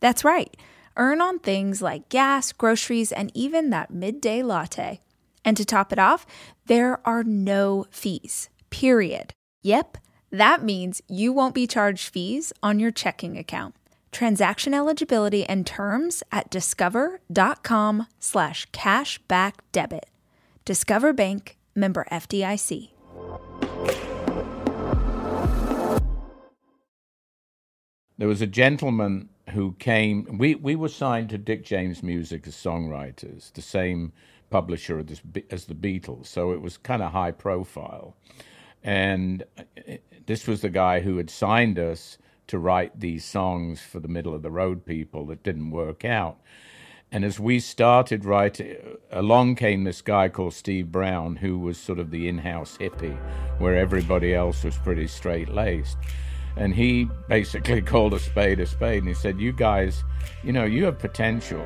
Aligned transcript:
That's 0.00 0.24
right, 0.24 0.56
earn 0.96 1.20
on 1.20 1.38
things 1.38 1.82
like 1.82 2.08
gas, 2.08 2.52
groceries, 2.52 3.12
and 3.12 3.30
even 3.34 3.70
that 3.70 3.90
midday 3.90 4.42
latte. 4.42 5.00
And 5.44 5.56
to 5.56 5.64
top 5.64 5.92
it 5.92 5.98
off, 5.98 6.26
there 6.66 7.00
are 7.06 7.24
no 7.24 7.86
fees, 7.90 8.48
period. 8.70 9.32
Yep, 9.62 9.98
that 10.30 10.62
means 10.62 11.00
you 11.08 11.32
won't 11.32 11.54
be 11.54 11.66
charged 11.66 12.12
fees 12.12 12.52
on 12.62 12.78
your 12.78 12.90
checking 12.90 13.38
account. 13.38 13.74
Transaction 14.12 14.74
eligibility 14.74 15.44
and 15.44 15.66
terms 15.66 16.22
at 16.32 16.50
discover.com 16.50 18.06
slash 18.18 18.70
cashback 18.70 19.54
debit. 19.72 20.08
Discover 20.64 21.12
Bank, 21.12 21.58
member 21.74 22.06
FDIC. 22.10 22.90
There 28.18 28.28
was 28.28 28.42
a 28.42 28.46
gentleman 28.46 29.28
who 29.50 29.72
came. 29.78 30.38
We 30.38 30.54
we 30.54 30.76
were 30.76 30.88
signed 30.88 31.30
to 31.30 31.38
Dick 31.38 31.64
James 31.64 32.02
Music 32.02 32.46
as 32.46 32.54
songwriters, 32.54 33.52
the 33.52 33.62
same 33.62 34.12
publisher 34.50 34.98
as, 35.50 35.64
the 35.66 35.74
Beatles, 35.74 36.26
so 36.26 36.52
it 36.52 36.62
was 36.62 36.78
kind 36.78 37.02
of 37.02 37.12
high 37.12 37.32
profile. 37.32 38.16
And 38.82 39.44
uh, 39.58 39.62
this 40.26 40.46
was 40.46 40.62
the 40.62 40.70
guy 40.70 41.00
who 41.00 41.16
had 41.16 41.30
signed 41.30 41.78
us 41.78 42.18
to 42.46 42.58
write 42.58 42.98
these 42.98 43.24
songs 43.24 43.80
for 43.80 44.00
the 44.00 44.08
middle 44.08 44.34
of 44.34 44.42
the 44.42 44.50
road 44.50 44.86
people 44.86 45.26
that 45.26 45.42
didn't 45.42 45.70
work 45.70 46.04
out. 46.04 46.38
And 47.10 47.24
as 47.24 47.40
we 47.40 47.58
started 47.60 48.24
writing, 48.24 48.76
along 49.10 49.56
came 49.56 49.84
this 49.84 50.02
guy 50.02 50.28
called 50.28 50.54
Steve 50.54 50.92
Brown, 50.92 51.36
who 51.36 51.58
was 51.58 51.78
sort 51.78 51.98
of 51.98 52.10
the 52.10 52.28
in 52.28 52.38
house 52.38 52.76
hippie, 52.78 53.18
where 53.58 53.76
everybody 53.76 54.34
else 54.34 54.62
was 54.62 54.76
pretty 54.76 55.06
straight 55.06 55.48
laced. 55.48 55.96
And 56.56 56.74
he 56.74 57.08
basically 57.28 57.82
called 57.92 58.14
a 58.14 58.18
spade 58.18 58.60
a 58.60 58.66
spade 58.66 58.98
and 58.98 59.08
he 59.08 59.14
said, 59.14 59.40
You 59.40 59.52
guys, 59.52 60.04
you 60.42 60.52
know, 60.52 60.64
you 60.64 60.84
have 60.84 60.98
potential. 60.98 61.64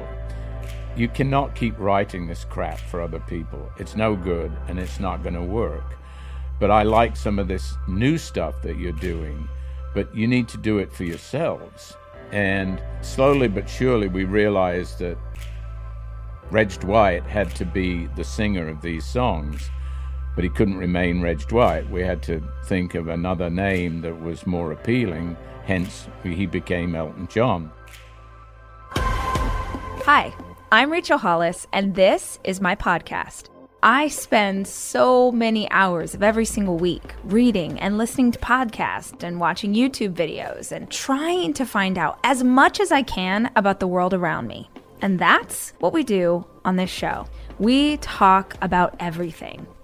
You 0.95 1.09
cannot 1.09 1.55
keep 1.55 1.79
writing 1.79 2.27
this 2.27 2.45
crap 2.45 2.79
for 2.79 3.01
other 3.01 3.21
people. 3.21 3.71
It's 3.79 3.97
no 3.97 4.15
good 4.15 4.53
and 4.69 4.79
it's 4.79 5.01
not 5.01 5.23
going 5.23 5.35
to 5.35 5.43
work. 5.43 5.97
But 6.61 6.71
I 6.71 6.83
like 6.83 7.17
some 7.17 7.39
of 7.39 7.49
this 7.49 7.75
new 7.89 8.19
stuff 8.19 8.61
that 8.63 8.77
you're 8.77 8.93
doing, 8.93 9.49
but 9.95 10.15
you 10.15 10.27
need 10.27 10.49
to 10.49 10.59
do 10.59 10.79
it 10.79 10.93
for 10.93 11.05
yourselves. 11.05 11.97
And 12.31 12.83
slowly 13.01 13.49
but 13.49 13.69
surely, 13.69 14.09
we 14.09 14.25
realized 14.25 14.99
that 15.01 15.19
Reg 16.51 16.69
Dwight 16.81 17.25
had 17.25 17.55
to 17.57 17.65
be 17.65 18.07
the 18.09 18.25
singer 18.25 18.69
of 18.69 18.83
these 18.83 19.07
songs, 19.07 19.71
but 20.35 20.45
he 20.45 20.51
couldn't 20.51 20.79
remain 20.79 21.21
Reg 21.21 21.47
Dwight. 21.47 21.89
We 21.91 22.03
had 22.03 22.23
to 22.25 22.43
think 22.65 22.95
of 22.95 23.09
another 23.09 23.51
name 23.51 24.01
that 24.03 24.21
was 24.21 24.47
more 24.47 24.73
appealing, 24.73 25.37
hence, 25.65 26.09
he 26.23 26.47
became 26.47 26.95
Elton 26.95 27.29
John. 27.29 27.71
Hi, 28.95 30.35
I'm 30.73 30.91
Rachel 30.91 31.19
Hollis, 31.19 31.67
and 31.73 31.95
this 31.95 32.39
is 32.45 32.61
my 32.61 32.75
podcast. 32.75 33.49
I 33.85 34.09
spend 34.09 34.69
so 34.69 35.33
many 35.33 35.69
hours 35.73 36.15
of 36.15 36.23
every 36.23 36.45
single 36.45 36.77
week 36.77 37.15
reading 37.25 37.81
and 37.81 37.99
listening 37.99 38.31
to 38.31 38.39
podcasts 38.39 39.25
and 39.25 39.41
watching 39.41 39.75
YouTube 39.75 40.15
videos 40.15 40.71
and 40.71 40.89
trying 40.89 41.53
to 41.55 41.67
find 41.67 41.99
out 41.99 42.21
as 42.23 42.45
much 42.45 42.79
as 42.79 42.93
I 42.93 43.03
can 43.03 43.51
about 43.57 43.81
the 43.81 43.89
world 43.89 44.15
around 44.15 44.47
me. 44.47 44.71
And 45.01 45.19
that's 45.19 45.71
what 45.81 45.93
we 45.93 46.05
do 46.05 46.47
on 46.65 46.77
this 46.77 46.91
show. 46.91 47.27
We 47.59 47.97
talk 47.97 48.57
about 48.63 48.95
everything 49.01 49.67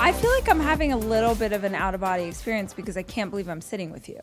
I 0.00 0.12
feel 0.12 0.30
like 0.32 0.48
I'm 0.48 0.60
having 0.60 0.92
a 0.92 0.96
little 0.96 1.34
bit 1.34 1.52
of 1.52 1.62
an 1.62 1.74
out 1.74 1.94
of 1.94 2.00
body 2.00 2.24
experience 2.24 2.72
because 2.72 2.96
I 2.96 3.02
can't 3.02 3.30
believe 3.30 3.48
I'm 3.48 3.60
sitting 3.60 3.90
with 3.90 4.08
you. 4.08 4.18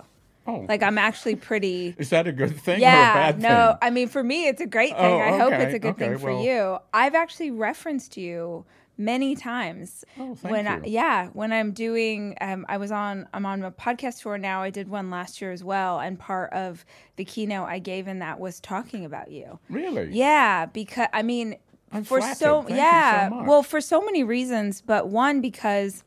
Oh. 0.48 0.66
Like 0.68 0.82
I'm 0.82 0.98
actually 0.98 1.36
pretty. 1.36 1.94
Is 2.00 2.10
that 2.10 2.26
a 2.26 2.32
good 2.32 2.60
thing 2.60 2.82
yeah, 2.82 3.10
or 3.10 3.12
a 3.12 3.14
bad 3.14 3.40
no. 3.40 3.50
thing? 3.50 3.78
I 3.84 3.90
mean, 3.92 4.08
for 4.08 4.24
me, 4.24 4.48
it's 4.48 4.60
a 4.60 4.66
great 4.66 4.96
thing. 4.98 5.06
Oh, 5.06 5.20
I 5.20 5.38
hope 5.38 5.54
it's 5.54 5.76
a 5.76 5.80
good 5.80 5.90
okay, 5.90 6.10
thing 6.10 6.18
for 6.18 6.34
well- 6.34 6.44
you. 6.44 6.80
I've 6.94 7.14
actually 7.14 7.52
referenced 7.52 8.18
you 8.18 8.66
many 8.98 9.36
times. 9.36 10.04
Oh, 10.18 10.34
thank 10.34 10.52
when 10.52 10.68
I, 10.68 10.78
you. 10.78 10.84
yeah, 10.86 11.28
when 11.34 11.54
I'm 11.54 11.74
doing, 11.74 12.36
um, 12.42 12.66
I 12.68 12.78
was 12.78 12.92
on, 12.92 13.28
I'm 13.32 13.46
on 13.46 13.62
a 13.64 13.72
podcast 13.72 14.24
tour 14.24 14.40
now. 14.40 14.64
I 14.64 14.72
did 14.72 14.90
one 14.90 15.12
last 15.12 15.42
year 15.42 15.52
as 15.52 15.64
well, 15.64 16.00
and 16.00 16.18
part 16.18 16.52
of 16.54 16.84
the 17.18 17.26
keynote 17.26 17.70
I 17.70 17.78
gave 17.78 18.08
in 18.08 18.20
that 18.20 18.40
was 18.40 18.60
talking 18.60 19.06
about 19.06 19.30
you. 19.30 19.60
Really? 19.70 20.10
Yeah, 20.12 20.66
because 20.66 21.08
I 21.14 21.22
mean, 21.22 21.58
I'm 21.92 22.04
for 22.04 22.20
flattered. 22.20 22.38
so 22.38 22.62
Thank 22.62 22.70
so 22.70 22.76
yeah, 22.76 23.30
much. 23.32 23.48
well, 23.48 23.64
for 23.64 23.82
so 23.82 24.02
many 24.02 24.24
reasons, 24.24 24.82
but 24.82 25.08
one 25.08 25.42
because 25.42 26.04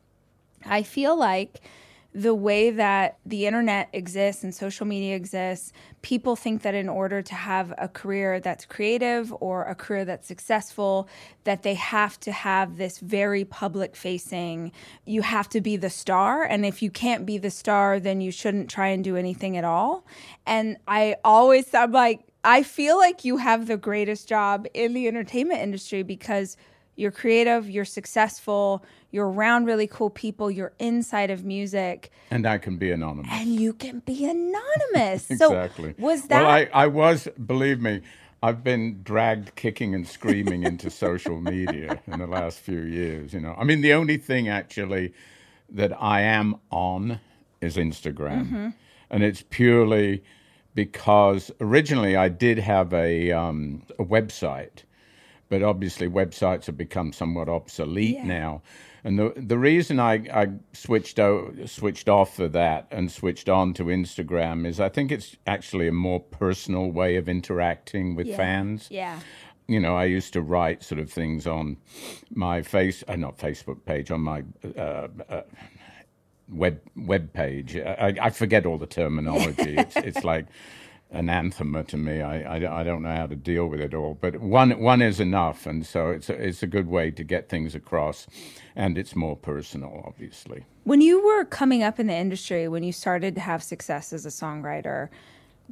I 0.64 0.82
feel 0.82 1.16
like 1.16 1.60
the 2.12 2.34
way 2.34 2.70
that 2.70 3.18
the 3.24 3.46
internet 3.46 3.88
exists 3.92 4.42
and 4.42 4.52
social 4.52 4.84
media 4.84 5.14
exists, 5.14 5.72
people 6.02 6.34
think 6.34 6.62
that 6.62 6.74
in 6.74 6.88
order 6.88 7.22
to 7.22 7.34
have 7.36 7.72
a 7.78 7.86
career 7.86 8.40
that's 8.40 8.64
creative 8.64 9.32
or 9.40 9.64
a 9.64 9.76
career 9.76 10.04
that's 10.04 10.26
successful, 10.26 11.08
that 11.44 11.62
they 11.62 11.74
have 11.74 12.18
to 12.18 12.32
have 12.32 12.78
this 12.78 12.98
very 12.98 13.44
public 13.44 13.94
facing, 13.94 14.72
you 15.06 15.22
have 15.22 15.48
to 15.50 15.60
be 15.60 15.76
the 15.76 15.90
star. 15.90 16.42
And 16.42 16.66
if 16.66 16.82
you 16.82 16.90
can't 16.90 17.24
be 17.24 17.38
the 17.38 17.50
star, 17.50 18.00
then 18.00 18.20
you 18.20 18.32
shouldn't 18.32 18.68
try 18.68 18.88
and 18.88 19.04
do 19.04 19.16
anything 19.16 19.56
at 19.56 19.64
all. 19.64 20.04
And 20.46 20.78
I 20.88 21.14
always, 21.24 21.72
I'm 21.74 21.92
like, 21.92 22.22
I 22.44 22.62
feel 22.62 22.96
like 22.98 23.24
you 23.24 23.36
have 23.36 23.66
the 23.66 23.76
greatest 23.76 24.28
job 24.28 24.66
in 24.74 24.94
the 24.94 25.06
entertainment 25.08 25.60
industry 25.60 26.02
because 26.02 26.56
you're 26.96 27.10
creative, 27.10 27.68
you're 27.68 27.84
successful, 27.84 28.84
you're 29.10 29.28
around 29.30 29.64
really 29.66 29.86
cool 29.86 30.10
people, 30.10 30.50
you're 30.50 30.72
inside 30.78 31.30
of 31.30 31.44
music, 31.44 32.10
And 32.30 32.46
I 32.46 32.58
can 32.58 32.76
be 32.76 32.90
anonymous. 32.90 33.30
and 33.32 33.54
you 33.54 33.72
can 33.72 34.00
be 34.00 34.24
anonymous. 34.36 35.30
exactly. 35.30 35.94
So 35.98 36.02
was 36.02 36.24
that 36.28 36.42
Well, 36.42 36.50
I, 36.50 36.68
I 36.72 36.86
was, 36.88 37.28
believe 37.46 37.80
me, 37.80 38.02
I've 38.42 38.64
been 38.64 39.02
dragged 39.02 39.54
kicking 39.54 39.94
and 39.94 40.06
screaming 40.06 40.62
into 40.62 40.90
social 40.90 41.40
media 41.40 42.00
in 42.06 42.18
the 42.18 42.26
last 42.26 42.58
few 42.58 42.80
years. 42.80 43.32
You 43.34 43.40
know, 43.40 43.54
I 43.58 43.64
mean, 43.64 43.82
the 43.82 43.92
only 43.92 44.16
thing 44.16 44.48
actually 44.48 45.12
that 45.68 45.92
I 46.02 46.22
am 46.22 46.56
on 46.70 47.20
is 47.60 47.76
Instagram, 47.76 48.44
Mm-hmm. 48.46 48.68
and 49.10 49.22
it's 49.22 49.44
purely 49.50 50.22
because 50.74 51.50
originally 51.60 52.16
I 52.16 52.28
did 52.28 52.58
have 52.58 52.92
a 52.92 53.32
um, 53.32 53.82
a 53.98 54.04
website, 54.04 54.84
but 55.48 55.62
obviously 55.62 56.08
websites 56.08 56.66
have 56.66 56.76
become 56.76 57.12
somewhat 57.12 57.48
obsolete 57.48 58.16
Yeah. 58.16 58.26
now. 58.26 58.62
And 59.02 59.18
the 59.18 59.32
the 59.36 59.58
reason 59.58 59.98
I, 59.98 60.14
I 60.32 60.48
switched 60.72 61.18
out, 61.18 61.54
switched 61.66 62.08
off 62.08 62.38
of 62.38 62.52
that 62.52 62.86
and 62.90 63.10
switched 63.10 63.48
on 63.48 63.72
to 63.74 63.84
Instagram 63.84 64.66
is 64.66 64.78
I 64.78 64.88
think 64.90 65.10
it's 65.10 65.36
actually 65.46 65.88
a 65.88 65.92
more 65.92 66.20
personal 66.20 66.90
way 66.90 67.16
of 67.16 67.28
interacting 67.28 68.14
with 68.14 68.26
Yeah. 68.26 68.36
fans. 68.36 68.88
Yeah. 68.90 69.20
You 69.66 69.78
know, 69.80 69.96
I 69.96 70.04
used 70.06 70.32
to 70.32 70.42
write 70.42 70.82
sort 70.82 71.00
of 71.00 71.10
things 71.12 71.46
on 71.46 71.76
my 72.34 72.60
face, 72.60 73.04
uh, 73.08 73.16
not 73.16 73.38
Facebook 73.38 73.84
page, 73.84 74.10
on 74.10 74.20
my 74.20 74.42
uh, 74.76 75.06
uh, 75.28 75.42
web 76.50 76.80
web 76.96 77.32
page. 77.32 77.76
I, 77.76 78.14
I 78.20 78.30
forget 78.30 78.66
all 78.66 78.78
the 78.78 78.86
terminology. 78.86 79.74
it's, 79.78 79.96
it's 79.96 80.24
like 80.24 80.46
an 81.10 81.28
anathema 81.28 81.82
to 81.84 81.96
me. 81.96 82.20
I, 82.20 82.58
I, 82.58 82.80
I 82.80 82.84
don't 82.84 83.02
know 83.02 83.14
how 83.14 83.26
to 83.26 83.36
deal 83.36 83.66
with 83.66 83.80
it 83.80 83.94
all. 83.94 84.16
But 84.20 84.40
one 84.40 84.78
one 84.80 85.02
is 85.02 85.20
enough, 85.20 85.66
and 85.66 85.84
so 85.84 86.10
it's 86.10 86.28
a, 86.28 86.34
it's 86.34 86.62
a 86.62 86.66
good 86.66 86.88
way 86.88 87.10
to 87.10 87.24
get 87.24 87.48
things 87.48 87.74
across, 87.74 88.26
and 88.76 88.96
it's 88.96 89.16
more 89.16 89.36
personal, 89.36 90.04
obviously. 90.06 90.64
When 90.84 91.00
you 91.00 91.24
were 91.24 91.44
coming 91.44 91.82
up 91.82 91.98
in 92.00 92.06
the 92.06 92.14
industry, 92.14 92.68
when 92.68 92.82
you 92.82 92.92
started 92.92 93.34
to 93.34 93.40
have 93.40 93.62
success 93.62 94.12
as 94.12 94.24
a 94.24 94.30
songwriter, 94.30 95.08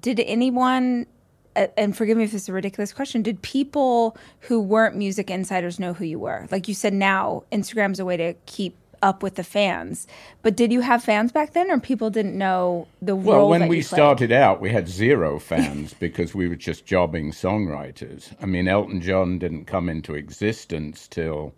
did 0.01 0.21
anyone, 0.21 1.07
and 1.55 1.97
forgive 1.97 2.17
me 2.17 2.25
if 2.25 2.33
this 2.33 2.43
is 2.43 2.49
a 2.49 2.53
ridiculous 2.53 2.93
question, 2.93 3.23
did 3.23 3.41
people 3.43 4.17
who 4.41 4.61
weren't 4.61 4.97
music 4.97 5.31
insiders 5.31 5.79
know 5.79 5.93
who 5.93 6.05
you 6.05 6.19
were? 6.19 6.47
Like 6.51 6.69
you 6.69 6.75
said, 6.75 6.93
now 6.93 7.45
Instagram's 7.53 8.01
a 8.01 8.05
way 8.05 8.17
to 8.17 8.35
keep 8.47 8.77
up 9.03 9.23
with 9.23 9.35
the 9.37 9.45
fans. 9.45 10.07
But 10.43 10.57
did 10.57 10.73
you 10.73 10.81
have 10.81 11.03
fans 11.05 11.33
back 11.33 11.53
then, 11.53 11.71
or 11.71 11.79
people 11.79 12.11
didn't 12.11 12.37
know 12.37 12.87
the 13.03 13.15
world? 13.15 13.27
Well, 13.27 13.37
role 13.39 13.49
when 13.51 13.61
that 13.61 13.69
we 13.69 13.83
started 13.83 14.33
out, 14.33 14.61
we 14.61 14.71
had 14.71 14.89
zero 14.89 15.39
fans 15.39 15.95
because 16.01 16.35
we 16.35 16.49
were 16.49 16.57
just 16.57 16.87
jobbing 16.87 17.33
songwriters. 17.33 18.35
I 18.43 18.47
mean, 18.47 18.69
Elton 18.69 19.01
John 19.01 19.39
didn't 19.39 19.67
come 19.67 19.89
into 19.89 20.15
existence 20.15 21.07
till 21.09 21.55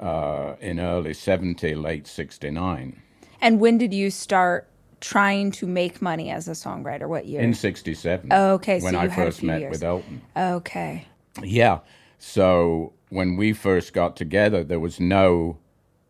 uh, 0.00 0.54
in 0.60 0.80
early 0.80 1.14
70, 1.14 1.74
late 1.74 2.06
69. 2.06 3.00
And 3.40 3.60
when 3.60 3.78
did 3.78 3.92
you 3.94 4.10
start 4.10 4.68
trying 5.00 5.50
to 5.50 5.66
make 5.66 6.00
money 6.00 6.30
as 6.30 6.46
a 6.48 6.52
songwriter? 6.52 7.08
What 7.08 7.26
year? 7.26 7.40
In 7.40 7.54
67. 7.54 8.28
Oh, 8.32 8.52
okay, 8.54 8.78
so 8.78 8.84
When 8.84 8.94
you 8.94 9.00
I 9.00 9.08
first 9.08 9.42
met 9.42 9.60
years. 9.60 9.70
with 9.72 9.82
Elton. 9.82 10.22
okay. 10.36 11.06
Yeah. 11.42 11.80
So 12.18 12.92
when 13.08 13.36
we 13.36 13.52
first 13.52 13.92
got 13.92 14.16
together, 14.16 14.62
there 14.62 14.78
was 14.78 15.00
no 15.00 15.58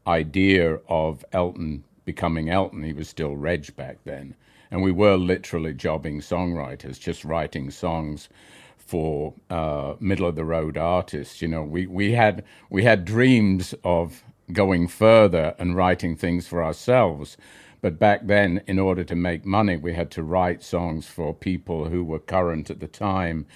idea 0.07 0.79
of 0.89 1.25
Elton 1.33 1.85
becoming 2.05 2.51
Elton. 2.51 2.83
He 2.83 2.93
was 2.93 3.09
still 3.09 3.37
Reg 3.37 3.75
back 3.77 3.99
then. 4.05 4.35
And 4.71 4.83
we 4.83 4.93
were 4.93 5.17
literally 5.17 5.75
jobbing 5.75 6.21
songwriters, 6.21 6.99
just 6.99 7.25
writing 7.25 7.71
songs 7.71 8.29
for 8.77 9.35
uh, 9.51 9.95
middle 10.01 10.27
of 10.27 10.35
the 10.35 10.45
road 10.45 10.77
artists. 10.77 11.43
You 11.43 11.49
know, 11.49 11.63
we, 11.63 11.87
we 11.87 12.13
had 12.13 12.45
we 12.71 12.85
had 12.85 13.05
dreams 13.05 13.75
of 13.85 14.23
going 14.53 14.89
further 14.89 15.55
and 15.59 15.77
writing 15.77 16.17
things 16.17 16.47
for 16.47 16.65
ourselves. 16.65 17.37
But 17.81 17.99
back 17.99 18.27
then, 18.27 18.63
in 18.67 18.79
order 18.79 19.03
to 19.05 19.17
make 19.17 19.45
money, 19.45 19.77
we 19.77 19.95
had 19.95 20.11
to 20.13 20.23
write 20.23 20.63
songs 20.63 21.07
for 21.07 21.35
people 21.35 21.89
who 21.89 22.05
were 22.05 22.21
current 22.21 22.71
at 22.71 22.81
the 22.81 22.87
time 22.87 23.47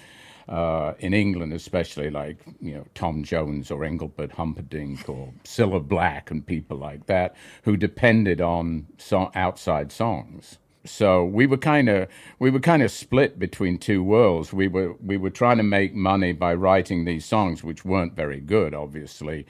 uh, 0.49 0.93
in 0.99 1.13
England, 1.13 1.53
especially 1.53 2.09
like 2.09 2.37
you 2.61 2.73
know 2.73 2.85
Tom 2.95 3.23
Jones 3.23 3.69
or 3.71 3.83
Engelbert 3.83 4.31
Humperdinck 4.31 5.07
or 5.09 5.33
Cilla 5.43 5.85
Black 5.85 6.31
and 6.31 6.45
people 6.45 6.77
like 6.77 7.05
that, 7.07 7.35
who 7.63 7.77
depended 7.77 8.41
on 8.41 8.87
so- 8.97 9.31
outside 9.35 9.91
songs. 9.91 10.57
So 10.85 11.25
we 11.25 11.47
were 11.47 11.57
kind 11.57 11.89
of 11.89 12.07
we 12.39 12.49
were 12.49 12.59
kind 12.59 12.81
of 12.81 12.91
split 12.91 13.37
between 13.37 13.77
two 13.77 14.03
worlds. 14.03 14.53
We 14.53 14.67
were 14.67 14.95
we 15.05 15.17
were 15.17 15.29
trying 15.29 15.57
to 15.57 15.63
make 15.63 15.93
money 15.93 16.31
by 16.31 16.53
writing 16.53 17.03
these 17.05 17.25
songs, 17.25 17.63
which 17.63 17.83
weren't 17.83 18.15
very 18.15 18.39
good, 18.39 18.73
obviously, 18.73 19.45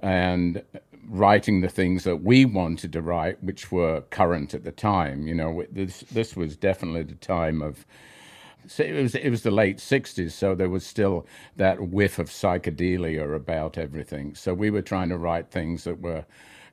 and 0.00 0.62
writing 1.08 1.60
the 1.60 1.68
things 1.68 2.04
that 2.04 2.22
we 2.22 2.44
wanted 2.44 2.92
to 2.92 3.02
write, 3.02 3.42
which 3.42 3.70
were 3.70 4.02
current 4.10 4.54
at 4.54 4.64
the 4.64 4.72
time. 4.72 5.26
You 5.26 5.34
know, 5.34 5.64
this 5.70 6.00
this 6.10 6.36
was 6.36 6.56
definitely 6.56 7.04
the 7.04 7.14
time 7.14 7.62
of 7.62 7.86
it 8.78 8.92
was 9.02 9.14
it 9.14 9.30
was 9.30 9.42
the 9.42 9.50
late 9.50 9.78
'60s, 9.78 10.32
so 10.32 10.54
there 10.54 10.68
was 10.68 10.84
still 10.84 11.26
that 11.56 11.88
whiff 11.88 12.18
of 12.18 12.28
psychedelia 12.28 13.34
about 13.34 13.78
everything. 13.78 14.34
So 14.34 14.54
we 14.54 14.70
were 14.70 14.82
trying 14.82 15.08
to 15.10 15.18
write 15.18 15.50
things 15.50 15.84
that 15.84 16.00
were 16.00 16.24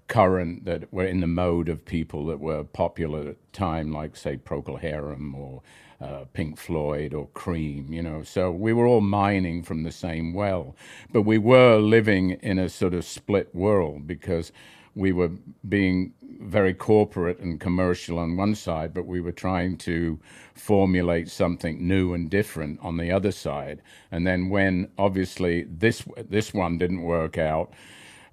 current, 0.08 0.66
that 0.66 0.92
were 0.94 1.06
in 1.06 1.22
the 1.22 1.28
mode 1.28 1.70
of 1.70 1.86
people 1.86 2.26
that 2.28 2.40
were 2.40 2.64
popular 2.64 3.20
at 3.20 3.26
the 3.26 3.36
time, 3.54 3.92
like 3.92 4.16
say 4.16 4.38
Procol 4.38 4.80
Harum 4.80 5.36
or 5.36 5.62
uh, 6.02 6.26
Pink 6.34 6.58
Floyd 6.58 7.14
or 7.14 7.28
Cream. 7.34 7.94
You 7.94 8.02
know, 8.04 8.24
so 8.24 8.52
we 8.52 8.74
were 8.74 8.86
all 8.86 9.02
mining 9.02 9.64
from 9.64 9.84
the 9.84 9.92
same 9.92 10.34
well, 10.34 10.76
but 11.12 11.24
we 11.24 11.38
were 11.38 11.78
living 11.78 12.32
in 12.32 12.60
a 12.60 12.70
sort 12.70 12.94
of 12.94 13.06
split 13.06 13.54
world 13.56 14.08
because 14.08 14.52
we 15.00 15.12
were 15.14 15.32
being 15.68 16.14
very 16.42 16.74
corporate 16.74 17.40
and 17.40 17.60
commercial 17.60 18.20
on 18.20 18.38
one 18.38 18.56
side, 18.56 18.94
but 18.94 19.06
we 19.06 19.20
were 19.22 19.32
trying 19.32 19.78
to 19.78 20.20
formulate 20.54 21.30
something 21.30 21.88
new 21.88 22.14
and 22.14 22.30
different 22.30 22.80
on 22.82 22.98
the 22.98 23.12
other 23.12 23.32
side. 23.32 23.82
And 24.12 24.28
then 24.28 24.50
when 24.50 24.90
obviously 24.98 25.64
this 25.64 26.04
this 26.30 26.54
one 26.54 26.78
didn't 26.78 27.04
work 27.04 27.38
out, 27.38 27.74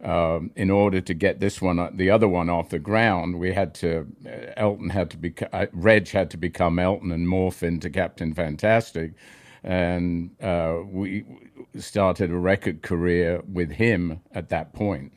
um, 0.02 0.50
in 0.56 0.70
order 0.70 1.00
to 1.00 1.14
get 1.14 1.40
this 1.40 1.62
one, 1.62 1.96
the 1.96 2.10
other 2.10 2.28
one 2.28 2.50
off 2.50 2.68
the 2.68 2.78
ground, 2.78 3.38
we 3.38 3.52
had 3.52 3.74
to 3.76 4.06
uh, 4.26 4.52
Elton 4.56 4.90
had 4.90 5.10
to 5.10 5.16
be 5.16 5.34
uh, 5.52 5.66
Reg 5.72 6.08
had 6.08 6.30
to 6.30 6.36
become 6.36 6.78
Elton 6.78 7.12
and 7.12 7.26
morph 7.26 7.62
into 7.62 7.90
Captain 7.90 8.34
Fantastic, 8.34 9.12
and 9.64 10.30
uh, 10.40 10.78
we 10.84 11.24
started 11.76 12.30
a 12.30 12.36
record 12.38 12.82
career 12.82 13.42
with 13.52 13.72
him 13.72 14.20
at 14.32 14.48
that 14.50 14.72
point. 14.72 15.12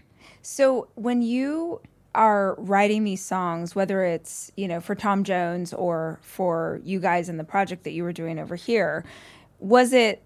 So 0.52 0.88
when 0.96 1.22
you 1.22 1.80
are 2.16 2.56
writing 2.58 3.04
these 3.04 3.24
songs, 3.24 3.76
whether 3.76 4.04
it's 4.04 4.52
you 4.58 4.68
know 4.68 4.82
for 4.82 4.96
Tom 4.96 5.24
Jones 5.24 5.74
or 5.76 6.20
for 6.24 6.82
you 6.84 7.00
guys 7.00 7.30
in 7.30 7.38
the 7.38 7.44
project 7.44 7.84
that 7.84 7.92
you 7.92 8.02
were 8.02 8.12
doing 8.12 8.40
over 8.40 8.56
here, 8.56 9.06
was 9.60 9.94
it? 9.94 10.24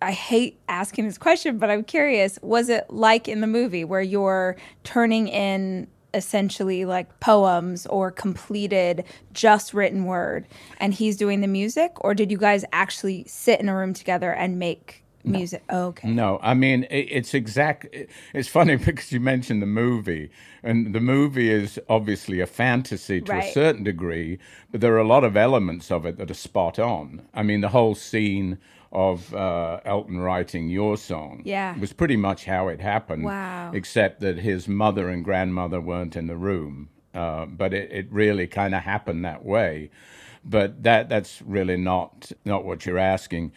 I 0.00 0.12
hate 0.12 0.58
asking 0.68 1.04
this 1.04 1.18
question, 1.18 1.58
but 1.58 1.68
I'm 1.68 1.84
curious. 1.84 2.38
Was 2.40 2.70
it 2.70 2.86
like 2.88 3.28
in 3.28 3.42
the 3.42 3.46
movie 3.46 3.84
where 3.84 4.00
you're 4.00 4.56
turning 4.84 5.28
in 5.28 5.86
essentially 6.14 6.86
like 6.86 7.20
poems 7.20 7.86
or 7.86 8.10
completed 8.10 9.04
just 9.34 9.74
written 9.74 10.06
word 10.06 10.46
and 10.78 10.94
he's 10.94 11.16
doing 11.16 11.42
the 11.42 11.46
music 11.46 11.92
or 12.00 12.14
did 12.14 12.30
you 12.30 12.36
guys 12.36 12.64
actually 12.72 13.24
sit 13.26 13.60
in 13.60 13.68
a 13.68 13.74
room 13.74 13.94
together 13.94 14.30
and 14.30 14.58
make 14.58 15.02
music 15.24 15.62
oh, 15.70 15.86
okay 15.86 16.08
No, 16.08 16.38
I 16.42 16.54
mean 16.54 16.84
it, 16.84 17.08
it's 17.10 17.34
exact. 17.34 17.86
It's 18.34 18.48
funny 18.48 18.76
because 18.88 19.12
you 19.12 19.20
mentioned 19.20 19.62
the 19.62 19.66
movie, 19.66 20.30
and 20.62 20.94
the 20.94 21.00
movie 21.00 21.50
is 21.50 21.78
obviously 21.88 22.40
a 22.40 22.46
fantasy 22.46 23.20
to 23.20 23.32
a 23.32 23.52
certain 23.52 23.84
degree, 23.84 24.38
but 24.70 24.80
there 24.80 24.92
are 24.94 24.98
a 25.00 25.06
lot 25.06 25.24
of 25.24 25.36
elements 25.36 25.90
of 25.90 26.04
it 26.06 26.16
that 26.18 26.30
are 26.30 26.34
spot 26.34 26.78
on. 26.78 27.22
I 27.34 27.42
mean, 27.42 27.60
the 27.60 27.68
whole 27.68 27.94
scene 27.94 28.58
of 28.90 29.32
uh, 29.34 29.80
Elton 29.86 30.18
writing 30.20 30.68
your 30.68 30.96
song 30.98 31.40
Yeah. 31.46 31.78
was 31.78 31.92
pretty 31.94 32.16
much 32.16 32.44
how 32.44 32.68
it 32.68 32.80
happened. 32.80 33.24
Wow. 33.24 33.70
Except 33.72 34.20
that 34.20 34.38
his 34.38 34.68
mother 34.68 35.08
and 35.08 35.24
grandmother 35.24 35.80
weren't 35.80 36.14
in 36.14 36.26
the 36.26 36.36
room, 36.36 36.90
uh, 37.14 37.46
but 37.46 37.72
it, 37.72 37.90
it 37.90 38.06
really 38.12 38.46
kind 38.46 38.74
of 38.74 38.82
happened 38.82 39.24
that 39.24 39.44
way. 39.44 39.90
But 40.44 40.82
that 40.82 41.08
that's 41.08 41.40
really 41.42 41.76
not 41.76 42.32
not 42.44 42.64
what 42.64 42.84
you're 42.84 42.98
asking. 42.98 43.52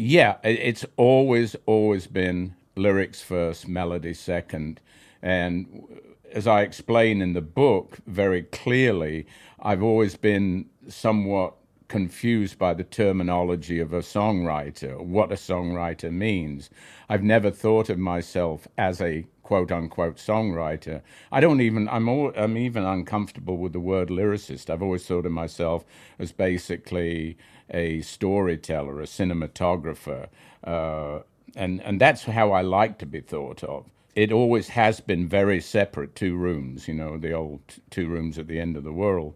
Yeah, 0.00 0.36
it's 0.44 0.86
always 0.96 1.56
always 1.66 2.06
been 2.06 2.54
lyrics 2.76 3.22
first, 3.22 3.68
melody 3.68 4.14
second, 4.14 4.80
and 5.22 5.84
as 6.32 6.46
I 6.46 6.62
explain 6.62 7.22
in 7.22 7.34
the 7.34 7.42
book 7.42 7.98
very 8.06 8.44
clearly, 8.44 9.26
I've 9.60 9.82
always 9.82 10.16
been 10.16 10.66
somewhat 10.88 11.54
confused 11.88 12.58
by 12.58 12.74
the 12.74 12.84
terminology 12.84 13.80
of 13.80 13.92
a 13.92 14.00
songwriter, 14.00 15.00
what 15.00 15.32
a 15.32 15.36
songwriter 15.36 16.12
means. 16.12 16.70
I've 17.08 17.24
never 17.24 17.50
thought 17.50 17.90
of 17.90 17.98
myself 17.98 18.68
as 18.78 19.02
a 19.02 19.26
quote 19.42 19.72
unquote 19.72 20.16
songwriter. 20.16 21.02
I 21.32 21.40
don't 21.40 21.60
even 21.60 21.88
I'm 21.88 22.08
all, 22.08 22.32
I'm 22.36 22.56
even 22.56 22.84
uncomfortable 22.84 23.58
with 23.58 23.74
the 23.74 23.80
word 23.80 24.08
lyricist. 24.10 24.70
I've 24.70 24.82
always 24.82 25.06
thought 25.06 25.26
of 25.26 25.32
myself 25.32 25.84
as 26.18 26.32
basically 26.32 27.36
a 27.70 28.00
storyteller, 28.02 29.00
a 29.00 29.04
cinematographer, 29.04 30.28
uh, 30.64 31.20
and 31.56 31.80
and 31.82 32.00
that's 32.00 32.24
how 32.24 32.52
I 32.52 32.62
like 32.62 32.98
to 32.98 33.06
be 33.06 33.20
thought 33.20 33.62
of. 33.64 33.86
It 34.16 34.32
always 34.32 34.68
has 34.70 35.00
been 35.00 35.28
very 35.28 35.60
separate, 35.60 36.14
two 36.14 36.36
rooms. 36.36 36.88
You 36.88 36.94
know, 36.94 37.16
the 37.18 37.32
old 37.32 37.60
two 37.90 38.08
rooms 38.08 38.38
at 38.38 38.48
the 38.48 38.60
end 38.60 38.76
of 38.76 38.84
the 38.84 38.92
world 38.92 39.34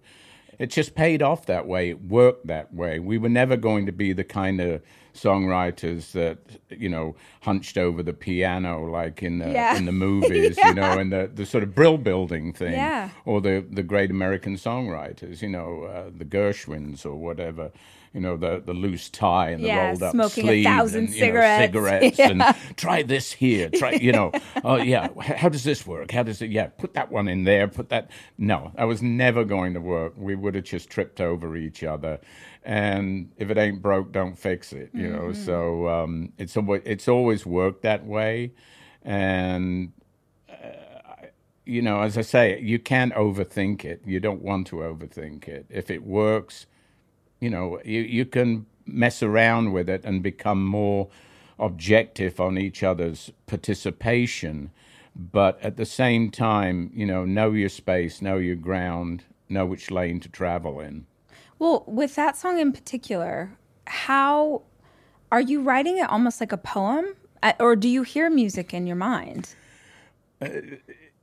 it 0.56 0.70
just 0.70 0.94
paid 0.94 1.20
off 1.20 1.46
that 1.46 1.66
way. 1.66 1.90
It 1.90 2.00
worked 2.04 2.46
that 2.46 2.72
way. 2.72 3.00
We 3.00 3.18
were 3.18 3.28
never 3.28 3.56
going 3.56 3.86
to 3.86 3.92
be 3.92 4.12
the 4.12 4.22
kind 4.22 4.60
of 4.60 4.82
songwriters 5.12 6.12
that 6.12 6.38
you 6.70 6.88
know 6.88 7.16
hunched 7.42 7.76
over 7.76 8.02
the 8.02 8.12
piano 8.12 8.84
like 8.88 9.22
in 9.22 9.38
the 9.38 9.50
Yeah. 9.50 9.76
in 9.76 9.84
the 9.84 9.92
movies, 10.06 10.56
Yeah. 10.56 10.68
you 10.68 10.74
know, 10.74 10.98
and 10.98 11.12
the, 11.12 11.30
the 11.34 11.46
sort 11.46 11.64
of 11.64 11.74
brill 11.74 11.98
building 11.98 12.52
thing, 12.52 12.72
Yeah. 12.72 13.10
or 13.24 13.40
the 13.40 13.64
the 13.68 13.82
great 13.82 14.10
American 14.10 14.54
songwriters, 14.54 15.42
you 15.42 15.48
know, 15.48 15.84
uh, 15.84 16.10
the 16.16 16.24
Gershwins 16.24 17.04
or 17.04 17.16
whatever. 17.16 17.72
You 18.14 18.20
know 18.20 18.36
the 18.36 18.62
the 18.64 18.72
loose 18.72 19.10
tie 19.10 19.50
and 19.50 19.62
the 19.64 19.66
Yeah, 19.66 19.88
rolled 19.88 20.02
up 20.04 20.12
smoking 20.12 20.48
a 20.48 20.62
thousand 20.62 21.06
and 21.06 21.14
you 21.14 21.20
know, 21.20 21.26
cigarettes. 21.26 21.64
cigarettes 21.64 22.18
Yeah. 22.20 22.30
and 22.30 22.76
try 22.76 23.02
this 23.02 23.32
here, 23.32 23.68
try 23.70 23.92
you 23.94 24.12
know, 24.12 24.30
oh 24.64 24.76
yeah, 24.76 25.08
how 25.20 25.48
does 25.48 25.64
this 25.64 25.84
work? 25.84 26.12
How 26.12 26.22
does 26.22 26.40
it? 26.40 26.50
Yeah, 26.52 26.68
put 26.68 26.94
that 26.94 27.10
one 27.10 27.26
in 27.26 27.42
there, 27.42 27.66
put 27.66 27.88
that. 27.88 28.10
No, 28.38 28.70
that 28.76 28.84
was 28.84 29.02
never 29.02 29.44
going 29.44 29.74
to 29.74 29.80
work. 29.80 30.14
We 30.16 30.36
would 30.36 30.54
have 30.54 30.62
just 30.64 30.88
tripped 30.90 31.20
over 31.20 31.56
each 31.56 31.82
other, 31.82 32.20
and 32.64 33.32
if 33.36 33.50
it 33.50 33.58
ain't 33.58 33.82
broke, 33.82 34.12
don't 34.12 34.38
fix 34.38 34.72
it. 34.72 34.90
You 34.94 35.08
know, 35.10 35.18
Mm-hmm. 35.30 35.44
so 35.44 35.88
um, 35.88 36.32
it's 36.38 36.56
always 36.56 36.82
it's 36.84 37.08
always 37.08 37.44
worked 37.44 37.82
that 37.82 38.06
way, 38.06 38.52
and 39.02 39.92
you 41.66 41.80
know, 41.82 42.02
as 42.02 42.18
I 42.18 42.22
say, 42.22 42.60
you 42.60 42.78
can't 42.78 43.12
overthink 43.14 43.84
it. 43.84 44.02
You 44.04 44.20
don't 44.20 44.42
want 44.42 44.66
to 44.68 44.76
overthink 44.76 45.48
it. 45.48 45.66
If 45.70 45.90
it 45.90 46.04
works, 46.04 46.66
you 47.44 47.50
know, 47.50 47.78
you, 47.84 48.00
you 48.00 48.24
can 48.24 48.64
mess 48.86 49.22
around 49.22 49.72
with 49.72 49.86
it 49.90 50.02
and 50.02 50.22
become 50.22 50.64
more 50.64 51.08
objective 51.58 52.40
on 52.40 52.56
each 52.56 52.82
other's 52.82 53.30
participation. 53.46 54.70
But 55.14 55.60
at 55.60 55.76
the 55.76 55.84
same 55.84 56.30
time, 56.30 56.90
you 56.94 57.04
know, 57.04 57.26
know 57.26 57.52
your 57.52 57.68
space, 57.68 58.22
know 58.22 58.38
your 58.38 58.56
ground, 58.56 59.24
know 59.50 59.66
which 59.66 59.90
lane 59.90 60.20
to 60.20 60.28
travel 60.30 60.80
in. 60.80 61.04
Well, 61.58 61.84
with 61.86 62.14
that 62.14 62.38
song 62.38 62.58
in 62.58 62.72
particular, 62.72 63.50
how 63.86 64.62
are 65.30 65.42
you 65.42 65.60
writing 65.60 65.98
it 65.98 66.08
almost 66.08 66.40
like 66.40 66.52
a 66.52 66.56
poem? 66.56 67.14
Uh, 67.42 67.52
Or 67.60 67.76
do 67.76 67.88
you 67.88 68.04
hear 68.04 68.30
music 68.30 68.72
in 68.72 68.86
your 68.86 68.96
mind? 68.96 69.54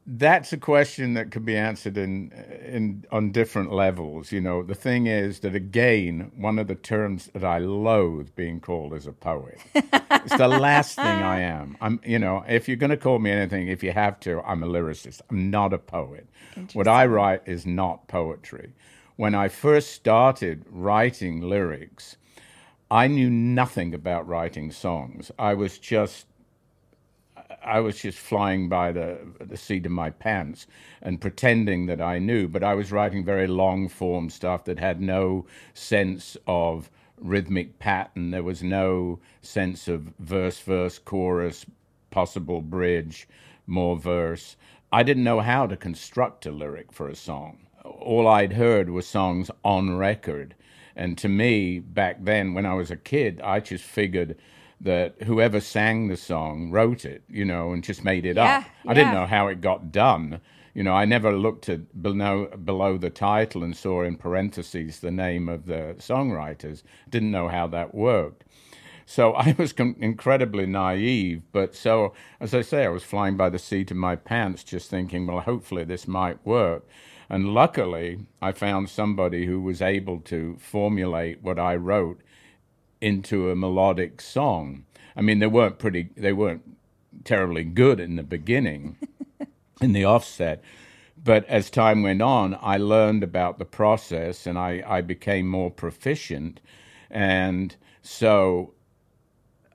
That's 0.06 0.52
a 0.52 0.58
question 0.58 1.14
that 1.14 1.32
could 1.32 1.46
be 1.46 1.56
answered 1.56 1.98
in 1.98 2.32
in 2.66 3.06
on 3.12 3.32
different 3.32 3.72
levels. 3.72 4.32
You 4.32 4.42
know, 4.42 4.64
the 4.64 4.76
thing 4.76 5.08
is 5.08 5.42
that 5.42 5.54
again, 5.56 6.32
one 6.36 6.58
of 6.58 6.68
the 6.68 6.76
terms 6.76 7.30
that 7.34 7.44
I 7.44 7.60
loathe 7.60 8.30
being 8.36 8.60
called 8.60 8.94
is 8.94 9.06
a 9.06 9.12
poet. 9.14 9.60
it's 9.76 10.38
the 10.38 10.48
last 10.48 10.96
thing 10.96 11.06
I 11.06 11.40
am. 11.42 11.78
I'm, 11.82 12.00
you 12.04 12.18
know, 12.18 12.44
if 12.48 12.68
you're 12.68 12.78
going 12.78 12.90
to 12.90 12.98
call 12.98 13.20
me 13.20 13.32
anything, 13.32 13.68
if 13.68 13.84
you 13.84 13.92
have 13.92 14.20
to, 14.22 14.42
I'm 14.42 14.64
a 14.64 14.68
lyricist. 14.68 15.22
I'm 15.30 15.52
not 15.52 15.72
a 15.74 15.78
poet. 15.78 16.28
What 16.74 16.88
I 16.88 17.06
write 17.06 17.44
is 17.46 17.66
not 17.66 18.08
poetry. 18.08 18.74
When 19.18 19.36
I 19.36 19.50
first 19.50 19.92
started 19.92 20.66
writing 20.70 21.42
lyrics, 21.42 22.18
I 22.90 23.08
knew 23.08 23.30
nothing 23.30 23.94
about 23.94 24.28
writing 24.28 24.72
songs. 24.72 25.32
I 25.38 25.54
was 25.54 25.78
just 25.78 26.26
I 27.64 27.80
was 27.80 28.02
just 28.02 28.18
flying 28.18 28.70
by 28.70 28.92
the 28.92 29.20
the 29.40 29.58
seat 29.58 29.86
of 29.86 29.92
my 29.92 30.10
pants 30.10 30.68
and 31.02 31.22
pretending 31.22 31.86
that 31.88 32.02
I 32.02 32.20
knew, 32.20 32.48
but 32.48 32.64
I 32.64 32.74
was 32.74 32.92
writing 32.92 33.24
very 33.24 33.48
long 33.48 33.88
form 33.88 34.30
stuff 34.30 34.66
that 34.66 34.80
had 34.80 35.02
no 35.02 35.46
sense 35.74 36.38
of 36.48 36.90
rhythmic 37.18 37.80
pattern. 37.80 38.32
There 38.32 38.44
was 38.44 38.64
no 38.64 39.20
sense 39.42 39.88
of 39.88 40.14
verse, 40.20 40.60
verse, 40.60 40.98
chorus, 40.98 41.66
possible 42.10 42.62
bridge, 42.62 43.28
more 43.68 43.96
verse. 43.96 44.56
I 44.92 45.04
didn't 45.04 45.24
know 45.24 45.40
how 45.40 45.68
to 45.68 45.78
construct 45.78 46.46
a 46.46 46.52
lyric 46.52 46.92
for 46.92 47.08
a 47.08 47.16
song. 47.16 47.60
All 47.86 48.28
I'd 48.28 48.54
heard 48.54 48.90
were 48.90 49.02
songs 49.02 49.50
on 49.64 49.98
record. 49.98 50.56
And 50.96 51.18
to 51.20 51.30
me, 51.30 51.80
back 51.80 52.24
then, 52.24 52.54
when 52.54 52.66
I 52.66 52.74
was 52.74 52.92
a 52.92 52.98
kid, 52.98 53.40
I 53.42 53.60
just 53.62 53.84
figured 53.84 54.38
that 54.82 55.24
whoever 55.24 55.62
sang 55.62 56.10
the 56.10 56.18
song 56.18 56.72
wrote 56.72 57.06
it, 57.06 57.24
you 57.30 57.46
know, 57.46 57.74
and 57.74 57.84
just 57.84 58.06
made 58.06 58.26
it 58.26 58.38
Yeah, 58.38 58.58
up. 58.58 58.66
I 58.88 58.94
didn't 58.96 59.14
know 59.14 59.28
how 59.28 59.48
it 59.50 59.62
got 59.62 59.92
done. 59.92 60.42
You 60.76 60.84
know, 60.84 60.94
I 60.94 61.06
never 61.06 61.34
looked 61.34 61.70
at 61.70 62.02
below, 62.02 62.48
below 62.48 62.98
the 62.98 63.12
title 63.12 63.64
and 63.64 63.78
saw 63.78 64.04
in 64.04 64.18
parentheses 64.18 65.02
the 65.02 65.12
name 65.12 65.50
of 65.50 65.68
the 65.68 65.96
songwriters. 66.00 66.84
Didn't 67.10 67.32
know 67.32 67.50
how 67.50 67.68
that 67.68 67.96
worked. 67.96 68.46
So 69.06 69.34
I 69.36 69.56
was 69.58 69.74
com- 69.74 69.98
incredibly 70.00 70.68
naive, 70.68 71.44
but 71.52 71.76
so, 71.76 72.14
as 72.40 72.54
I 72.54 72.62
say, 72.62 72.86
I 72.86 72.90
was 72.90 73.04
flying 73.04 73.38
by 73.38 73.50
the 73.50 73.60
seat 73.60 73.92
of 73.92 73.98
my 73.98 74.16
pants, 74.16 74.64
just 74.64 74.90
thinking, 74.90 75.28
well, 75.28 75.42
hopefully 75.42 75.86
this 75.86 76.08
might 76.08 76.46
work. 76.46 76.88
And 77.30 77.54
luckily, 77.54 78.28
I 78.42 78.54
found 78.54 78.90
somebody 78.90 79.48
who 79.48 79.62
was 79.62 79.82
able 79.82 80.20
to 80.22 80.58
formulate 80.60 81.42
what 81.44 81.60
I 81.60 81.76
wrote 81.76 82.22
into 83.02 83.50
a 83.50 83.56
melodic 83.56 84.22
song. 84.22 84.86
I 85.16 85.22
mean, 85.22 85.40
they 85.40 85.48
weren't 85.48 85.80
pretty, 85.80 86.10
they 86.16 86.34
weren't 86.34 86.64
terribly 87.24 87.64
good 87.64 88.00
in 88.00 88.16
the 88.16 88.24
beginning, 88.24 88.98
in 89.82 89.94
the 89.94 90.06
offset. 90.06 90.64
But 91.24 91.46
as 91.46 91.70
time 91.70 92.04
went 92.04 92.22
on, 92.22 92.58
I 92.62 92.78
learned 92.78 93.24
about 93.24 93.60
the 93.60 93.66
process 93.66 94.48
and 94.48 94.58
I, 94.58 94.84
I 94.88 95.02
became 95.02 95.48
more 95.48 95.70
proficient. 95.72 96.60
And 97.10 97.76
so 98.02 98.74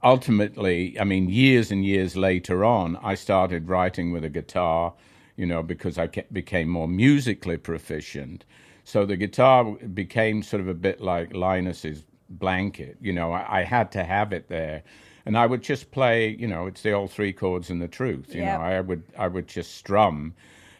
ultimately, 0.03 0.99
I 0.99 1.05
mean, 1.05 1.29
years 1.29 1.71
and 1.71 1.85
years 1.85 2.17
later 2.17 2.65
on, 2.65 2.97
I 3.03 3.15
started 3.15 3.69
writing 3.69 4.13
with 4.13 4.25
a 4.25 4.31
guitar, 4.31 4.95
you 5.37 5.47
know, 5.47 5.63
because 5.63 5.99
I 5.99 6.09
became 6.33 6.69
more 6.69 6.89
musically 6.89 7.57
proficient. 7.59 8.45
So 8.85 9.05
the 9.05 9.17
guitar 9.17 9.65
became 9.65 10.43
sort 10.43 10.61
of 10.63 10.69
a 10.69 10.75
bit 10.75 11.01
like 11.01 11.33
Linus's 11.35 12.05
blanket, 12.29 12.97
you 13.01 13.13
know, 13.13 13.33
I, 13.33 13.61
I 13.61 13.63
had 13.65 13.93
to 13.93 14.05
have 14.05 14.33
it 14.33 14.49
there. 14.49 14.83
And 15.25 15.37
I 15.37 15.47
would 15.47 15.63
just 15.63 15.91
play, 15.91 16.29
you 16.29 16.47
know, 16.47 16.67
it's 16.67 16.83
the 16.83 16.93
old 16.93 17.11
three 17.11 17.33
chords 17.33 17.69
and 17.71 17.83
the 17.83 17.89
truth, 17.89 18.35
you 18.35 18.43
Yep. 18.43 18.59
know, 18.59 18.65
I 18.65 18.81
would, 18.81 19.03
I 19.19 19.29
would 19.29 19.49
just 19.49 19.75
strum. 19.75 20.35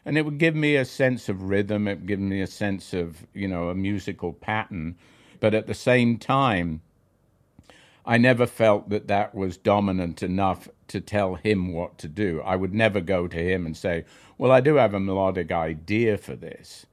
And 0.05 0.17
it 0.17 0.25
would 0.25 0.39
give 0.39 0.55
me 0.55 0.77
a 0.77 0.85
sense 0.85 1.29
of 1.29 1.43
rhythm, 1.43 1.89
it 1.89 1.99
would 1.99 2.07
give 2.07 2.21
me 2.21 2.41
a 2.41 2.47
sense 2.47 2.93
of, 2.93 3.27
you 3.35 3.49
know, 3.49 3.71
a 3.71 3.75
musical 3.75 4.33
pattern. 4.33 4.97
But 5.41 5.53
at 5.53 5.67
the 5.67 5.75
same 5.75 6.17
time, 6.19 6.81
I 8.07 8.19
never 8.19 8.47
felt 8.47 8.89
that 8.91 9.09
that 9.09 9.35
was 9.35 9.57
dominant 9.57 10.23
enough 10.23 10.69
to 10.89 11.01
tell 11.01 11.35
him 11.35 11.73
what 11.73 11.99
to 11.99 12.09
do. 12.09 12.41
I 12.43 12.55
would 12.55 12.73
never 12.73 13.01
go 13.01 13.27
to 13.27 13.37
him 13.37 13.67
and 13.67 13.77
say, 13.77 14.05
Well, 14.39 14.53
I 14.53 14.61
do 14.61 14.77
have 14.77 14.95
a 14.95 15.01
melodic 15.01 15.51
idea 15.51 16.17
for 16.17 16.37
this. 16.37 16.87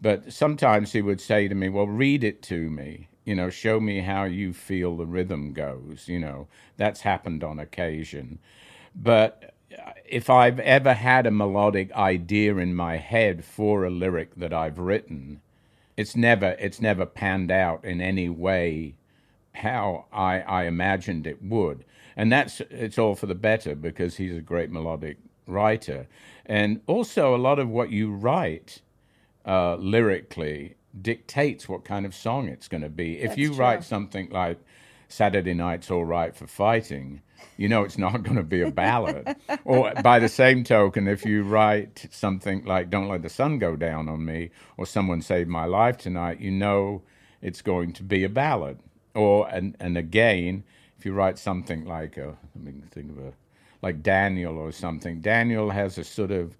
But 0.00 0.32
sometimes 0.32 0.92
he 0.92 1.02
would 1.02 1.20
say 1.20 1.48
to 1.48 1.54
me, 1.54 1.68
Well, 1.68 1.86
read 1.86 2.24
it 2.24 2.40
to 2.44 2.70
me. 2.70 3.08
You 3.24 3.34
know, 3.34 3.50
show 3.50 3.80
me 3.80 4.00
how 4.00 4.24
you 4.24 4.52
feel 4.52 4.96
the 4.96 5.06
rhythm 5.06 5.52
goes. 5.52 6.08
You 6.08 6.20
know, 6.20 6.48
that's 6.76 7.00
happened 7.00 7.42
on 7.42 7.58
occasion. 7.58 8.38
But 8.94 9.54
if 10.04 10.30
I've 10.30 10.60
ever 10.60 10.94
had 10.94 11.26
a 11.26 11.30
melodic 11.30 11.92
idea 11.92 12.56
in 12.56 12.74
my 12.74 12.96
head 12.98 13.44
for 13.44 13.84
a 13.84 13.90
lyric 13.90 14.34
that 14.36 14.52
I've 14.52 14.78
written, 14.78 15.40
it's 15.96 16.16
never 16.16 16.56
it's 16.58 16.80
never 16.80 17.06
panned 17.06 17.50
out 17.50 17.84
in 17.84 18.00
any 18.00 18.28
way 18.28 18.94
how 19.54 20.06
I, 20.12 20.40
I 20.40 20.64
imagined 20.64 21.26
it 21.26 21.42
would. 21.42 21.84
And 22.16 22.30
that's 22.30 22.60
it's 22.70 22.98
all 22.98 23.14
for 23.14 23.26
the 23.26 23.34
better 23.34 23.74
because 23.74 24.16
he's 24.16 24.36
a 24.36 24.40
great 24.40 24.70
melodic 24.70 25.18
writer. 25.46 26.06
And 26.46 26.80
also 26.86 27.34
a 27.34 27.38
lot 27.38 27.58
of 27.58 27.68
what 27.68 27.90
you 27.90 28.12
write 28.12 28.80
uh, 29.46 29.76
lyrically 29.76 30.76
dictates 31.00 31.68
what 31.68 31.84
kind 31.84 32.06
of 32.06 32.14
song 32.14 32.48
it's 32.48 32.68
going 32.68 32.82
to 32.82 32.88
be. 32.88 33.18
If 33.18 33.30
That's 33.30 33.38
you 33.38 33.48
true. 33.48 33.56
write 33.56 33.84
something 33.84 34.30
like 34.30 34.58
Saturday 35.08 35.54
Night's 35.54 35.90
All 35.90 36.04
Right 36.04 36.34
for 36.34 36.46
Fighting, 36.46 37.22
you 37.56 37.68
know 37.68 37.84
it's 37.84 37.98
not 37.98 38.22
going 38.22 38.36
to 38.36 38.42
be 38.42 38.62
a 38.62 38.70
ballad. 38.70 39.36
or 39.64 39.92
by 40.02 40.18
the 40.18 40.28
same 40.28 40.64
token, 40.64 41.08
if 41.08 41.24
you 41.24 41.42
write 41.42 42.08
something 42.10 42.64
like 42.64 42.90
Don't 42.90 43.08
Let 43.08 43.22
the 43.22 43.28
Sun 43.28 43.58
Go 43.58 43.76
Down 43.76 44.08
on 44.08 44.24
Me 44.24 44.50
or 44.76 44.86
Someone 44.86 45.22
Saved 45.22 45.48
My 45.48 45.64
Life 45.64 45.98
Tonight, 45.98 46.40
you 46.40 46.50
know 46.50 47.02
it's 47.42 47.62
going 47.62 47.92
to 47.94 48.02
be 48.02 48.24
a 48.24 48.28
ballad. 48.28 48.78
Or, 49.14 49.48
and, 49.48 49.76
and 49.78 49.96
again, 49.96 50.64
if 50.98 51.04
you 51.04 51.12
write 51.12 51.38
something 51.38 51.84
like, 51.84 52.16
a, 52.16 52.36
let 52.56 52.74
me 52.74 52.82
think 52.90 53.10
of 53.10 53.18
a, 53.18 53.32
like 53.82 54.02
Daniel 54.02 54.58
or 54.58 54.72
something, 54.72 55.20
Daniel 55.20 55.70
has 55.70 55.98
a 55.98 56.04
sort 56.04 56.30
of 56.30 56.56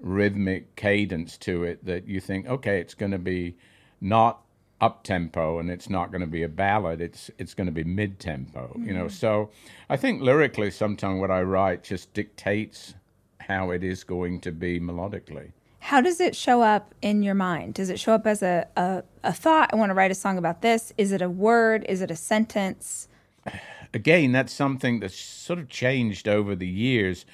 rhythmic 0.00 0.76
cadence 0.76 1.36
to 1.38 1.64
it 1.64 1.84
that 1.84 2.06
you 2.06 2.20
think, 2.20 2.46
okay, 2.46 2.80
it's 2.80 2.94
going 2.94 3.12
to 3.12 3.18
be 3.18 3.56
not 4.00 4.40
up 4.80 5.04
tempo 5.04 5.58
and 5.58 5.70
it's 5.70 5.88
not 5.88 6.10
going 6.10 6.20
to 6.20 6.26
be 6.26 6.42
a 6.42 6.48
ballad. 6.48 7.00
It's 7.00 7.30
it's 7.38 7.54
going 7.54 7.66
to 7.66 7.72
be 7.72 7.84
mid 7.84 8.18
tempo. 8.18 8.76
You 8.78 8.92
know, 8.92 9.06
mm-hmm. 9.06 9.08
so 9.08 9.50
I 9.88 9.96
think 9.96 10.20
lyrically, 10.22 10.70
sometimes 10.70 11.20
what 11.20 11.30
I 11.30 11.42
write 11.42 11.82
just 11.82 12.12
dictates 12.12 12.94
how 13.40 13.70
it 13.70 13.82
is 13.82 14.04
going 14.04 14.40
to 14.40 14.52
be 14.52 14.80
melodically. 14.80 15.52
How 15.78 16.00
does 16.00 16.20
it 16.20 16.34
show 16.34 16.62
up 16.62 16.94
in 17.00 17.22
your 17.22 17.34
mind? 17.34 17.74
Does 17.74 17.90
it 17.90 18.00
show 18.00 18.12
up 18.12 18.26
as 18.26 18.42
a, 18.42 18.66
a, 18.76 19.04
a 19.22 19.32
thought? 19.32 19.70
I 19.72 19.76
want 19.76 19.90
to 19.90 19.94
write 19.94 20.10
a 20.10 20.16
song 20.16 20.36
about 20.36 20.60
this. 20.60 20.92
Is 20.98 21.12
it 21.12 21.22
a 21.22 21.30
word? 21.30 21.86
Is 21.88 22.02
it 22.02 22.10
a 22.10 22.16
sentence? 22.16 23.06
again, 23.94 24.32
that's 24.32 24.52
something 24.52 24.98
that's 25.00 25.18
sort 25.18 25.58
of 25.58 25.68
changed 25.68 26.28
over 26.28 26.56
the 26.56 26.66
years. 26.66 27.24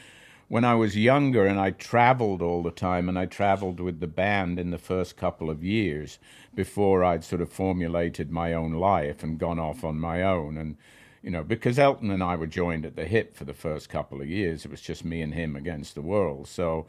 When 0.49 0.65
I 0.65 0.75
was 0.75 0.97
younger 0.97 1.47
and 1.47 1.59
I 1.59 1.71
traveled 1.71 2.43
all 2.43 2.63
the 2.63 2.71
time, 2.71 3.09
and 3.09 3.19
I 3.19 3.27
traveled 3.27 3.81
with 3.81 4.01
the 4.01 4.07
band 4.07 4.59
in 4.59 4.71
the 4.71 4.79
first 4.79 5.17
couple 5.17 5.49
of 5.49 5.65
years 5.65 6.19
before 6.55 7.03
I'd 7.03 7.25
sort 7.25 7.41
of 7.41 7.51
formulated 7.51 8.31
my 8.31 8.53
own 8.53 8.73
life 8.75 9.23
and 9.23 9.39
gone 9.39 9.59
off 9.59 9.85
on 9.85 9.99
my 9.99 10.23
own. 10.23 10.59
And, 10.59 10.77
you 11.23 11.31
know, 11.31 11.43
because 11.43 11.79
Elton 11.79 12.11
and 12.11 12.23
I 12.23 12.37
were 12.37 12.47
joined 12.47 12.85
at 12.85 12.97
the 12.97 13.07
hip 13.07 13.35
for 13.35 13.45
the 13.45 13.55
first 13.55 13.89
couple 13.89 14.21
of 14.21 14.29
years, 14.29 14.65
it 14.65 14.71
was 14.71 14.83
just 14.83 15.05
me 15.05 15.23
and 15.23 15.33
him 15.33 15.57
against 15.57 15.95
the 15.95 16.03
world. 16.03 16.49
So, 16.49 16.87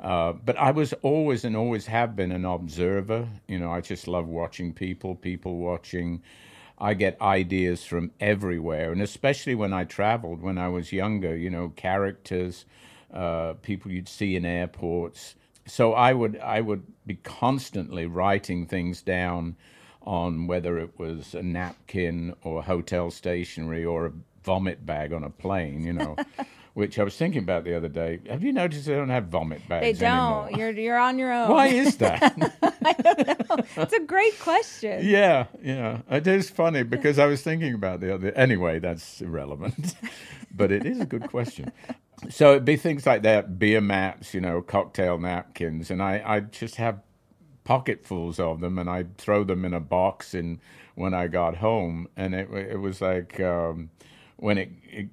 uh, 0.00 0.32
but 0.32 0.58
I 0.58 0.70
was 0.70 0.92
always 1.02 1.44
and 1.44 1.56
always 1.56 1.86
have 1.86 2.14
been 2.16 2.32
an 2.32 2.44
observer. 2.44 3.28
You 3.48 3.58
know, 3.58 3.72
I 3.72 3.80
just 3.80 4.06
love 4.06 4.26
watching 4.26 4.74
people, 4.74 5.14
people 5.14 5.56
watching. 5.56 6.22
I 6.78 6.92
get 6.92 7.18
ideas 7.22 7.86
from 7.86 8.10
everywhere, 8.20 8.92
and 8.92 9.00
especially 9.00 9.54
when 9.54 9.72
I 9.72 9.84
traveled 9.84 10.42
when 10.42 10.58
I 10.58 10.68
was 10.68 10.92
younger, 10.92 11.34
you 11.34 11.48
know, 11.48 11.72
characters 11.74 12.66
uh, 13.12 13.54
people 13.62 13.90
you'd 13.90 14.08
see 14.08 14.36
in 14.36 14.44
airports. 14.44 15.34
So 15.66 15.94
I 15.94 16.12
would 16.12 16.38
I 16.38 16.60
would 16.60 16.84
be 17.06 17.16
constantly 17.16 18.06
writing 18.06 18.66
things 18.66 19.02
down 19.02 19.56
on 20.02 20.46
whether 20.46 20.78
it 20.78 20.98
was 20.98 21.34
a 21.34 21.42
napkin 21.42 22.34
or 22.42 22.62
hotel 22.62 23.10
stationery 23.10 23.84
or 23.84 24.06
a 24.06 24.12
vomit 24.44 24.86
bag 24.86 25.12
on 25.12 25.24
a 25.24 25.30
plane, 25.30 25.82
you 25.82 25.92
know. 25.92 26.16
which 26.76 26.98
I 26.98 27.04
was 27.04 27.16
thinking 27.16 27.42
about 27.42 27.64
the 27.64 27.74
other 27.74 27.88
day. 27.88 28.20
Have 28.28 28.44
you 28.44 28.52
noticed 28.52 28.84
they 28.84 28.94
don't 28.94 29.08
have 29.08 29.28
vomit 29.28 29.66
bags 29.66 29.82
They 29.82 29.92
don't. 29.94 30.48
anymore? 30.48 30.50
You're 30.58 30.70
you're 30.72 30.98
on 30.98 31.18
your 31.18 31.32
own. 31.32 31.48
Why 31.50 31.68
is 31.68 31.96
that? 31.96 32.22
I 32.62 32.92
don't 32.92 33.48
know. 33.48 33.64
It's 33.82 33.94
a 33.94 34.00
great 34.00 34.38
question. 34.38 35.00
yeah, 35.02 35.46
yeah. 35.62 36.02
It 36.10 36.26
is 36.26 36.50
funny 36.50 36.82
because 36.82 37.18
I 37.18 37.24
was 37.24 37.40
thinking 37.40 37.72
about 37.72 38.00
the 38.00 38.14
other. 38.14 38.30
Anyway, 38.32 38.78
that's 38.78 39.22
irrelevant, 39.22 39.94
but 40.54 40.70
it 40.70 40.84
is 40.84 41.00
a 41.00 41.06
good 41.06 41.30
question. 41.30 41.72
So 42.30 42.52
it'd 42.52 42.64
be 42.64 42.76
things 42.76 43.06
like 43.06 43.22
that, 43.22 43.58
beer 43.58 43.80
mats, 43.80 44.34
you 44.34 44.40
know, 44.40 44.62
cocktail 44.62 45.18
napkins, 45.18 45.90
and 45.90 46.02
I 46.02 46.22
I 46.24 46.40
just 46.40 46.76
have 46.76 47.00
pocketfuls 47.64 48.40
of 48.40 48.60
them, 48.60 48.78
and 48.78 48.90
I'd 48.90 49.18
throw 49.18 49.44
them 49.44 49.64
in 49.64 49.74
a 49.74 49.80
box 49.80 50.34
in 50.34 50.60
when 50.94 51.14
I 51.14 51.28
got 51.28 51.56
home, 51.58 52.08
and 52.16 52.34
it 52.34 52.50
it 52.52 52.80
was 52.80 53.00
like 53.00 53.40
um, 53.40 53.90
when 54.36 54.58
it, 54.58 54.70
it 54.84 55.08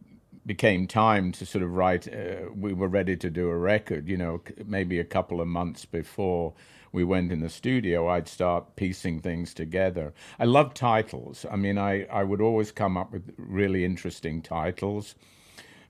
became 0.45 0.88
time 0.88 1.31
to 1.33 1.45
sort 1.45 1.63
of 1.63 1.74
write, 1.75 2.07
uh, 2.13 2.51
we 2.55 2.74
were 2.74 2.88
ready 2.88 3.15
to 3.17 3.29
do 3.29 3.50
a 3.50 3.57
record, 3.57 4.07
you 4.10 4.17
know, 4.17 4.41
maybe 4.65 5.00
a 5.00 5.05
couple 5.05 5.41
of 5.41 5.48
months 5.48 5.86
before 5.86 6.53
we 6.91 7.03
went 7.03 7.31
in 7.31 7.39
the 7.41 7.50
studio, 7.50 8.07
I'd 8.10 8.27
start 8.27 8.75
piecing 8.75 9.22
things 9.22 9.53
together. 9.53 10.13
I 10.39 10.45
love 10.45 10.74
titles. 10.74 11.45
I 11.51 11.55
mean, 11.55 11.77
I, 11.77 12.05
I 12.05 12.24
would 12.24 12.41
always 12.41 12.72
come 12.72 12.98
up 12.98 13.12
with 13.13 13.33
really 13.38 13.86
interesting 13.86 14.41
titles 14.41 15.15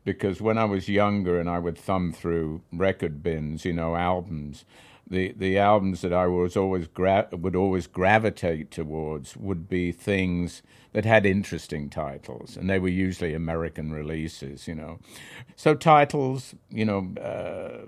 because 0.04 0.42
when 0.42 0.58
I 0.58 0.66
was 0.66 0.90
younger 0.90 1.40
and 1.40 1.50
I 1.50 1.60
would 1.60 1.78
thumb 1.78 2.12
through 2.12 2.62
record 2.72 3.24
bins, 3.24 3.66
you 3.66 3.74
know, 3.74 3.96
albums, 3.96 4.66
the 5.10 5.34
the 5.38 5.58
albums 5.58 6.02
that 6.02 6.14
I 6.14 6.28
was 6.28 6.56
always 6.58 6.88
gra- 6.88 7.30
would 7.32 7.56
always 7.56 7.88
gravitate 7.88 8.72
towards 8.72 9.36
would 9.38 9.70
be 9.70 9.92
things 9.92 10.64
that 10.94 11.06
had 11.06 11.26
interesting 11.26 11.90
titles, 11.90 12.56
and 12.58 12.70
they 12.70 12.80
were 12.80 12.88
usually 12.90 13.34
American 13.34 13.92
releases, 13.92 14.68
you 14.68 14.76
know. 14.76 15.00
So 15.56 15.76
titles, 15.76 16.56
you 16.70 16.86
know. 16.86 17.14
Uh, 17.22 17.88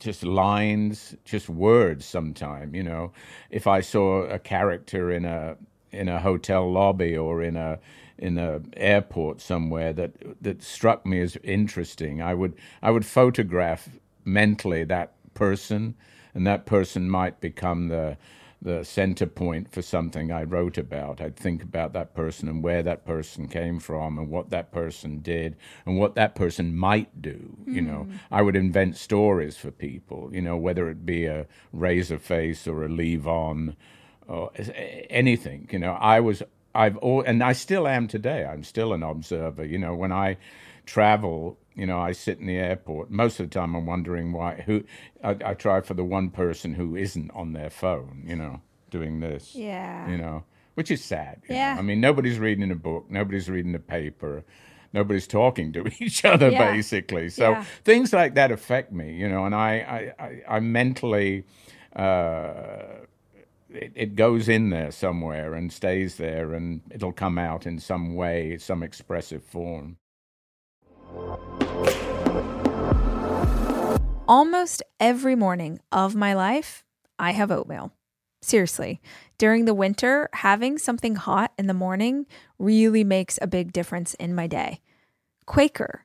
just 0.00 0.22
lines, 0.22 1.16
just 1.24 1.48
words. 1.48 2.04
Sometime, 2.04 2.74
you 2.74 2.82
know, 2.82 3.12
if 3.48 3.66
I 3.66 3.80
saw 3.80 4.24
a 4.24 4.38
character 4.38 5.10
in 5.10 5.24
a 5.24 5.56
in 5.92 6.08
a 6.08 6.20
hotel 6.20 6.70
lobby 6.70 7.16
or 7.16 7.42
in 7.42 7.56
a 7.56 7.78
in 8.18 8.38
a 8.38 8.60
airport 8.76 9.40
somewhere 9.40 9.92
that 9.92 10.12
that 10.42 10.62
struck 10.62 11.04
me 11.04 11.20
as 11.20 11.36
interesting, 11.42 12.22
I 12.22 12.34
would 12.34 12.54
I 12.82 12.90
would 12.90 13.06
photograph 13.06 13.88
mentally 14.24 14.84
that 14.84 15.12
person, 15.34 15.94
and 16.34 16.46
that 16.46 16.66
person 16.66 17.10
might 17.10 17.40
become 17.40 17.88
the 17.88 18.16
the 18.64 18.82
center 18.82 19.26
point 19.26 19.70
for 19.70 19.82
something 19.82 20.32
I 20.32 20.42
wrote 20.42 20.78
about. 20.78 21.20
I'd 21.20 21.36
think 21.36 21.62
about 21.62 21.92
that 21.92 22.14
person 22.14 22.48
and 22.48 22.62
where 22.62 22.82
that 22.82 23.04
person 23.04 23.46
came 23.46 23.78
from 23.78 24.18
and 24.18 24.30
what 24.30 24.48
that 24.50 24.72
person 24.72 25.18
did 25.18 25.56
and 25.84 25.98
what 25.98 26.14
that 26.14 26.34
person 26.34 26.74
might 26.74 27.20
do. 27.20 27.56
Mm. 27.68 27.74
You 27.74 27.80
know, 27.82 28.06
I 28.30 28.40
would 28.40 28.56
invent 28.56 28.96
stories 28.96 29.58
for 29.58 29.70
people, 29.70 30.30
you 30.32 30.40
know, 30.40 30.56
whether 30.56 30.88
it 30.88 31.04
be 31.04 31.26
a 31.26 31.46
razor 31.74 32.18
face 32.18 32.66
or 32.66 32.84
a 32.84 32.88
Levon 32.88 33.76
or 34.26 34.50
anything. 35.10 35.68
You 35.70 35.80
know, 35.80 35.92
I 36.00 36.20
was, 36.20 36.42
I've, 36.74 36.96
all, 36.98 37.22
and 37.22 37.42
I 37.42 37.52
still 37.52 37.86
am 37.86 38.08
today. 38.08 38.44
I'm 38.44 38.64
still 38.64 38.92
an 38.92 39.02
observer. 39.02 39.64
You 39.64 39.78
know, 39.78 39.94
when 39.94 40.12
I 40.12 40.36
travel 40.86 41.58
you 41.74 41.86
know, 41.86 41.98
I 41.98 42.12
sit 42.12 42.38
in 42.38 42.46
the 42.46 42.56
airport. 42.56 43.10
Most 43.10 43.40
of 43.40 43.50
the 43.50 43.54
time, 43.54 43.74
I'm 43.74 43.86
wondering 43.86 44.32
why. 44.32 44.62
Who 44.66 44.84
I, 45.22 45.36
I 45.44 45.54
try 45.54 45.80
for 45.80 45.94
the 45.94 46.04
one 46.04 46.30
person 46.30 46.74
who 46.74 46.96
isn't 46.96 47.30
on 47.32 47.52
their 47.52 47.70
phone. 47.70 48.22
You 48.26 48.36
know, 48.36 48.60
doing 48.90 49.20
this. 49.20 49.54
Yeah. 49.54 50.08
You 50.08 50.16
know, 50.16 50.44
which 50.74 50.90
is 50.90 51.02
sad. 51.02 51.42
Yeah. 51.48 51.74
Know? 51.74 51.80
I 51.80 51.82
mean, 51.82 52.00
nobody's 52.00 52.38
reading 52.38 52.70
a 52.70 52.76
book. 52.76 53.06
Nobody's 53.10 53.50
reading 53.50 53.74
a 53.74 53.80
paper. 53.80 54.44
Nobody's 54.92 55.26
talking 55.26 55.72
to 55.72 55.90
each 55.98 56.24
other, 56.24 56.50
yeah. 56.50 56.72
basically. 56.72 57.28
So 57.28 57.50
yeah. 57.50 57.64
things 57.84 58.12
like 58.12 58.34
that 58.34 58.52
affect 58.52 58.92
me. 58.92 59.14
You 59.14 59.28
know, 59.28 59.44
and 59.44 59.54
I, 59.54 60.12
I, 60.18 60.24
I, 60.24 60.56
I 60.56 60.60
mentally. 60.60 61.44
Uh, 61.94 63.06
it, 63.74 63.92
it, 63.94 64.16
goes 64.16 64.48
in 64.48 64.70
there 64.70 64.90
somewhere 64.90 65.54
and 65.54 65.72
stays 65.72 66.16
there, 66.16 66.54
and 66.54 66.82
it'll 66.90 67.12
come 67.12 67.38
out 67.38 67.66
in 67.66 67.78
some 67.78 68.14
way, 68.14 68.56
some 68.58 68.82
expressive 68.82 69.44
form. 69.44 69.96
Almost 74.26 74.82
every 74.98 75.34
morning 75.34 75.80
of 75.92 76.14
my 76.14 76.34
life, 76.34 76.84
I 77.18 77.32
have 77.32 77.50
oatmeal. 77.50 77.92
Seriously, 78.40 79.00
during 79.38 79.64
the 79.64 79.74
winter, 79.74 80.28
having 80.34 80.78
something 80.78 81.14
hot 81.16 81.52
in 81.58 81.66
the 81.66 81.74
morning 81.74 82.26
really 82.58 83.04
makes 83.04 83.38
a 83.40 83.46
big 83.46 83.72
difference 83.72 84.14
in 84.14 84.34
my 84.34 84.46
day. 84.46 84.80
Quaker 85.46 86.04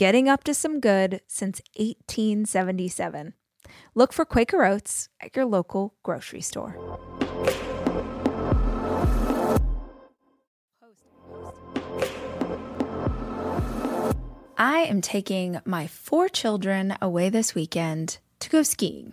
getting 0.00 0.30
up 0.30 0.42
to 0.42 0.54
some 0.54 0.80
good 0.80 1.20
since 1.26 1.60
1877. 1.76 3.34
Look 3.94 4.14
for 4.14 4.24
Quaker 4.24 4.64
Oats 4.64 5.10
at 5.20 5.36
your 5.36 5.44
local 5.44 5.92
grocery 6.02 6.40
store. 6.40 6.74
I 14.56 14.78
am 14.88 15.02
taking 15.02 15.60
my 15.66 15.86
four 15.86 16.30
children 16.30 16.96
away 17.02 17.28
this 17.28 17.54
weekend 17.54 18.20
to 18.38 18.48
go 18.48 18.62
skiing. 18.62 19.12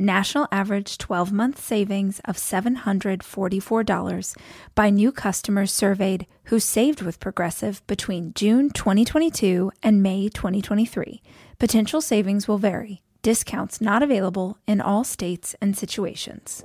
National 0.00 0.46
average 0.52 0.96
12 0.96 1.32
month 1.32 1.60
savings 1.60 2.20
of 2.24 2.36
$744 2.36 4.36
by 4.76 4.90
new 4.90 5.10
customers 5.10 5.72
surveyed 5.72 6.24
who 6.44 6.60
saved 6.60 7.02
with 7.02 7.18
Progressive 7.18 7.84
between 7.88 8.32
June 8.34 8.70
2022 8.70 9.72
and 9.82 10.00
May 10.00 10.28
2023. 10.28 11.20
Potential 11.58 12.00
savings 12.00 12.46
will 12.46 12.58
vary. 12.58 13.02
Discounts 13.22 13.80
not 13.80 14.04
available 14.04 14.58
in 14.68 14.80
all 14.80 15.02
states 15.02 15.56
and 15.60 15.76
situations. 15.76 16.64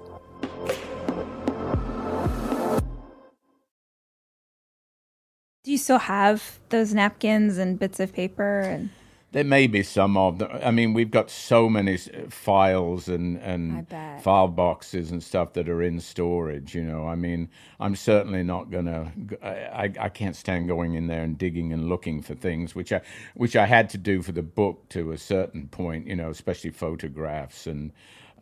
Do 5.64 5.72
you 5.72 5.80
still 5.80 5.98
have 5.98 6.60
those 6.70 6.94
napkins 6.94 7.58
and 7.58 7.80
bits 7.80 8.00
of 8.00 8.14
paper 8.14 8.60
and 8.60 8.92
there 9.34 9.44
may 9.44 9.66
be 9.66 9.82
some 9.82 10.16
of 10.16 10.38
them. 10.38 10.50
I 10.64 10.70
mean, 10.70 10.94
we've 10.94 11.10
got 11.10 11.32
so 11.32 11.68
many 11.68 11.98
files 11.98 13.08
and, 13.08 13.38
and 13.38 13.88
file 14.22 14.48
boxes 14.48 15.12
and 15.12 15.24
stuff 15.24 15.54
that 15.54 15.68
are 15.68 15.82
in 15.82 16.00
storage. 16.00 16.76
You 16.76 16.84
know, 16.84 17.08
I 17.08 17.16
mean, 17.16 17.50
I'm 17.80 17.96
certainly 17.96 18.44
not 18.44 18.70
gonna. 18.70 19.12
I, 19.42 19.92
I 20.00 20.10
can't 20.10 20.36
stand 20.36 20.68
going 20.68 20.94
in 20.94 21.08
there 21.08 21.24
and 21.24 21.36
digging 21.36 21.74
and 21.74 21.90
looking 21.90 22.22
for 22.22 22.36
things, 22.36 22.76
which 22.76 22.94
I 22.94 23.02
which 23.34 23.56
I 23.56 23.66
had 23.66 23.90
to 23.90 23.98
do 23.98 24.22
for 24.22 24.32
the 24.32 24.44
book 24.44 24.88
to 24.90 25.12
a 25.12 25.18
certain 25.18 25.68
point. 25.68 26.06
You 26.06 26.16
know, 26.16 26.30
especially 26.30 26.70
photographs 26.70 27.68
and. 27.68 27.92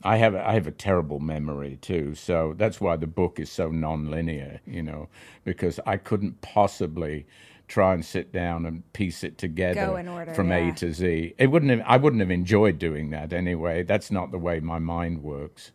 I 0.03 0.17
have 0.17 0.33
I 0.33 0.53
have 0.53 0.65
a 0.65 0.71
terrible 0.71 1.19
memory 1.19 1.77
too, 1.79 2.15
so 2.15 2.55
that's 2.57 2.81
why 2.81 2.95
the 2.95 3.05
book 3.05 3.39
is 3.39 3.51
so 3.51 3.69
non-linear, 3.69 4.59
you 4.65 4.81
know, 4.81 5.09
because 5.43 5.79
I 5.85 5.97
couldn't 5.97 6.41
possibly 6.41 7.27
try 7.71 7.93
and 7.93 8.03
sit 8.03 8.33
down 8.33 8.65
and 8.65 8.91
piece 8.91 9.23
it 9.23 9.37
together 9.37 9.87
order, 10.09 10.33
from 10.33 10.49
yeah. 10.49 10.69
A 10.69 10.73
to 10.75 10.93
Z. 10.93 11.33
It 11.37 11.47
wouldn't 11.47 11.71
have, 11.71 11.81
I 11.85 11.95
wouldn't 11.95 12.19
have 12.19 12.29
enjoyed 12.29 12.77
doing 12.77 13.11
that 13.11 13.31
anyway. 13.31 13.83
That's 13.83 14.11
not 14.11 14.31
the 14.31 14.37
way 14.37 14.59
my 14.59 14.77
mind 14.77 15.23
works. 15.23 15.71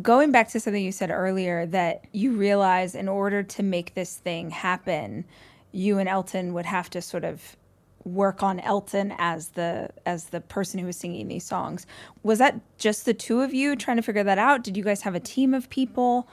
Going 0.00 0.32
back 0.32 0.48
to 0.50 0.60
something 0.60 0.82
you 0.82 0.92
said 0.92 1.10
earlier, 1.10 1.66
that 1.66 2.06
you 2.12 2.32
realize 2.32 2.94
in 2.94 3.08
order 3.08 3.42
to 3.42 3.62
make 3.62 3.94
this 3.94 4.16
thing 4.16 4.50
happen, 4.50 5.24
you 5.72 5.98
and 5.98 6.08
Elton 6.08 6.54
would 6.54 6.66
have 6.66 6.88
to 6.90 7.02
sort 7.02 7.24
of 7.24 7.56
work 8.04 8.42
on 8.42 8.58
Elton 8.60 9.14
as 9.18 9.48
the 9.50 9.90
as 10.06 10.26
the 10.26 10.40
person 10.40 10.80
who 10.80 10.86
was 10.86 10.96
singing 10.96 11.28
these 11.28 11.44
songs. 11.44 11.86
Was 12.22 12.38
that 12.38 12.60
just 12.78 13.04
the 13.04 13.14
two 13.14 13.42
of 13.42 13.52
you 13.52 13.76
trying 13.76 13.96
to 13.96 14.02
figure 14.02 14.24
that 14.24 14.38
out? 14.38 14.64
Did 14.64 14.76
you 14.76 14.82
guys 14.82 15.02
have 15.02 15.14
a 15.14 15.20
team 15.20 15.54
of 15.54 15.68
people? 15.70 16.28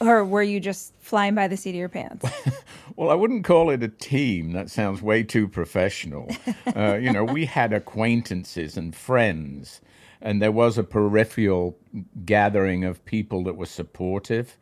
Or 0.00 0.24
were 0.24 0.42
you 0.42 0.60
just 0.60 0.94
flying 1.00 1.34
by 1.34 1.48
the 1.48 1.56
seat 1.56 1.70
of 1.70 1.76
your 1.76 1.88
pants? 1.88 2.26
well, 2.96 3.10
I 3.10 3.14
wouldn't 3.14 3.44
call 3.44 3.70
it 3.70 3.82
a 3.82 3.88
team. 3.88 4.52
That 4.52 4.70
sounds 4.70 5.02
way 5.02 5.22
too 5.22 5.48
professional. 5.48 6.30
uh, 6.76 6.94
you 6.94 7.12
know, 7.12 7.24
we 7.24 7.44
had 7.44 7.72
acquaintances 7.72 8.76
and 8.76 8.94
friends, 8.94 9.80
and 10.22 10.40
there 10.40 10.52
was 10.52 10.78
a 10.78 10.84
peripheral 10.84 11.76
gathering 12.24 12.84
of 12.84 13.04
people 13.04 13.44
that 13.44 13.56
were 13.56 13.66
supportive. 13.66 14.56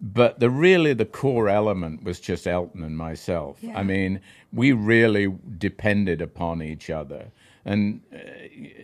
But 0.00 0.40
the 0.40 0.50
really 0.50 0.92
the 0.92 1.04
core 1.04 1.48
element 1.48 2.02
was 2.02 2.18
just 2.18 2.46
Elton 2.46 2.82
and 2.82 2.96
myself. 2.96 3.58
Yeah. 3.62 3.78
I 3.78 3.84
mean, 3.84 4.20
we 4.52 4.72
really 4.72 5.32
depended 5.56 6.20
upon 6.20 6.62
each 6.62 6.90
other 6.90 7.30
and 7.64 8.00
uh, 8.14 8.18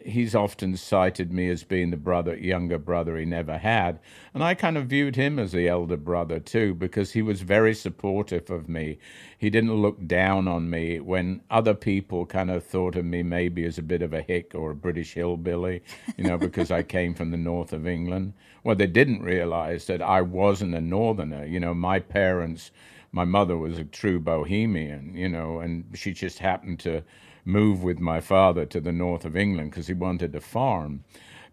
he's 0.04 0.34
often 0.34 0.76
cited 0.76 1.32
me 1.32 1.48
as 1.48 1.64
being 1.64 1.90
the 1.90 1.96
brother, 1.96 2.36
younger 2.36 2.78
brother 2.78 3.16
he 3.18 3.24
never 3.24 3.58
had, 3.58 4.00
and 4.32 4.42
I 4.42 4.54
kind 4.54 4.76
of 4.76 4.86
viewed 4.86 5.16
him 5.16 5.38
as 5.38 5.52
the 5.52 5.68
elder 5.68 5.96
brother 5.96 6.40
too 6.40 6.74
because 6.74 7.12
he 7.12 7.22
was 7.22 7.42
very 7.42 7.74
supportive 7.74 8.50
of 8.50 8.68
me. 8.68 8.98
He 9.38 9.50
didn't 9.50 9.74
look 9.74 10.06
down 10.06 10.48
on 10.48 10.70
me 10.70 11.00
when 11.00 11.42
other 11.50 11.74
people 11.74 12.26
kind 12.26 12.50
of 12.50 12.64
thought 12.64 12.96
of 12.96 13.04
me 13.04 13.22
maybe 13.22 13.64
as 13.64 13.78
a 13.78 13.82
bit 13.82 14.02
of 14.02 14.12
a 14.12 14.22
hick 14.22 14.52
or 14.54 14.70
a 14.70 14.76
British 14.76 15.14
hillbilly, 15.14 15.82
you 16.16 16.24
know, 16.24 16.38
because 16.38 16.70
I 16.70 16.82
came 16.82 17.14
from 17.14 17.30
the 17.30 17.36
north 17.36 17.72
of 17.72 17.86
England. 17.86 18.34
Well, 18.64 18.76
they 18.76 18.86
didn't 18.86 19.22
realize 19.22 19.86
that 19.86 20.02
I 20.02 20.22
wasn't 20.22 20.74
a 20.74 20.80
northerner. 20.80 21.44
You 21.44 21.60
know, 21.60 21.74
my 21.74 21.98
parents, 21.98 22.70
my 23.12 23.24
mother 23.24 23.56
was 23.56 23.78
a 23.78 23.84
true 23.84 24.20
bohemian, 24.20 25.14
you 25.14 25.28
know, 25.28 25.60
and 25.60 25.84
she 25.94 26.12
just 26.12 26.38
happened 26.38 26.80
to 26.80 27.02
move 27.44 27.82
with 27.82 27.98
my 27.98 28.20
father 28.20 28.66
to 28.66 28.80
the 28.80 28.92
north 28.92 29.24
of 29.24 29.36
England 29.36 29.70
because 29.70 29.86
he 29.86 29.94
wanted 29.94 30.32
to 30.32 30.40
farm. 30.40 31.04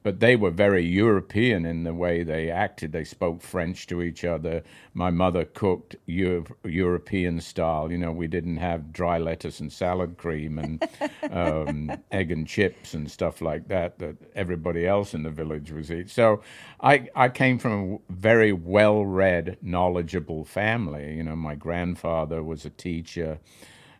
But 0.03 0.21
they 0.21 0.37
were 0.37 0.51
very 0.51 0.85
European 0.85 1.65
in 1.65 1.83
the 1.83 1.93
way 1.93 2.23
they 2.23 2.49
acted. 2.49 2.93
They 2.93 3.03
spoke 3.03 3.41
French 3.41 3.87
to 3.87 4.01
each 4.01 4.23
other. 4.23 4.63
My 4.93 5.09
mother 5.09 5.43
cooked 5.43 5.97
Euro- 6.05 6.45
European 6.63 7.41
style. 7.41 7.91
You 7.91 7.97
know, 7.97 8.13
we 8.13 8.27
didn't 8.27 8.57
have 8.57 8.93
dry 8.93 9.17
lettuce 9.17 9.59
and 9.59 9.73
salad 9.73 10.17
cream 10.17 10.59
and 10.59 10.87
um, 11.31 11.91
egg 12.11 12.31
and 12.31 12.47
chips 12.47 12.93
and 12.93 13.11
stuff 13.11 13.41
like 13.41 13.67
that 13.67 13.99
that 13.99 14.15
everybody 14.33 14.87
else 14.87 15.13
in 15.13 15.23
the 15.23 15.29
village 15.29 15.71
was 15.71 15.91
eating. 15.91 16.07
So 16.07 16.41
I, 16.79 17.09
I 17.13 17.27
came 17.27 17.59
from 17.59 17.99
a 18.09 18.13
very 18.13 18.53
well 18.53 19.05
read, 19.05 19.57
knowledgeable 19.61 20.45
family. 20.45 21.15
You 21.17 21.23
know, 21.23 21.35
my 21.35 21.55
grandfather 21.55 22.41
was 22.41 22.63
a 22.65 22.69
teacher 22.69 23.39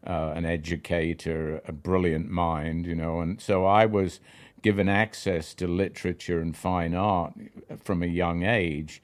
uh, 0.06 0.34
an 0.36 0.46
educator, 0.46 1.62
a 1.66 1.72
brilliant 1.72 2.30
mind, 2.30 2.86
you 2.86 2.96
know, 2.96 3.20
and 3.22 3.42
so 3.42 3.66
I 3.66 3.86
was 3.86 4.20
given 4.62 4.90
access 4.90 5.54
to 5.56 5.68
literature 5.68 6.40
and 6.40 6.56
fine 6.56 6.94
art 6.94 7.34
from 7.84 8.04
a 8.04 8.08
young 8.08 8.44
age, 8.44 9.02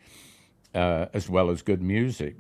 uh, 0.74 1.06
as 1.14 1.30
well 1.30 1.50
as 1.50 1.62
good 1.62 1.82
music. 1.82 2.36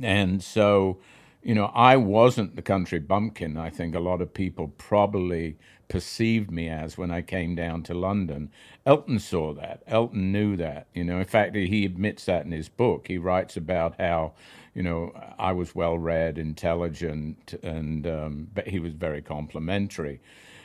And 0.00 0.42
so, 0.42 0.98
you 1.44 1.54
know, 1.54 1.66
I 1.74 1.96
wasn't 1.96 2.56
the 2.56 2.62
country 2.62 2.98
bumpkin. 2.98 3.56
I 3.56 3.70
think 3.70 3.94
a 3.94 4.00
lot 4.00 4.22
of 4.22 4.34
people 4.34 4.68
probably 4.78 5.58
perceived 5.88 6.50
me 6.50 6.68
as 6.68 6.98
when 6.98 7.10
I 7.10 7.22
came 7.22 7.54
down 7.54 7.82
to 7.84 7.94
London. 7.94 8.50
Elton 8.86 9.18
saw 9.20 9.52
that. 9.54 9.82
Elton 9.86 10.32
knew 10.32 10.56
that. 10.56 10.88
You 10.94 11.04
know, 11.04 11.18
in 11.18 11.26
fact, 11.26 11.54
he 11.54 11.84
admits 11.84 12.24
that 12.26 12.46
in 12.46 12.52
his 12.52 12.68
book. 12.68 13.06
He 13.08 13.18
writes 13.18 13.56
about 13.56 14.00
how 14.00 14.32
you 14.74 14.82
know, 14.82 15.12
I 15.38 15.52
was 15.52 15.74
well 15.74 15.96
read, 15.98 16.36
intelligent, 16.36 17.54
and 17.62 18.06
um, 18.06 18.48
but 18.52 18.68
he 18.68 18.80
was 18.80 18.92
very 18.92 19.22
complimentary. 19.22 20.20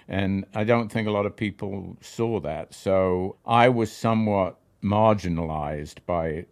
And 0.07 0.45
I 0.55 0.63
don't 0.63 0.91
think 0.91 1.07
a 1.07 1.11
lot 1.11 1.27
of 1.27 1.35
people 1.35 1.95
saw 2.01 2.39
that. 2.39 2.73
So 2.73 3.37
I 3.45 3.69
was 3.69 3.91
somewhat 3.91 4.57
marginalized 4.83 5.97
by 6.07 6.45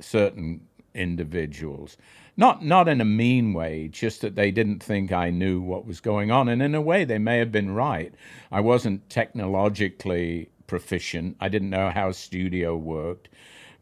certain 0.00 0.62
individuals. 0.94 1.96
Not 2.36 2.64
not 2.64 2.88
in 2.88 3.00
a 3.00 3.04
mean 3.04 3.52
way, 3.52 3.88
just 3.88 4.20
that 4.22 4.34
they 4.34 4.50
didn't 4.50 4.82
think 4.82 5.12
I 5.12 5.30
knew 5.30 5.60
what 5.60 5.86
was 5.86 6.00
going 6.00 6.30
on. 6.30 6.48
And 6.48 6.60
in 6.62 6.74
a 6.74 6.80
way 6.80 7.04
they 7.04 7.18
may 7.18 7.38
have 7.38 7.52
been 7.52 7.74
right. 7.74 8.12
I 8.50 8.60
wasn't 8.60 9.08
technologically 9.08 10.50
proficient. 10.66 11.36
I 11.40 11.48
didn't 11.48 11.70
know 11.70 11.90
how 11.90 12.10
studio 12.12 12.76
worked. 12.76 13.28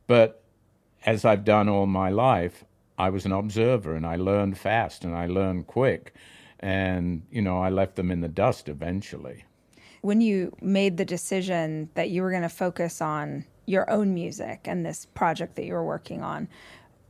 But 0.06 0.42
as 1.06 1.24
I've 1.24 1.44
done 1.44 1.68
all 1.68 1.86
my 1.86 2.10
life, 2.10 2.64
I 2.98 3.10
was 3.10 3.24
an 3.24 3.32
observer 3.32 3.96
and 3.96 4.06
I 4.06 4.16
learned 4.16 4.58
fast 4.58 5.04
and 5.04 5.14
I 5.14 5.26
learned 5.26 5.66
quick. 5.66 6.14
And, 6.60 7.22
you 7.30 7.42
know, 7.42 7.60
I 7.60 7.70
left 7.70 7.96
them 7.96 8.10
in 8.10 8.20
the 8.20 8.28
dust 8.28 8.68
eventually. 8.68 9.44
When 10.02 10.20
you 10.20 10.54
made 10.60 10.96
the 10.96 11.04
decision 11.04 11.88
that 11.94 12.10
you 12.10 12.22
were 12.22 12.30
going 12.30 12.42
to 12.42 12.48
focus 12.48 13.00
on 13.00 13.44
your 13.66 13.88
own 13.90 14.14
music 14.14 14.60
and 14.64 14.84
this 14.84 15.06
project 15.06 15.56
that 15.56 15.64
you 15.64 15.72
were 15.72 15.84
working 15.84 16.22
on, 16.22 16.48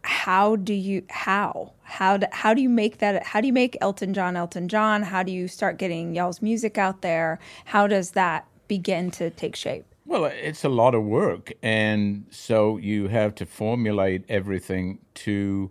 how 0.04 0.56
do 0.56 0.74
you 0.74 1.02
how 1.10 1.72
how 1.82 2.16
do, 2.16 2.26
how 2.32 2.54
do 2.54 2.60
you 2.60 2.68
make 2.68 2.98
that 2.98 3.22
how 3.24 3.40
do 3.40 3.46
you 3.46 3.52
make 3.52 3.76
Elton 3.80 4.14
John 4.14 4.36
Elton 4.36 4.68
John 4.68 5.02
how 5.02 5.22
do 5.22 5.32
you 5.32 5.48
start 5.48 5.78
getting 5.78 6.14
y'all's 6.14 6.42
music 6.42 6.76
out 6.78 7.02
there 7.02 7.38
how 7.66 7.86
does 7.86 8.12
that 8.12 8.46
begin 8.68 9.10
to 9.12 9.30
take 9.30 9.54
shape 9.54 9.84
well, 10.04 10.24
it's 10.24 10.64
a 10.64 10.68
lot 10.68 10.94
of 10.94 11.04
work. 11.04 11.52
And 11.62 12.26
so 12.30 12.76
you 12.76 13.08
have 13.08 13.34
to 13.36 13.46
formulate 13.46 14.24
everything 14.28 14.98
to 15.14 15.70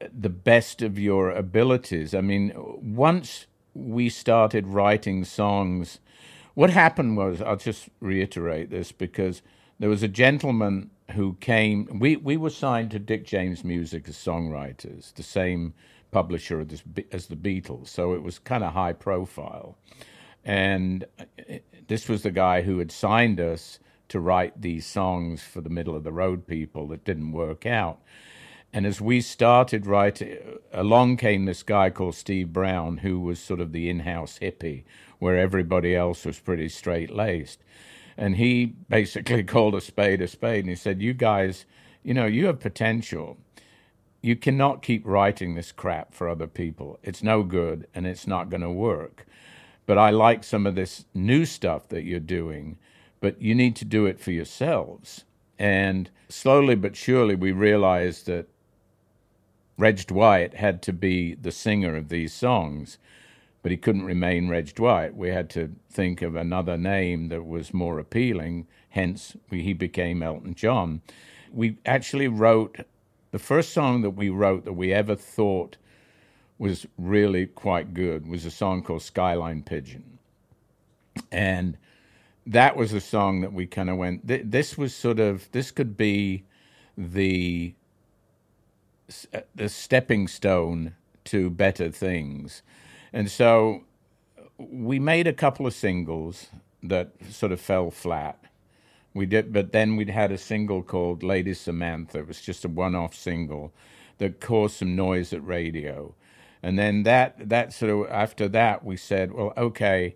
uh, 0.00 0.06
the 0.18 0.30
best 0.30 0.80
of 0.80 0.98
your 0.98 1.30
abilities. 1.30 2.14
I 2.14 2.20
mean, 2.20 2.52
once 2.56 3.46
we 3.74 4.08
started 4.08 4.68
writing 4.68 5.24
songs, 5.24 5.98
what 6.54 6.70
happened 6.70 7.16
was, 7.16 7.42
I'll 7.42 7.56
just 7.56 7.88
reiterate 8.00 8.70
this 8.70 8.92
because 8.92 9.42
there 9.78 9.88
was 9.88 10.02
a 10.02 10.08
gentleman 10.08 10.90
who 11.12 11.34
came, 11.40 11.98
we, 11.98 12.16
we 12.16 12.36
were 12.36 12.50
signed 12.50 12.90
to 12.92 12.98
Dick 12.98 13.24
James 13.24 13.64
Music 13.64 14.08
as 14.08 14.16
songwriters, 14.16 15.14
the 15.14 15.22
same 15.22 15.74
publisher 16.10 16.60
as, 16.60 16.82
the 17.26 17.36
Beatles. 17.36 17.88
So 17.88 18.12
it 18.14 18.22
was 18.22 18.38
kind 18.38 18.62
of 18.64 18.72
high 18.72 18.92
profile. 18.92 19.76
And 20.44 21.04
uh, 21.18 21.24
this 21.88 22.08
was 22.08 22.22
the 22.22 22.30
guy 22.30 22.62
who 22.62 22.78
had 22.78 22.92
signed 22.92 23.40
us 23.40 23.78
to 24.08 24.20
write 24.20 24.60
these 24.60 24.86
songs 24.86 25.42
for 25.42 25.60
the 25.60 25.70
middle 25.70 25.96
of 25.96 26.04
the 26.04 26.12
road 26.12 26.46
people 26.46 26.88
that 26.88 27.04
didn't 27.04 27.32
work 27.32 27.64
out. 27.64 28.00
And 28.72 28.86
as 28.86 29.00
we 29.00 29.20
started 29.20 29.86
writing, 29.86 30.38
along 30.72 31.18
came 31.18 31.44
this 31.44 31.62
guy 31.62 31.90
called 31.90 32.14
Steve 32.14 32.52
Brown, 32.52 32.98
who 32.98 33.20
was 33.20 33.38
sort 33.38 33.60
of 33.60 33.72
the 33.72 33.88
in 33.88 34.00
house 34.00 34.38
hippie, 34.40 34.84
where 35.18 35.36
everybody 35.36 35.94
else 35.94 36.24
was 36.24 36.38
pretty 36.38 36.68
straight 36.68 37.10
laced. 37.10 37.62
And 38.16 38.36
he 38.36 38.66
basically 38.88 39.44
called 39.54 39.74
a 39.74 39.80
spade 39.80 40.20
a 40.20 40.28
spade 40.28 40.60
and 40.60 40.70
he 40.70 40.76
said, 40.76 41.02
You 41.02 41.14
guys, 41.14 41.64
you 42.02 42.14
know, 42.14 42.26
you 42.26 42.46
have 42.46 42.60
potential. 42.60 43.38
You 44.20 44.36
cannot 44.36 44.82
keep 44.82 45.04
writing 45.04 45.54
this 45.54 45.72
crap 45.72 46.14
for 46.14 46.28
other 46.28 46.46
people. 46.46 46.98
It's 47.02 47.22
no 47.22 47.42
good 47.42 47.88
and 47.94 48.06
it's 48.06 48.26
not 48.26 48.50
going 48.50 48.60
to 48.60 48.70
work. 48.70 49.26
But 49.84 49.98
I 49.98 50.10
like 50.10 50.44
some 50.44 50.66
of 50.66 50.76
this 50.76 51.06
new 51.12 51.44
stuff 51.44 51.88
that 51.88 52.04
you're 52.04 52.20
doing, 52.20 52.78
but 53.20 53.42
you 53.42 53.54
need 53.54 53.74
to 53.76 53.84
do 53.84 54.06
it 54.06 54.20
for 54.20 54.30
yourselves. 54.30 55.24
And 55.58 56.08
slowly 56.28 56.76
but 56.76 56.96
surely, 56.96 57.34
we 57.34 57.50
realized 57.50 58.26
that 58.26 58.48
Reg 59.76 60.06
Dwight 60.06 60.54
had 60.54 60.82
to 60.82 60.92
be 60.92 61.34
the 61.34 61.50
singer 61.50 61.96
of 61.96 62.08
these 62.08 62.32
songs, 62.32 62.98
but 63.62 63.70
he 63.70 63.76
couldn't 63.76 64.04
remain 64.04 64.48
Reg 64.48 64.74
Dwight. 64.74 65.16
We 65.16 65.28
had 65.30 65.50
to 65.50 65.74
think 65.90 66.22
of 66.22 66.36
another 66.36 66.76
name 66.76 67.28
that 67.28 67.46
was 67.46 67.74
more 67.74 67.98
appealing, 67.98 68.66
hence, 68.90 69.36
he 69.50 69.72
became 69.72 70.22
Elton 70.22 70.54
John. 70.54 71.02
We 71.52 71.78
actually 71.86 72.28
wrote 72.28 72.78
the 73.30 73.38
first 73.38 73.72
song 73.72 74.02
that 74.02 74.10
we 74.10 74.30
wrote 74.30 74.64
that 74.64 74.74
we 74.74 74.92
ever 74.92 75.14
thought 75.16 75.76
was 76.58 76.86
really 76.98 77.46
quite 77.46 77.94
good 77.94 78.26
was 78.26 78.44
a 78.44 78.50
song 78.50 78.82
called 78.82 79.02
Skyline 79.02 79.62
Pigeon. 79.62 80.18
And 81.30 81.76
that 82.46 82.76
was 82.76 82.92
a 82.92 83.00
song 83.00 83.40
that 83.42 83.52
we 83.52 83.66
kind 83.66 83.90
of 83.90 83.96
went, 83.96 84.28
th- 84.28 84.42
this 84.44 84.78
was 84.78 84.94
sort 84.94 85.18
of, 85.20 85.50
this 85.52 85.70
could 85.70 85.96
be 85.96 86.44
the 86.96 87.74
uh, 89.34 89.40
the 89.54 89.68
stepping 89.68 90.28
stone 90.28 90.94
to 91.24 91.50
better 91.50 91.90
things. 91.90 92.62
And 93.12 93.30
so 93.30 93.84
we 94.58 94.98
made 94.98 95.26
a 95.26 95.32
couple 95.32 95.66
of 95.66 95.74
singles 95.74 96.48
that 96.82 97.12
sort 97.30 97.52
of 97.52 97.60
fell 97.60 97.90
flat. 97.90 98.38
We 99.14 99.26
did, 99.26 99.52
but 99.52 99.72
then 99.72 99.96
we'd 99.96 100.10
had 100.10 100.32
a 100.32 100.38
single 100.38 100.82
called 100.82 101.22
Lady 101.22 101.54
Samantha. 101.54 102.20
It 102.20 102.28
was 102.28 102.40
just 102.40 102.64
a 102.64 102.68
one-off 102.68 103.14
single 103.14 103.72
that 104.18 104.40
caused 104.40 104.76
some 104.76 104.96
noise 104.96 105.32
at 105.32 105.46
radio. 105.46 106.14
And 106.62 106.78
then 106.78 107.02
that 107.02 107.48
that 107.48 107.72
sort 107.72 107.90
of 107.90 108.10
after 108.10 108.48
that 108.48 108.84
we 108.84 108.96
said, 108.96 109.32
well, 109.32 109.52
okay, 109.56 110.14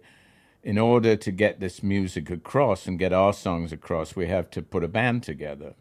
in 0.63 0.79
order 0.79 1.17
to 1.17 1.31
get 1.31 1.61
this 1.61 1.83
music 1.83 2.31
across 2.31 2.87
and 2.87 2.99
get 2.99 3.13
our 3.13 3.33
songs 3.33 3.73
across, 3.73 4.17
we 4.17 4.29
have 4.29 4.51
to 4.51 4.63
put 4.63 4.85
a 4.85 4.89
band 4.89 5.23
together. 5.23 5.75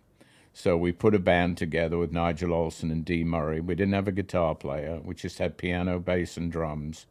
So 0.57 0.77
we 0.77 0.93
put 0.93 1.13
a 1.13 1.19
band 1.19 1.57
together 1.57 1.97
with 1.97 2.13
Nigel 2.13 2.51
Olsson 2.51 2.89
and 2.89 3.03
Dee 3.03 3.25
Murray. 3.25 3.59
We 3.59 3.75
didn't 3.75 3.93
have 3.93 4.07
a 4.07 4.13
guitar 4.13 4.55
player. 4.55 5.01
We 5.03 5.13
just 5.13 5.37
had 5.37 5.57
piano, 5.57 5.99
bass, 5.99 6.37
and 6.37 6.49
drums, 6.49 7.07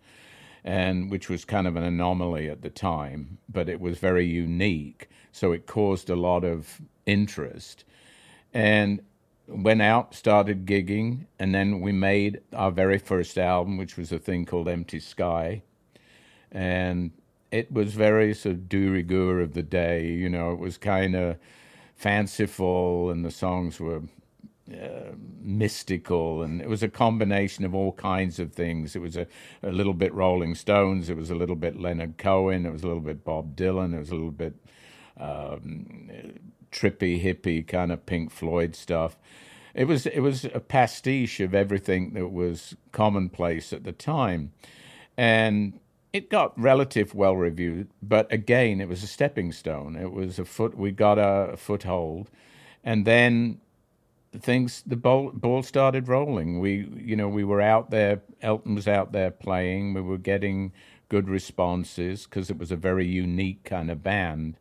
and 0.65 1.11
which 1.11 1.29
was 1.29 1.45
kind 1.45 1.67
of 1.67 1.77
an 1.77 1.83
anomaly 1.83 2.49
at 2.49 2.63
the 2.63 2.71
time, 2.71 3.37
but 3.47 3.69
it 3.69 3.81
was 3.81 3.99
very 3.99 4.25
unique. 4.25 5.11
So 5.31 5.53
it 5.53 5.67
caused 5.67 6.09
a 6.09 6.17
lot 6.17 6.43
of 6.43 6.81
interest, 7.05 7.85
and 8.55 9.03
went 9.47 9.83
out, 9.83 10.15
started 10.15 10.65
gigging, 10.65 11.27
and 11.39 11.55
then 11.55 11.81
we 11.81 11.93
made 11.93 12.41
our 12.55 12.71
very 12.71 12.97
first 12.97 13.37
album, 13.37 13.77
which 13.77 13.99
was 13.99 14.11
a 14.11 14.19
thing 14.19 14.47
called 14.47 14.69
Empty 14.69 15.01
Sky, 15.01 15.63
and 16.51 17.11
it 17.53 17.71
was 17.71 17.93
very 17.93 18.33
sort 18.33 18.55
of 18.55 18.69
de 18.71 18.89
rigueur 18.89 19.41
of 19.41 19.53
the 19.53 19.63
day. 19.63 20.07
You 20.07 20.31
know, 20.31 20.51
it 20.53 20.59
was 20.59 20.79
kind 20.79 21.15
of 21.15 21.37
fanciful, 22.05 23.09
and 23.09 23.25
the 23.25 23.31
songs 23.31 23.81
were 23.81 24.03
uh, 24.71 25.13
mystical, 25.41 26.43
and 26.43 26.61
it 26.61 26.69
was 26.69 26.83
a 26.83 26.89
combination 26.89 27.65
of 27.65 27.75
all 27.75 27.93
kinds 27.93 28.39
of 28.39 28.53
things. 28.53 28.95
It 28.95 29.01
was 29.01 29.17
a, 29.17 29.27
a 29.63 29.73
little 29.73 29.95
bit 29.95 30.13
Rolling 30.13 30.55
Stones, 30.55 31.09
it 31.09 31.17
was 31.17 31.31
a 31.31 31.35
little 31.35 31.57
bit 31.57 31.81
Leonard 31.81 32.19
Cohen, 32.19 32.67
it 32.67 32.73
was 32.73 32.83
a 32.83 32.87
little 32.87 33.01
bit 33.01 33.25
Bob 33.25 33.57
Dylan, 33.57 33.95
it 33.95 34.01
was 34.01 34.11
a 34.11 34.17
little 34.17 34.31
bit 34.31 34.53
um, 35.19 36.11
trippy, 36.71 37.23
hippie 37.25 37.67
kind 37.67 37.91
of 37.91 38.05
Pink 38.05 38.31
Floyd 38.31 38.77
stuff. 38.77 39.17
It 39.73 39.87
was 39.87 40.05
it 40.05 40.21
was 40.21 40.45
a 40.45 40.61
pastiche 40.61 41.41
of 41.41 41.55
everything 41.55 42.13
that 42.13 42.29
was 42.29 42.77
commonplace 42.93 43.73
at 43.73 43.85
the 43.85 43.93
time, 43.93 44.53
and 45.17 45.81
it 46.15 46.31
got 46.31 46.59
relative 46.59 47.13
well 47.13 47.37
reviewed, 47.37 47.89
but 48.01 48.33
again, 48.33 48.81
it 48.81 48.89
was 48.89 49.03
a 49.03 49.07
stepping 49.09 49.51
stone. 49.51 49.97
It 49.97 50.13
was 50.13 50.39
a 50.39 50.45
foot. 50.45 50.79
We 50.79 50.93
got 50.93 51.19
a, 51.19 51.57
foothold, 51.57 52.31
and 52.85 53.05
then 53.05 53.59
things 54.33 54.85
the 54.87 54.97
ball, 54.97 55.33
ball 55.35 55.65
started 55.65 56.07
rolling. 56.07 56.61
We 56.61 56.89
you 56.97 57.17
know 57.17 57.29
we 57.29 57.43
were 57.43 57.61
out 57.61 57.91
there. 57.91 58.23
Elton 58.41 58.77
was 58.77 58.87
out 58.87 59.11
there 59.11 59.33
playing. 59.33 59.93
We 59.93 60.03
were 60.03 60.17
getting 60.17 60.73
good 61.09 61.29
responses 61.29 62.27
because 62.27 62.49
it 62.49 62.59
was 62.59 62.71
a 62.71 62.77
very 62.77 63.07
unique 63.07 63.65
kind 63.65 63.91
of 63.91 64.05
band, 64.05 64.57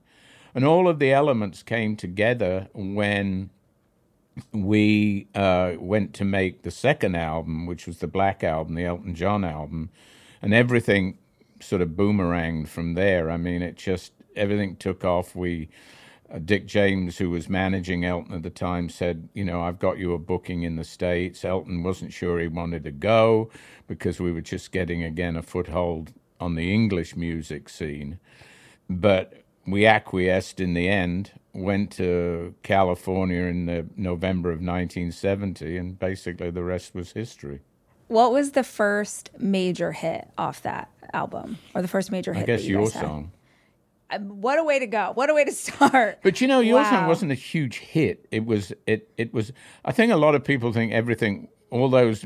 and 0.56 0.66
all 0.66 0.88
of 0.88 0.98
the 0.98 1.14
elements 1.14 1.62
came 1.62 1.96
together 1.96 2.68
when 2.74 3.52
we 4.52 5.28
uh, 5.36 5.74
went 5.78 6.16
to 6.16 6.26
make 6.26 6.64
the 6.64 6.72
second 6.72 7.16
album, 7.16 7.68
which 7.68 7.86
was 7.86 8.00
the 8.00 8.08
Black 8.08 8.44
album, 8.44 8.74
the 8.74 8.86
Elton 8.86 9.14
John 9.14 9.44
album, 9.44 9.92
and 10.42 10.52
everything 10.56 11.20
sort 11.64 11.82
of 11.82 11.90
boomeranged 11.90 12.68
from 12.68 12.94
there. 12.94 13.30
I 13.30 13.38
mean, 13.38 13.62
it 13.62 13.76
just 13.76 14.14
everything 14.36 14.76
took 14.76 15.04
off. 15.04 15.36
We 15.36 15.70
uh, 16.34 16.40
Dick 16.40 16.66
James, 16.66 17.18
who 17.18 17.30
was 17.30 17.50
managing 17.50 18.06
Elton 18.06 18.34
at 18.34 18.44
the 18.44 18.50
time, 18.50 18.90
said, 18.90 19.30
"You 19.34 19.46
know, 19.46 19.62
I've 19.62 19.80
got 19.80 19.98
you 19.98 20.14
a 20.14 20.18
booking 20.18 20.64
in 20.64 20.76
the 20.76 20.84
states." 20.84 21.46
Elton 21.46 21.84
wasn't 21.84 22.14
sure 22.14 22.40
he 22.40 22.48
wanted 22.48 22.84
to 22.86 22.92
go 22.92 23.50
because 23.88 24.20
we 24.20 24.32
were 24.32 24.42
just 24.42 24.72
getting 24.72 25.04
again 25.04 25.36
a 25.36 25.42
foothold 25.42 26.14
on 26.40 26.56
the 26.56 26.74
English 26.74 27.16
music 27.16 27.70
scene, 27.70 28.20
but 28.90 29.44
we 29.66 29.86
acquiesced 29.86 30.60
in 30.60 30.74
the 30.74 30.88
end. 30.90 31.32
Went 31.54 31.92
to 31.94 32.56
California 32.64 33.44
in 33.44 33.68
the 33.68 33.86
November 33.96 34.50
of 34.50 34.58
1970, 34.58 35.78
and 35.78 36.00
basically 36.00 36.50
the 36.50 36.64
rest 36.64 36.96
was 36.96 37.12
history. 37.12 37.62
What 38.08 38.32
was 38.32 38.52
the 38.52 38.64
first 38.64 39.30
major 39.38 39.92
hit 39.92 40.30
off 40.38 40.62
that 40.64 40.90
album, 41.14 41.58
or 41.76 41.82
the 41.82 41.88
first 41.88 42.12
major 42.12 42.34
hit? 42.34 42.44
I 42.44 42.46
guess 42.46 42.64
you 42.64 42.80
your 42.80 42.90
song. 42.90 43.32
Um, 44.12 44.42
what 44.42 44.60
a 44.60 44.64
way 44.64 44.80
to 44.80 44.88
go! 44.88 45.12
What 45.14 45.30
a 45.30 45.34
way 45.34 45.46
to 45.46 45.52
start! 45.54 46.20
But 46.24 46.42
you 46.42 46.48
know, 46.48 46.60
your 46.60 46.82
wow. 46.82 46.90
song 46.90 47.08
wasn't 47.08 47.32
a 47.32 47.36
huge 47.36 47.80
hit. 47.80 48.26
It 48.32 48.46
was. 48.46 48.74
It. 48.88 49.10
It 49.18 49.34
was. 49.34 49.52
I 49.86 49.92
think 49.92 50.12
a 50.12 50.18
lot 50.18 50.36
of 50.36 50.44
people 50.44 50.72
think 50.72 50.92
everything, 50.92 51.48
all 51.72 51.90
those 51.90 52.26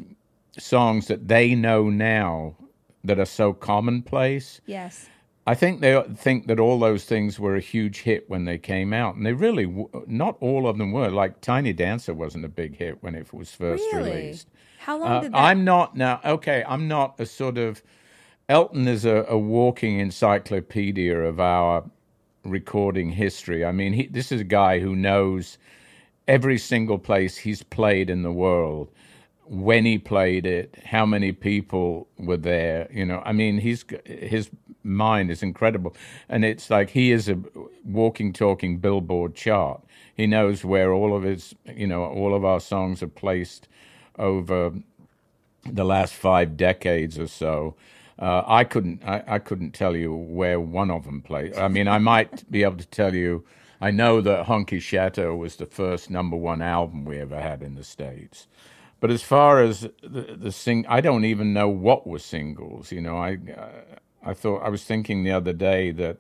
songs 0.57 1.07
that 1.07 1.27
they 1.27 1.55
know 1.55 1.89
now 1.89 2.55
that 3.03 3.19
are 3.19 3.25
so 3.25 3.53
commonplace. 3.53 4.59
Yes. 4.65 5.07
I 5.47 5.55
think 5.55 5.79
they 5.79 6.03
think 6.15 6.47
that 6.47 6.59
all 6.59 6.77
those 6.77 7.05
things 7.05 7.39
were 7.39 7.55
a 7.55 7.61
huge 7.61 8.01
hit 8.01 8.29
when 8.29 8.43
they 8.43 8.57
came 8.57 8.91
out, 8.91 9.15
and 9.15 9.25
they 9.25 9.31
really 9.31 9.87
not 10.05 10.35
all 10.41 10.67
of 10.67 10.77
them 10.77 10.91
were. 10.91 11.09
Like 11.09 11.39
Tiny 11.39 11.71
Dancer 11.71 12.13
wasn't 12.13 12.43
a 12.43 12.49
big 12.49 12.75
hit 12.75 13.01
when 13.01 13.15
it 13.15 13.33
was 13.33 13.51
first 13.51 13.81
really? 13.93 14.11
released. 14.11 14.49
How 14.79 14.99
long 14.99 15.09
uh, 15.09 15.21
did 15.21 15.31
that? 15.31 15.37
I'm 15.37 15.63
not 15.63 15.95
now. 15.95 16.19
Okay, 16.25 16.65
I'm 16.67 16.89
not 16.89 17.17
a 17.19 17.25
sort 17.25 17.57
of. 17.57 17.81
Elton 18.49 18.87
is 18.87 19.03
a, 19.03 19.25
a 19.27 19.37
walking 19.37 19.99
encyclopedia 19.99 21.17
of 21.17 21.39
our 21.39 21.83
recording 22.45 23.11
history. 23.11 23.65
I 23.65 23.73
mean, 23.73 23.91
he, 23.91 24.07
this 24.07 24.31
is 24.31 24.41
a 24.41 24.45
guy 24.45 24.79
who 24.79 24.95
knows 24.95 25.57
every 26.29 26.57
single 26.57 26.97
place 26.97 27.37
he's 27.37 27.61
played 27.63 28.09
in 28.09 28.23
the 28.23 28.31
world, 28.31 28.89
when 29.45 29.85
he 29.85 29.97
played 29.97 30.45
it, 30.45 30.77
how 30.85 31.05
many 31.05 31.31
people 31.31 32.07
were 32.17 32.37
there. 32.37 32.87
You 32.91 33.05
know, 33.05 33.21
I 33.25 33.33
mean, 33.33 33.59
he's 33.59 33.85
his 34.05 34.49
mind 34.83 35.29
is 35.29 35.43
incredible, 35.43 35.95
and 36.29 36.45
it's 36.45 36.69
like 36.69 36.91
he 36.91 37.11
is 37.11 37.29
a 37.29 37.37
walking, 37.85 38.31
talking 38.33 38.77
billboard 38.77 39.35
chart. 39.35 39.81
He 40.15 40.25
knows 40.25 40.63
where 40.65 40.93
all 40.93 41.15
of 41.15 41.23
his, 41.23 41.53
you 41.65 41.87
know, 41.87 42.03
all 42.03 42.33
of 42.33 42.43
our 42.45 42.59
songs 42.59 43.03
are 43.03 43.07
placed 43.07 43.67
over 44.17 44.73
the 45.65 45.85
last 45.85 46.13
five 46.13 46.57
decades 46.57 47.19
or 47.19 47.27
so. 47.27 47.75
Uh, 48.19 48.43
I 48.47 48.63
couldn't 48.63 49.03
I, 49.05 49.23
I, 49.27 49.39
couldn't 49.39 49.71
tell 49.71 49.95
you 49.95 50.13
where 50.13 50.59
one 50.59 50.89
of 50.89 51.05
them 51.05 51.21
played. 51.21 51.55
I 51.55 51.67
mean, 51.67 51.87
I 51.87 51.99
might 51.99 52.49
be 52.49 52.63
able 52.63 52.77
to 52.77 52.87
tell 52.87 53.13
you. 53.13 53.45
I 53.79 53.91
know 53.91 54.21
that 54.21 54.47
Honky 54.47 54.81
Chateau 54.81 55.35
was 55.35 55.57
the 55.57 55.67
first 55.67 56.09
number 56.09 56.35
one 56.35 56.63
album 56.63 57.05
we 57.05 57.19
ever 57.19 57.39
had 57.39 57.61
in 57.61 57.75
the 57.75 57.83
states. 57.83 58.47
But 58.99 59.11
as 59.11 59.21
far 59.21 59.61
as 59.61 59.81
the, 60.01 60.35
the 60.35 60.51
sing, 60.51 60.83
I 60.89 60.99
don't 60.99 61.25
even 61.25 61.53
know 61.53 61.69
what 61.69 62.07
were 62.07 62.17
singles. 62.17 62.91
You 62.91 63.01
know, 63.01 63.17
I 63.17 63.37
uh, 63.55 63.97
I 64.23 64.33
thought 64.33 64.63
I 64.63 64.69
was 64.69 64.83
thinking 64.83 65.23
the 65.23 65.31
other 65.31 65.53
day 65.53 65.91
that 65.91 66.17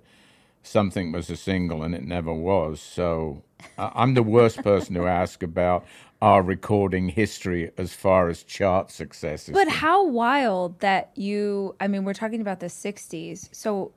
something 0.63 1.11
was 1.11 1.29
a 1.29 1.35
single 1.35 1.81
and 1.81 1.95
it 1.95 2.03
never 2.03 2.33
was. 2.33 2.79
So 2.79 3.43
I'm 3.77 4.13
the 4.13 4.23
worst 4.23 4.61
person 4.61 4.95
to 4.95 5.07
ask 5.07 5.41
about 5.41 5.85
our 6.21 6.41
recording 6.41 7.09
history 7.09 7.71
as 7.77 7.93
far 7.93 8.29
as 8.29 8.43
chart 8.43 8.91
successes. 8.91 9.53
But 9.53 9.67
how 9.67 10.05
wild 10.05 10.79
that 10.79 11.11
you! 11.15 11.75
I 11.79 11.87
mean, 11.87 12.03
we're 12.03 12.13
talking 12.13 12.41
about 12.41 12.59
the 12.59 12.67
'60s, 12.67 13.49
so 13.51 13.91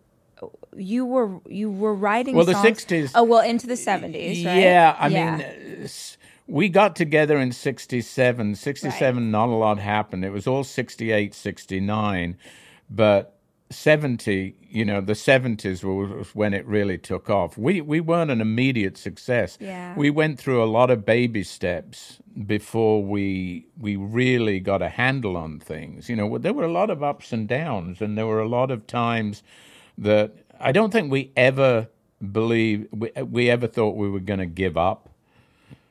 you 0.77 1.05
were 1.05 1.41
you 1.49 1.71
were 1.71 1.95
writing. 1.95 2.35
Well, 2.37 2.47
songs, 2.47 2.85
the 2.85 2.97
'60s. 2.97 3.13
Oh 3.15 3.25
well, 3.25 3.41
into 3.41 3.67
the 3.67 3.75
'70s, 3.75 4.45
right? 4.45 4.59
Yeah, 4.59 4.97
I 4.99 5.09
yeah. 5.09 5.37
mean, 5.37 5.89
we 6.47 6.69
got 6.69 6.97
together 6.97 7.39
in 7.39 7.53
67. 7.53 8.55
67, 8.57 9.23
Right. 9.23 9.31
not 9.31 9.49
a 9.49 9.53
lot 9.53 9.79
happened. 9.79 10.25
It 10.25 10.31
was 10.31 10.47
all 10.47 10.65
68, 10.65 11.33
69. 11.35 12.37
But 12.91 13.37
70, 13.71 14.57
you 14.69 14.85
know, 14.85 15.01
the 15.01 15.13
70s 15.13 15.85
was 15.85 16.35
when 16.35 16.53
it 16.53 16.67
really 16.67 16.99
took 16.99 17.31
off. 17.31 17.57
We, 17.57 17.81
we 17.81 18.01
weren't 18.01 18.31
an 18.31 18.41
immediate 18.41 18.99
success. 18.99 19.57
Yeah. 19.61 19.95
We 19.97 20.11
went 20.11 20.41
through 20.41 20.63
a 20.63 20.67
lot 20.67 20.91
of 20.91 21.07
baby 21.07 21.45
steps 21.45 22.19
before 22.47 23.03
we 23.03 23.67
we 23.79 23.97
really 23.97 24.61
got 24.61 24.83
a 24.83 24.89
handle 24.89 25.37
on 25.37 25.61
things. 25.61 26.09
You 26.09 26.17
know, 26.17 26.39
there 26.39 26.53
were 26.53 26.65
a 26.65 26.73
lot 26.73 26.91
of 26.91 27.03
ups 27.03 27.33
and 27.33 27.47
downs, 27.47 28.01
and 28.01 28.19
there 28.19 28.27
were 28.27 28.41
a 28.41 28.49
lot 28.49 28.71
of 28.71 28.87
times 28.87 29.43
that 29.97 30.33
I 30.59 30.73
don't 30.73 30.91
think 30.93 31.11
we 31.11 31.31
ever 31.37 31.89
believed 32.33 32.89
we, 32.93 33.11
we 33.23 33.51
ever 33.51 33.67
thought 33.67 33.97
we 33.97 34.11
were 34.11 34.21
going 34.21 34.41
to 34.41 34.47
give 34.47 34.77
up. 34.77 35.11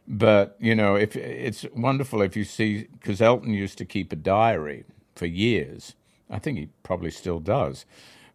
But 0.07 0.57
you 0.59 0.75
know, 0.75 0.95
if 0.95 1.15
it's 1.15 1.65
wonderful 1.75 2.21
if 2.21 2.35
you 2.35 2.43
see 2.43 2.87
because 2.91 3.21
Elton 3.21 3.53
used 3.53 3.77
to 3.77 3.85
keep 3.85 4.11
a 4.11 4.17
diary 4.17 4.83
for 5.15 5.25
years. 5.27 5.95
I 6.29 6.39
think 6.39 6.57
he 6.57 6.69
probably 6.83 7.11
still 7.11 7.39
does. 7.39 7.85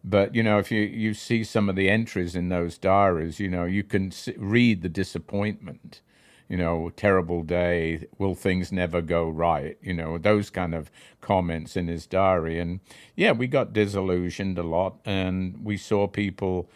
But 0.03 0.35
you 0.35 0.43
know, 0.43 0.59
if 0.59 0.71
you 0.71 0.81
you 0.81 1.13
see 1.13 1.43
some 1.43 1.67
of 1.69 1.75
the 1.75 1.89
entries 1.89 2.35
in 2.35 2.49
those 2.49 2.77
diaries, 2.77 3.39
you 3.39 3.49
know, 3.49 3.65
you 3.65 3.83
can 3.83 4.11
read 4.37 4.81
the 4.81 4.89
disappointment. 4.89 6.01
You 6.47 6.57
know, 6.57 6.91
terrible 6.95 7.41
day. 7.41 8.05
Will 8.19 8.35
things 8.35 8.71
never 8.71 9.01
go 9.01 9.27
right? 9.27 9.77
You 9.81 9.95
know, 9.95 10.19
those 10.19 10.51
kind 10.51 10.75
of 10.75 10.91
comments 11.19 11.75
in 11.75 11.87
his 11.87 12.05
diary. 12.05 12.59
And 12.59 12.81
yeah, 13.15 13.31
we 13.31 13.47
got 13.47 13.73
disillusioned 13.73 14.59
a 14.59 14.63
lot, 14.63 14.99
and 15.05 15.65
we 15.65 15.75
saw 15.75 16.05
people 16.05 16.69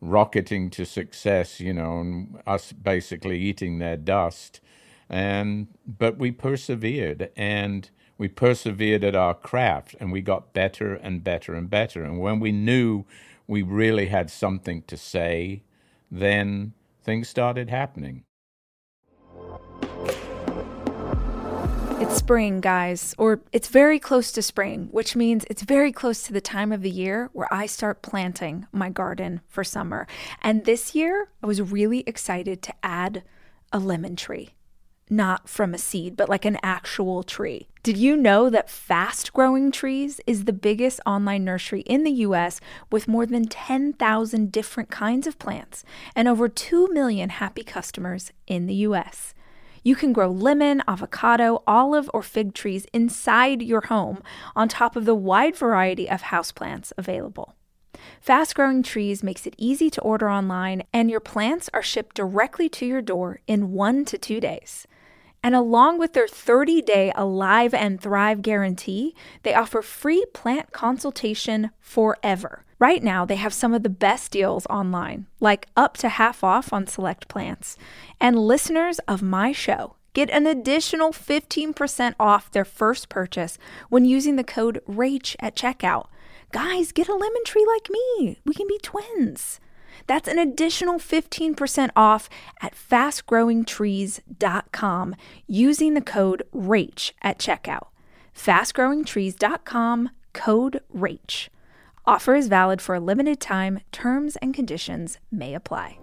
rocketing 0.00 0.70
to 0.70 0.86
success, 0.86 1.58
you 1.58 1.72
know, 1.72 2.00
and 2.00 2.40
us 2.46 2.72
basically 2.72 3.40
eating 3.40 3.78
their 3.80 3.96
dust. 3.96 4.60
And 5.08 5.68
but 5.86 6.18
we 6.18 6.30
persevered 6.30 7.30
and 7.36 7.90
we 8.18 8.26
persevered 8.26 9.04
at 9.04 9.14
our 9.14 9.32
craft 9.32 9.94
and 10.00 10.10
we 10.10 10.20
got 10.20 10.52
better 10.52 10.94
and 10.94 11.22
better 11.22 11.54
and 11.54 11.70
better. 11.70 12.02
And 12.02 12.18
when 12.18 12.40
we 12.40 12.50
knew 12.50 13.04
we 13.46 13.62
really 13.62 14.06
had 14.06 14.28
something 14.28 14.82
to 14.88 14.96
say, 14.96 15.62
then 16.10 16.74
things 17.02 17.28
started 17.28 17.70
happening. 17.70 18.24
It's 22.00 22.16
spring, 22.16 22.60
guys, 22.60 23.14
or 23.18 23.40
it's 23.52 23.68
very 23.68 23.98
close 23.98 24.32
to 24.32 24.42
spring, 24.42 24.88
which 24.92 25.16
means 25.16 25.44
it's 25.50 25.62
very 25.62 25.92
close 25.92 26.22
to 26.24 26.32
the 26.32 26.40
time 26.40 26.72
of 26.72 26.82
the 26.82 26.90
year 26.90 27.28
where 27.32 27.52
I 27.52 27.66
start 27.66 28.02
planting 28.02 28.66
my 28.72 28.88
garden 28.88 29.40
for 29.48 29.62
summer. 29.64 30.06
And 30.42 30.64
this 30.64 30.94
year, 30.94 31.28
I 31.42 31.46
was 31.46 31.60
really 31.60 32.04
excited 32.06 32.62
to 32.62 32.74
add 32.82 33.24
a 33.72 33.78
lemon 33.78 34.16
tree. 34.16 34.50
Not 35.10 35.48
from 35.48 35.74
a 35.74 35.78
seed, 35.78 36.16
but 36.16 36.28
like 36.28 36.44
an 36.44 36.58
actual 36.62 37.22
tree. 37.22 37.68
Did 37.88 37.96
you 37.96 38.18
know 38.18 38.50
that 38.50 38.68
Fast 38.68 39.32
Growing 39.32 39.72
Trees 39.72 40.20
is 40.26 40.44
the 40.44 40.52
biggest 40.52 41.00
online 41.06 41.42
nursery 41.42 41.80
in 41.86 42.04
the 42.04 42.10
US 42.26 42.60
with 42.92 43.08
more 43.08 43.24
than 43.24 43.46
10,000 43.46 44.52
different 44.52 44.90
kinds 44.90 45.26
of 45.26 45.38
plants 45.38 45.84
and 46.14 46.28
over 46.28 46.50
2 46.50 46.88
million 46.92 47.30
happy 47.30 47.62
customers 47.62 48.30
in 48.46 48.66
the 48.66 48.74
US? 48.74 49.32
You 49.82 49.96
can 49.96 50.12
grow 50.12 50.30
lemon, 50.30 50.82
avocado, 50.86 51.62
olive, 51.66 52.10
or 52.12 52.22
fig 52.22 52.52
trees 52.52 52.86
inside 52.92 53.62
your 53.62 53.86
home 53.86 54.22
on 54.54 54.68
top 54.68 54.94
of 54.94 55.06
the 55.06 55.14
wide 55.14 55.56
variety 55.56 56.10
of 56.10 56.24
houseplants 56.24 56.92
available. 56.98 57.54
Fast 58.20 58.54
growing 58.54 58.82
trees 58.82 59.22
makes 59.22 59.46
it 59.46 59.54
easy 59.56 59.88
to 59.88 60.02
order 60.02 60.28
online, 60.28 60.82
and 60.92 61.10
your 61.10 61.20
plants 61.20 61.70
are 61.72 61.82
shipped 61.82 62.16
directly 62.16 62.68
to 62.68 62.84
your 62.84 63.00
door 63.00 63.40
in 63.46 63.72
one 63.72 64.04
to 64.04 64.18
two 64.18 64.40
days. 64.40 64.86
And 65.42 65.54
along 65.54 65.98
with 65.98 66.12
their 66.12 66.28
30 66.28 66.82
day 66.82 67.12
Alive 67.14 67.72
and 67.72 68.00
Thrive 68.00 68.42
guarantee, 68.42 69.14
they 69.42 69.54
offer 69.54 69.82
free 69.82 70.24
plant 70.32 70.72
consultation 70.72 71.70
forever. 71.80 72.64
Right 72.80 73.02
now, 73.02 73.24
they 73.24 73.36
have 73.36 73.52
some 73.52 73.74
of 73.74 73.82
the 73.82 73.88
best 73.88 74.30
deals 74.30 74.66
online, 74.66 75.26
like 75.40 75.66
up 75.76 75.96
to 75.98 76.08
half 76.08 76.44
off 76.44 76.72
on 76.72 76.86
select 76.86 77.26
plants. 77.28 77.76
And 78.20 78.38
listeners 78.38 79.00
of 79.00 79.20
my 79.22 79.52
show 79.52 79.96
get 80.12 80.30
an 80.30 80.46
additional 80.46 81.12
15% 81.12 82.14
off 82.18 82.50
their 82.50 82.64
first 82.64 83.08
purchase 83.08 83.58
when 83.88 84.04
using 84.04 84.36
the 84.36 84.44
code 84.44 84.80
RACH 84.86 85.36
at 85.40 85.56
checkout. 85.56 86.06
Guys, 86.50 86.92
get 86.92 87.08
a 87.08 87.14
lemon 87.14 87.44
tree 87.44 87.66
like 87.66 87.88
me. 87.90 88.38
We 88.44 88.54
can 88.54 88.66
be 88.66 88.78
twins. 88.82 89.60
That's 90.06 90.28
an 90.28 90.38
additional 90.38 90.98
15% 90.98 91.90
off 91.96 92.28
at 92.60 92.74
fastgrowingtrees.com 92.74 95.16
using 95.46 95.94
the 95.94 96.00
code 96.00 96.42
RACH 96.52 97.14
at 97.22 97.38
checkout. 97.38 97.86
Fastgrowingtrees.com 98.34 100.10
code 100.32 100.80
RACH. 100.90 101.50
Offer 102.06 102.34
is 102.34 102.48
valid 102.48 102.80
for 102.80 102.94
a 102.94 103.00
limited 103.00 103.38
time. 103.40 103.80
Terms 103.92 104.36
and 104.36 104.54
conditions 104.54 105.18
may 105.30 105.52
apply. 105.54 105.98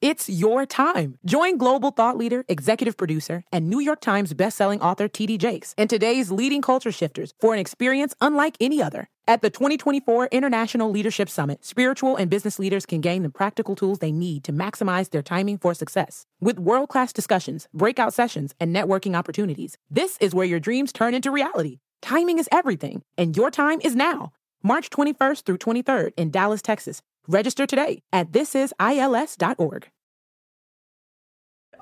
It's 0.00 0.30
your 0.30 0.64
time. 0.64 1.18
Join 1.26 1.58
global 1.58 1.90
thought 1.90 2.16
leader, 2.16 2.42
executive 2.48 2.96
producer, 2.96 3.44
and 3.52 3.68
New 3.68 3.80
York 3.80 4.00
Times 4.00 4.32
bestselling 4.32 4.80
author 4.80 5.08
TD 5.08 5.38
Jakes 5.38 5.74
and 5.76 5.90
today's 5.90 6.32
leading 6.32 6.62
culture 6.62 6.90
shifters 6.90 7.34
for 7.38 7.52
an 7.52 7.60
experience 7.60 8.14
unlike 8.18 8.56
any 8.60 8.82
other. 8.82 9.10
At 9.30 9.42
the 9.42 9.48
2024 9.50 10.30
International 10.32 10.90
Leadership 10.90 11.30
Summit, 11.30 11.64
spiritual 11.64 12.16
and 12.16 12.28
business 12.28 12.58
leaders 12.58 12.84
can 12.84 13.00
gain 13.00 13.22
the 13.22 13.30
practical 13.30 13.76
tools 13.76 14.00
they 14.00 14.10
need 14.10 14.42
to 14.42 14.52
maximize 14.52 15.08
their 15.10 15.22
timing 15.22 15.56
for 15.56 15.72
success. 15.72 16.26
With 16.40 16.58
world 16.58 16.88
class 16.88 17.12
discussions, 17.12 17.68
breakout 17.72 18.12
sessions, 18.12 18.56
and 18.58 18.74
networking 18.74 19.16
opportunities, 19.16 19.78
this 19.88 20.18
is 20.20 20.34
where 20.34 20.46
your 20.46 20.58
dreams 20.58 20.92
turn 20.92 21.14
into 21.14 21.30
reality. 21.30 21.78
Timing 22.02 22.40
is 22.40 22.48
everything, 22.50 23.02
and 23.16 23.36
your 23.36 23.52
time 23.52 23.78
is 23.84 23.94
now. 23.94 24.32
March 24.64 24.90
21st 24.90 25.44
through 25.44 25.58
23rd 25.58 26.10
in 26.16 26.32
Dallas, 26.32 26.60
Texas. 26.60 27.00
Register 27.28 27.68
today 27.68 28.02
at 28.12 28.32
thisisils.org. 28.32 29.90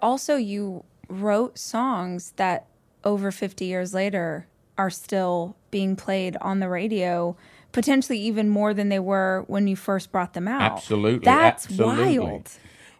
Also, 0.03 0.37
you 0.37 0.85
wrote 1.09 1.57
songs 1.59 2.35
that 2.37 2.67
over 3.05 3.33
50 3.33 3.65
years 3.65 3.95
later 3.95 4.47
are 4.79 4.91
still 4.91 5.57
being 5.71 5.97
played 5.97 6.37
on 6.41 6.61
the 6.61 6.69
radio, 6.69 7.37
potentially 7.73 8.19
even 8.19 8.49
more 8.49 8.73
than 8.73 8.89
they 8.89 9.01
were 9.01 9.45
when 9.49 9.67
you 9.67 9.77
first 9.77 10.11
brought 10.11 10.33
them 10.33 10.49
out. 10.49 10.63
Absolutely, 10.63 11.25
That's 11.25 11.67
absolutely. 11.67 12.19
wild. 12.19 12.51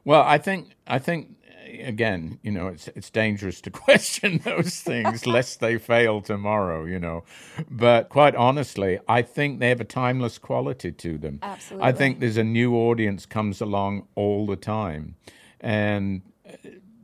Well, 0.05 0.23
I 0.23 0.39
think 0.39 0.75
I 0.87 0.99
think 0.99 1.37
again, 1.83 2.39
you 2.43 2.51
know, 2.51 2.69
it's 2.69 2.89
it's 2.89 3.11
dangerous 3.11 3.61
to 3.63 3.71
question 3.87 4.41
those 4.45 4.81
things 4.81 5.27
lest 5.27 5.61
they 5.61 5.79
fail 5.79 6.21
tomorrow, 6.21 6.85
you 6.85 6.99
know. 6.99 7.25
But 7.71 8.09
quite 8.09 8.35
honestly, 8.35 8.99
I 9.09 9.23
think 9.23 9.61
they 9.61 9.69
have 9.69 9.81
a 9.81 9.85
timeless 9.85 10.39
quality 10.39 10.93
to 10.93 11.19
them. 11.19 11.39
Absolutely. 11.43 11.89
I 11.89 11.93
think 11.93 12.21
there's 12.21 12.37
a 12.37 12.45
new 12.45 12.75
audience 12.75 13.27
comes 13.27 13.61
along 13.61 14.07
all 14.15 14.47
the 14.47 14.57
time, 14.57 15.17
and 15.61 16.23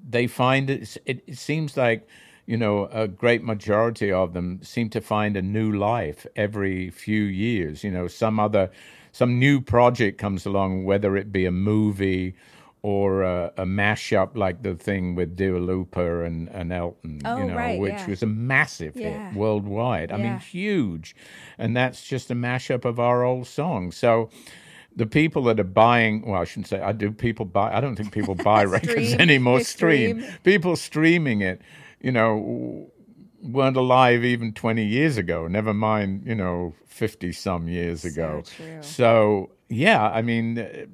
they 0.08 0.26
find 0.26 0.70
it. 0.70 0.96
It, 1.06 1.22
it 1.26 1.38
seems 1.38 1.76
like 1.76 2.08
you 2.46 2.56
know 2.56 2.86
a 2.92 3.08
great 3.08 3.42
majority 3.42 4.12
of 4.12 4.32
them 4.34 4.60
seem 4.62 4.90
to 4.90 5.00
find 5.00 5.36
a 5.36 5.42
new 5.42 5.72
life 5.72 6.26
every 6.36 6.90
few 6.90 7.22
years. 7.22 7.84
You 7.84 7.90
know, 7.90 8.08
some 8.08 8.38
other 8.40 8.70
some 9.12 9.38
new 9.38 9.60
project 9.60 10.18
comes 10.18 10.44
along, 10.46 10.84
whether 10.84 11.16
it 11.16 11.32
be 11.32 11.46
a 11.46 11.52
movie 11.52 12.34
or 12.82 13.22
a, 13.22 13.50
a 13.56 13.64
mashup 13.64 14.36
like 14.36 14.62
the 14.62 14.74
thing 14.74 15.14
with 15.14 15.34
Dua 15.36 15.58
Lipa 15.58 16.24
and, 16.24 16.48
and 16.50 16.70
Elton, 16.70 17.22
Oh, 17.24 17.38
you 17.38 17.44
know, 17.44 17.54
right, 17.56 17.78
which 17.80 17.92
yeah. 17.94 18.06
was 18.08 18.22
a 18.22 18.26
massive 18.26 18.94
Yeah. 18.94 19.30
hit 19.30 19.36
worldwide. 19.38 20.12
I 20.12 20.18
mean, 20.18 20.36
huge. 20.38 21.16
And 21.56 21.74
that's 21.74 22.04
just 22.04 22.30
a 22.30 22.34
mashup 22.34 22.84
of 22.84 23.00
our 23.00 23.24
old 23.24 23.46
songs. 23.46 23.96
So 23.96 24.28
the 24.94 25.06
people 25.06 25.44
that 25.44 25.58
are 25.58 25.64
buying, 25.64 26.26
well, 26.26 26.42
I 26.42 26.44
shouldn't 26.44 26.66
say, 26.66 26.78
I 26.82 26.92
do 26.92 27.10
people 27.10 27.46
buy, 27.46 27.74
I 27.74 27.80
don't 27.80 27.96
think 27.96 28.12
people 28.12 28.34
buy 28.52 28.64
records 28.64 29.14
anymore. 29.18 29.60
Stream. 29.60 30.22
People 30.42 30.76
streaming 30.76 31.40
it, 31.40 31.62
you 32.04 32.12
know, 32.12 32.90
weren't 33.42 33.78
alive 33.78 34.24
even 34.24 34.52
20 34.52 34.84
years 34.84 35.16
ago, 35.16 35.48
never 35.48 35.72
mind, 35.72 36.24
you 36.26 36.34
know, 36.34 36.74
50 36.86 37.32
some 37.32 37.66
years 37.66 38.04
ago. 38.04 38.42
true. 38.44 38.82
So, 38.82 39.50
yeah, 39.70 40.02
I 40.02 40.20
mean, 40.20 40.58
it, 40.58 40.88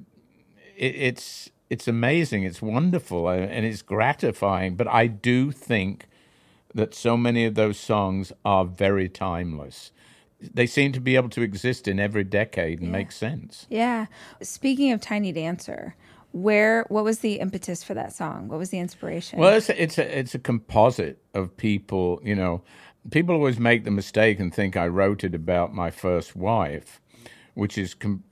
it's 0.77 1.49
it's 1.69 1.87
amazing, 1.87 2.43
it's 2.43 2.61
wonderful, 2.61 3.27
uh, 3.27 3.35
and 3.35 3.65
it's 3.65 3.81
gratifying. 3.81 4.75
But 4.75 4.87
I 4.87 5.07
do 5.07 5.51
think 5.51 6.07
that 6.73 6.93
so 6.93 7.17
many 7.17 7.45
of 7.45 7.55
those 7.55 7.77
songs 7.77 8.31
are 8.43 8.65
very 8.65 9.09
timeless. 9.09 9.91
They 10.41 10.65
seem 10.65 10.91
to 10.93 11.01
be 11.01 11.15
able 11.17 11.29
to 11.29 11.41
exist 11.41 11.87
in 11.87 11.99
every 11.99 12.23
decade 12.23 12.81
and 12.81 12.91
make 12.91 13.11
sense. 13.11 13.67
Yeah. 13.69 14.07
Speaking 14.41 14.91
of 14.91 14.99
Tiny 14.99 15.31
Dancer, 15.31 15.95
where 16.31 16.85
what 16.89 17.03
was 17.03 17.19
the 17.19 17.39
impetus 17.39 17.83
for 17.83 17.93
that 17.93 18.13
song? 18.13 18.47
What 18.47 18.59
was 18.59 18.69
the 18.69 18.79
inspiration? 18.79 19.39
Well, 19.39 19.53
it's 19.53 19.69
a, 19.69 19.81
it's 19.81 19.97
a 19.97 20.19
it's 20.19 20.35
a 20.35 20.39
composite 20.39 21.21
of 21.33 21.55
people. 21.57 22.21
You 22.23 22.35
know, 22.35 22.63
people 23.09 23.35
always 23.35 23.59
make 23.59 23.83
the 23.83 23.91
mistake 23.91 24.39
and 24.39 24.53
think 24.53 24.77
I 24.77 24.87
wrote 24.87 25.23
it 25.23 25.33
about 25.33 25.73
my 25.73 25.91
first 25.91 26.35
wife, 26.35 27.01
which 27.53 27.77
is, 27.77 27.93
com- 27.93 28.23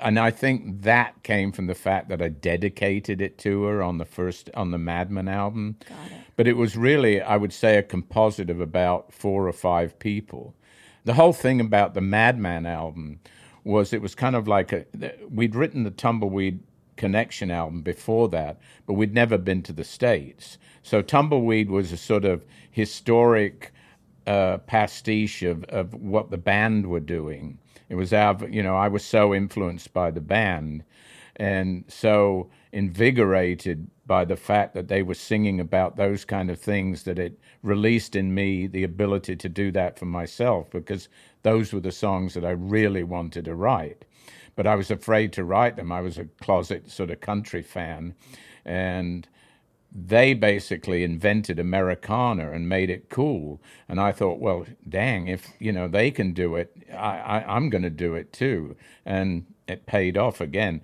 and 0.00 0.18
I 0.18 0.30
think 0.30 0.82
that 0.82 1.22
came 1.22 1.52
from 1.52 1.66
the 1.66 1.74
fact 1.74 2.08
that 2.10 2.20
I 2.20 2.28
dedicated 2.28 3.20
it 3.20 3.38
to 3.38 3.64
her 3.64 3.82
on 3.82 3.98
the 3.98 4.04
first 4.04 4.50
on 4.54 4.70
the 4.70 4.78
Madman 4.78 5.28
album. 5.28 5.76
Got 5.88 6.12
it. 6.12 6.24
But 6.36 6.46
it 6.46 6.56
was 6.56 6.76
really, 6.76 7.20
I 7.20 7.36
would 7.36 7.52
say, 7.52 7.78
a 7.78 7.82
composite 7.82 8.50
of 8.50 8.60
about 8.60 9.12
four 9.12 9.48
or 9.48 9.52
five 9.52 9.98
people. 9.98 10.54
The 11.04 11.14
whole 11.14 11.32
thing 11.32 11.60
about 11.60 11.94
the 11.94 12.00
Madman 12.00 12.66
album 12.66 13.20
was 13.64 13.92
it 13.92 14.02
was 14.02 14.14
kind 14.14 14.36
of 14.36 14.46
like 14.46 14.72
a 14.72 14.84
we'd 15.28 15.54
written 15.54 15.84
the 15.84 15.90
Tumbleweed 15.90 16.60
Connection 16.98 17.50
album 17.50 17.80
before 17.80 18.28
that, 18.28 18.60
but 18.86 18.92
we'd 18.94 19.14
never 19.14 19.38
been 19.38 19.62
to 19.62 19.72
the 19.72 19.84
States. 19.84 20.58
So 20.82 21.00
Tumbleweed 21.00 21.70
was 21.70 21.92
a 21.92 21.96
sort 21.96 22.26
of 22.26 22.44
historic 22.70 23.72
uh, 24.26 24.58
pastiche 24.58 25.42
of, 25.42 25.64
of 25.64 25.94
what 25.94 26.30
the 26.30 26.36
band 26.36 26.86
were 26.86 27.00
doing. 27.00 27.58
It 27.88 27.94
was 27.94 28.12
our, 28.12 28.36
you 28.48 28.62
know, 28.62 28.76
I 28.76 28.88
was 28.88 29.04
so 29.04 29.34
influenced 29.34 29.94
by 29.94 30.10
the 30.10 30.20
band 30.20 30.84
and 31.36 31.84
so 31.88 32.50
invigorated 32.72 33.88
by 34.06 34.24
the 34.24 34.36
fact 34.36 34.74
that 34.74 34.88
they 34.88 35.02
were 35.02 35.14
singing 35.14 35.60
about 35.60 35.96
those 35.96 36.24
kind 36.24 36.50
of 36.50 36.58
things 36.60 37.04
that 37.04 37.18
it 37.18 37.38
released 37.62 38.16
in 38.16 38.34
me 38.34 38.66
the 38.66 38.82
ability 38.84 39.36
to 39.36 39.48
do 39.48 39.70
that 39.70 39.98
for 39.98 40.06
myself 40.06 40.70
because 40.70 41.08
those 41.42 41.72
were 41.72 41.80
the 41.80 41.92
songs 41.92 42.34
that 42.34 42.44
I 42.44 42.50
really 42.50 43.02
wanted 43.02 43.44
to 43.46 43.54
write. 43.54 44.04
But 44.58 44.66
I 44.66 44.74
was 44.74 44.90
afraid 44.90 45.32
to 45.34 45.44
write 45.44 45.76
them. 45.76 45.92
I 45.92 46.00
was 46.00 46.18
a 46.18 46.24
closet 46.40 46.90
sort 46.90 47.10
of 47.10 47.20
country 47.20 47.62
fan. 47.62 48.16
And 48.64 49.28
they 49.92 50.34
basically 50.34 51.04
invented 51.04 51.60
Americana 51.60 52.50
and 52.50 52.68
made 52.68 52.90
it 52.90 53.08
cool. 53.08 53.62
And 53.88 54.00
I 54.00 54.10
thought, 54.10 54.40
well, 54.40 54.66
dang, 54.88 55.28
if 55.28 55.46
you 55.60 55.70
know 55.70 55.86
they 55.86 56.10
can 56.10 56.32
do 56.32 56.56
it, 56.56 56.74
I, 56.92 57.18
I, 57.18 57.54
I'm 57.54 57.70
going 57.70 57.84
to 57.84 57.90
do 57.90 58.16
it 58.16 58.32
too. 58.32 58.74
And 59.06 59.46
it 59.68 59.86
paid 59.86 60.18
off 60.18 60.40
again. 60.40 60.80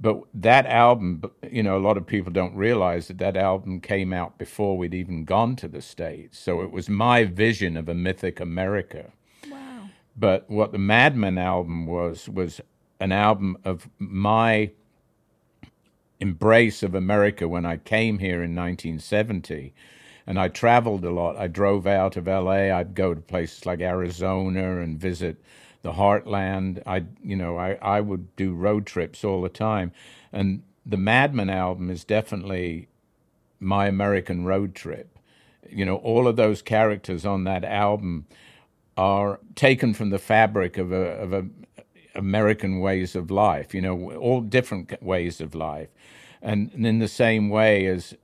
But 0.00 0.22
that 0.32 0.64
album, 0.64 1.22
you 1.50 1.62
know, 1.62 1.76
a 1.76 1.86
lot 1.86 1.98
of 1.98 2.06
people 2.06 2.32
don't 2.32 2.56
realize 2.56 3.08
that 3.08 3.18
that 3.18 3.36
album 3.36 3.82
came 3.82 4.14
out 4.14 4.38
before 4.38 4.78
we'd 4.78 4.94
even 4.94 5.26
gone 5.26 5.56
to 5.56 5.68
the 5.68 5.82
States. 5.82 6.38
So 6.38 6.62
it 6.62 6.70
was 6.70 6.88
my 6.88 7.24
vision 7.24 7.76
of 7.76 7.86
a 7.86 7.94
mythic 7.94 8.40
America. 8.40 9.12
Wow. 9.50 9.90
But 10.16 10.48
what 10.48 10.72
the 10.72 10.78
Madman 10.78 11.36
album 11.36 11.84
was, 11.86 12.26
was 12.30 12.62
an 13.00 13.12
album 13.12 13.56
of 13.64 13.88
my 13.98 14.70
embrace 16.20 16.82
of 16.82 16.94
America 16.94 17.48
when 17.48 17.64
I 17.64 17.78
came 17.78 18.18
here 18.18 18.42
in 18.42 18.54
1970. 18.54 19.72
And 20.26 20.38
I 20.38 20.48
traveled 20.48 21.04
a 21.04 21.10
lot. 21.10 21.36
I 21.36 21.48
drove 21.48 21.86
out 21.86 22.16
of 22.16 22.26
LA. 22.26 22.70
I'd 22.70 22.94
go 22.94 23.14
to 23.14 23.20
places 23.20 23.66
like 23.66 23.80
Arizona 23.80 24.80
and 24.80 25.00
visit 25.00 25.42
the 25.82 25.92
heartland. 25.92 26.82
I, 26.86 27.04
you 27.22 27.34
know, 27.34 27.56
I, 27.56 27.78
I 27.80 28.00
would 28.00 28.36
do 28.36 28.52
road 28.52 28.86
trips 28.86 29.24
all 29.24 29.40
the 29.42 29.48
time. 29.48 29.92
And 30.32 30.62
the 30.84 30.98
Madman 30.98 31.50
album 31.50 31.90
is 31.90 32.04
definitely 32.04 32.88
my 33.58 33.86
American 33.86 34.44
road 34.44 34.74
trip. 34.74 35.18
You 35.68 35.84
know, 35.84 35.96
all 35.96 36.28
of 36.28 36.36
those 36.36 36.62
characters 36.62 37.24
on 37.24 37.44
that 37.44 37.64
album 37.64 38.26
are 38.96 39.40
taken 39.54 39.94
from 39.94 40.10
the 40.10 40.18
fabric 40.18 40.76
of 40.76 40.92
a, 40.92 40.96
of 40.96 41.32
a 41.32 41.46
American 42.14 42.80
ways 42.80 43.14
of 43.14 43.30
life, 43.30 43.74
you 43.74 43.80
know, 43.80 44.12
all 44.12 44.40
different 44.40 45.02
ways 45.02 45.40
of 45.40 45.54
life. 45.54 45.88
And, 46.42 46.70
and 46.74 46.86
in 46.86 46.98
the 46.98 47.08
same 47.08 47.48
way 47.48 47.86
as 47.86 48.14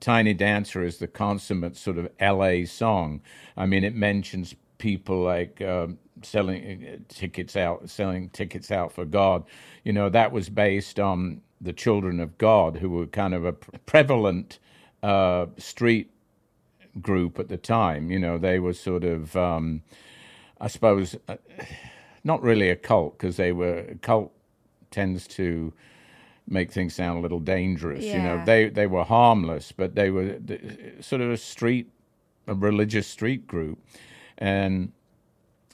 Tiny 0.00 0.34
Dancer 0.34 0.82
is 0.82 0.98
the 0.98 1.06
consummate 1.06 1.76
sort 1.76 1.96
of 1.96 2.10
LA 2.20 2.64
song, 2.66 3.20
I 3.56 3.66
mean, 3.66 3.84
it 3.84 3.94
mentions 3.94 4.54
people 4.78 5.22
like 5.22 5.60
um, 5.62 5.98
selling 6.22 6.84
uh, 6.84 6.96
tickets 7.08 7.56
out, 7.56 7.88
selling 7.88 8.28
tickets 8.30 8.70
out 8.70 8.92
for 8.92 9.04
God. 9.04 9.44
You 9.84 9.92
know, 9.92 10.08
that 10.08 10.32
was 10.32 10.48
based 10.48 10.98
on 10.98 11.40
the 11.60 11.72
Children 11.72 12.18
of 12.18 12.36
God, 12.38 12.78
who 12.78 12.90
were 12.90 13.06
kind 13.06 13.32
of 13.32 13.44
a 13.44 13.52
prevalent 13.52 14.58
uh, 15.02 15.46
street 15.56 16.10
group 17.00 17.38
at 17.38 17.48
the 17.48 17.56
time. 17.56 18.10
You 18.10 18.18
know, 18.18 18.38
they 18.38 18.58
were 18.58 18.74
sort 18.74 19.04
of, 19.04 19.36
um, 19.36 19.82
I 20.60 20.66
suppose, 20.66 21.16
uh, 21.28 21.36
not 22.24 22.42
really 22.42 22.70
a 22.70 22.76
cult 22.76 23.18
because 23.18 23.36
they 23.36 23.52
were 23.52 23.78
a 23.78 23.94
cult 23.96 24.32
tends 24.90 25.26
to 25.26 25.72
make 26.48 26.70
things 26.70 26.94
sound 26.94 27.18
a 27.18 27.22
little 27.22 27.40
dangerous. 27.40 28.04
Yeah. 28.04 28.16
You 28.16 28.22
know, 28.22 28.44
they 28.44 28.68
they 28.68 28.86
were 28.86 29.04
harmless, 29.04 29.72
but 29.72 29.94
they 29.94 30.10
were 30.10 30.38
sort 31.00 31.22
of 31.22 31.30
a 31.30 31.36
street, 31.36 31.90
a 32.46 32.54
religious 32.54 33.06
street 33.06 33.46
group, 33.46 33.78
and 34.38 34.92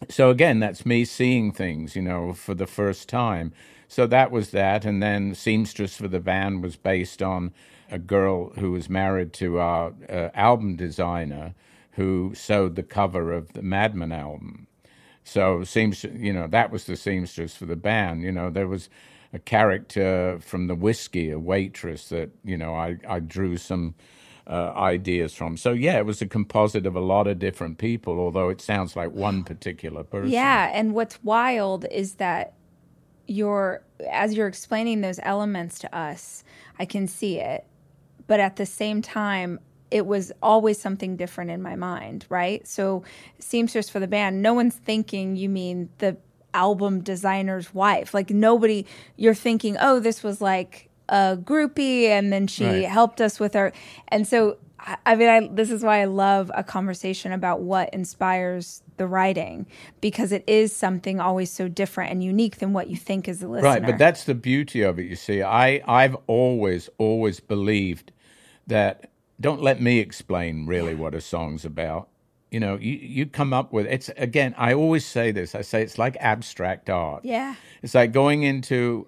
so 0.08 0.30
again, 0.30 0.60
that's 0.60 0.86
me 0.86 1.04
seeing 1.04 1.52
things, 1.52 1.96
you 1.96 2.02
know, 2.02 2.32
for 2.32 2.54
the 2.54 2.66
first 2.66 3.08
time. 3.08 3.52
So 3.88 4.06
that 4.06 4.30
was 4.30 4.50
that, 4.50 4.84
and 4.84 5.02
then 5.02 5.34
Seamstress 5.34 5.96
for 5.96 6.08
the 6.08 6.20
Band 6.20 6.62
was 6.62 6.76
based 6.76 7.22
on 7.22 7.52
a 7.90 7.98
girl 7.98 8.50
who 8.50 8.72
was 8.72 8.88
married 8.88 9.32
to 9.34 9.58
our 9.58 9.94
uh, 10.08 10.28
album 10.34 10.76
designer, 10.76 11.54
who 11.92 12.32
sewed 12.34 12.76
the 12.76 12.82
cover 12.82 13.32
of 13.32 13.54
the 13.54 13.62
Madman 13.62 14.12
album. 14.12 14.67
So 15.28 15.62
seems 15.64 16.04
you 16.04 16.32
know 16.32 16.46
that 16.48 16.70
was 16.70 16.84
the 16.84 16.96
seamstress 16.96 17.54
for 17.54 17.66
the 17.66 17.76
band. 17.76 18.22
You 18.22 18.32
know 18.32 18.48
there 18.48 18.66
was 18.66 18.88
a 19.34 19.38
character 19.38 20.38
from 20.40 20.68
the 20.68 20.74
whiskey, 20.74 21.30
a 21.30 21.38
waitress 21.38 22.08
that 22.08 22.30
you 22.44 22.56
know 22.56 22.74
I 22.74 22.96
I 23.06 23.20
drew 23.20 23.58
some 23.58 23.94
uh, 24.46 24.72
ideas 24.74 25.34
from. 25.34 25.58
So 25.58 25.72
yeah, 25.72 25.98
it 25.98 26.06
was 26.06 26.22
a 26.22 26.26
composite 26.26 26.86
of 26.86 26.96
a 26.96 27.00
lot 27.00 27.26
of 27.26 27.38
different 27.38 27.76
people. 27.76 28.18
Although 28.18 28.48
it 28.48 28.62
sounds 28.62 28.96
like 28.96 29.12
one 29.12 29.44
particular 29.44 30.02
person. 30.02 30.30
Yeah, 30.30 30.70
and 30.72 30.94
what's 30.94 31.22
wild 31.22 31.84
is 31.90 32.14
that 32.14 32.54
you're 33.26 33.82
as 34.10 34.32
you're 34.32 34.48
explaining 34.48 35.02
those 35.02 35.20
elements 35.22 35.78
to 35.80 35.94
us, 35.94 36.42
I 36.78 36.86
can 36.86 37.06
see 37.06 37.38
it, 37.38 37.66
but 38.26 38.40
at 38.40 38.56
the 38.56 38.64
same 38.64 39.02
time, 39.02 39.60
it 39.90 40.06
was 40.06 40.32
always 40.42 40.78
something 40.80 41.16
different 41.16 41.50
in 41.50 41.62
my 41.62 41.76
mind, 41.76 42.26
right? 42.28 42.66
So, 42.66 43.02
seamstress 43.38 43.88
for 43.88 44.00
the 44.00 44.06
band, 44.08 44.42
no 44.42 44.54
one's 44.54 44.74
thinking 44.76 45.36
you 45.36 45.48
mean 45.48 45.88
the 45.98 46.16
album 46.54 47.00
designer's 47.00 47.72
wife. 47.74 48.14
Like, 48.14 48.30
nobody, 48.30 48.86
you're 49.16 49.34
thinking, 49.34 49.76
oh, 49.80 50.00
this 50.00 50.22
was 50.22 50.40
like 50.40 50.88
a 51.08 51.38
groupie 51.42 52.04
and 52.04 52.32
then 52.32 52.46
she 52.46 52.64
Right. 52.64 52.84
helped 52.88 53.20
us 53.20 53.40
with 53.40 53.56
our. 53.56 53.72
And 54.08 54.26
so, 54.26 54.58
I, 54.78 54.96
I 55.06 55.16
mean, 55.16 55.28
I, 55.28 55.48
this 55.50 55.70
is 55.70 55.82
why 55.82 56.00
I 56.02 56.04
love 56.04 56.50
a 56.54 56.62
conversation 56.62 57.32
about 57.32 57.60
what 57.60 57.92
inspires 57.94 58.82
the 58.96 59.06
writing 59.06 59.66
because 60.00 60.32
it 60.32 60.44
is 60.46 60.74
something 60.74 61.20
always 61.20 61.50
so 61.50 61.68
different 61.68 62.10
and 62.12 62.22
unique 62.22 62.58
than 62.58 62.72
what 62.72 62.88
you 62.88 62.96
think 62.96 63.28
as 63.28 63.42
a 63.42 63.48
listener. 63.48 63.70
Right, 63.70 63.86
but 63.86 63.98
that's 63.98 64.24
the 64.24 64.34
beauty 64.34 64.82
of 64.82 64.98
it. 64.98 65.06
You 65.06 65.16
see, 65.16 65.42
I 65.42 65.82
I've 65.86 66.16
always 66.26 66.88
always 66.98 67.40
believed 67.40 68.12
that 68.66 69.10
don't 69.40 69.62
let 69.62 69.80
me 69.80 69.98
explain 69.98 70.66
really 70.66 70.94
what 70.94 71.14
a 71.14 71.20
song's 71.20 71.64
about. 71.64 72.08
You 72.50 72.60
know, 72.60 72.76
you 72.76 72.94
you 72.94 73.26
come 73.26 73.52
up 73.52 73.72
with 73.72 73.86
it's 73.86 74.08
again. 74.16 74.54
I 74.56 74.72
always 74.72 75.04
say 75.04 75.32
this. 75.32 75.54
I 75.54 75.62
say 75.62 75.82
it's 75.82 75.98
like 75.98 76.16
abstract 76.18 76.88
art. 76.88 77.24
yeah. 77.24 77.54
It's 77.82 77.94
like 77.94 78.12
going 78.12 78.42
into 78.42 79.06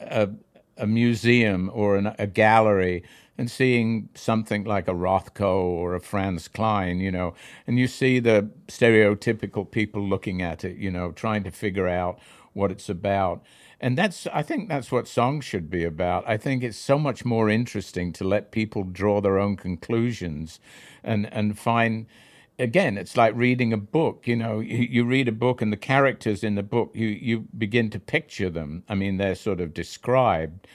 a, 0.00 0.30
a 0.76 0.86
museum 0.86 1.70
or 1.74 1.96
an, 1.96 2.14
a 2.18 2.26
gallery 2.26 3.02
and 3.38 3.50
seeing 3.50 4.08
something 4.14 4.64
like 4.64 4.88
a 4.88 4.94
Rothko 4.94 5.56
or 5.62 5.94
a 5.94 6.00
Franz 6.00 6.48
Kline, 6.48 7.00
you 7.00 7.10
know, 7.12 7.34
and 7.66 7.78
you 7.78 7.86
see 7.86 8.18
the 8.18 8.48
stereotypical 8.68 9.70
people 9.70 10.02
looking 10.02 10.40
at 10.40 10.64
it, 10.64 10.76
you 10.78 10.90
know, 10.90 11.12
trying 11.12 11.44
to 11.44 11.50
figure 11.50 11.88
out 11.88 12.18
what 12.54 12.70
it's 12.70 12.88
about. 12.88 13.42
And 13.80 13.98
that's, 13.98 14.26
I 14.32 14.42
think 14.42 14.68
that's 14.68 14.90
what 14.90 15.06
songs 15.06 15.44
should 15.44 15.68
be 15.68 15.84
about. 15.84 16.24
I 16.26 16.36
think 16.38 16.62
it's 16.62 16.78
so 16.78 16.98
much 16.98 17.24
more 17.24 17.50
interesting 17.50 18.12
to 18.14 18.24
let 18.24 18.50
people 18.50 18.84
draw 18.84 19.20
their 19.20 19.38
own 19.38 19.56
conclusions 19.56 20.60
and, 21.04 21.30
and 21.32 21.58
find, 21.58 22.06
again, 22.58 22.96
it's 22.96 23.18
like 23.18 23.34
reading 23.36 23.74
a 23.74 23.76
book. 23.76 24.26
You 24.26 24.36
know, 24.36 24.60
you, 24.60 24.78
you 24.78 25.04
read 25.04 25.28
a 25.28 25.32
book 25.32 25.60
and 25.60 25.70
the 25.72 25.76
characters 25.76 26.42
in 26.42 26.54
the 26.54 26.62
book, 26.62 26.92
you, 26.94 27.08
you 27.08 27.46
begin 27.56 27.90
to 27.90 28.00
picture 28.00 28.48
them. 28.48 28.82
I 28.88 28.94
mean, 28.94 29.18
they're 29.18 29.34
sort 29.34 29.60
of 29.60 29.74
described, 29.74 30.66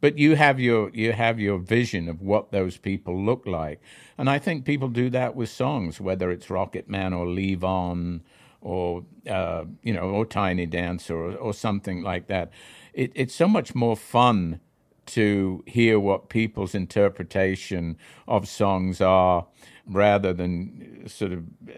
but 0.00 0.18
you 0.18 0.34
have 0.34 0.58
your 0.58 0.90
you 0.90 1.12
have 1.12 1.38
your 1.38 1.58
vision 1.58 2.08
of 2.08 2.20
what 2.20 2.50
those 2.50 2.76
people 2.76 3.24
look 3.24 3.46
like. 3.46 3.80
And 4.16 4.28
I 4.28 4.38
think 4.38 4.64
people 4.64 4.88
do 4.88 5.10
that 5.10 5.36
with 5.36 5.48
songs, 5.48 6.00
whether 6.00 6.30
it's 6.30 6.50
Rocket 6.50 6.88
Man 6.88 7.12
or 7.12 7.26
Levon 7.26 8.20
or 8.68 9.02
uh, 9.30 9.64
you 9.82 9.94
know, 9.94 10.10
or 10.10 10.26
Tiny 10.26 10.66
Dancer 10.66 11.16
or, 11.16 11.34
or 11.36 11.54
something 11.54 12.02
like 12.02 12.26
that. 12.26 12.50
It, 12.92 13.12
it's 13.14 13.34
so 13.34 13.48
much 13.48 13.74
more 13.74 13.96
fun 13.96 14.60
to 15.06 15.64
hear 15.66 15.98
what 15.98 16.28
people's 16.28 16.74
interpretation 16.74 17.96
of 18.26 18.46
songs 18.46 19.00
are 19.00 19.46
rather 19.86 20.34
than 20.34 21.04
sort 21.06 21.32
of 21.32 21.44
uh, 21.66 21.72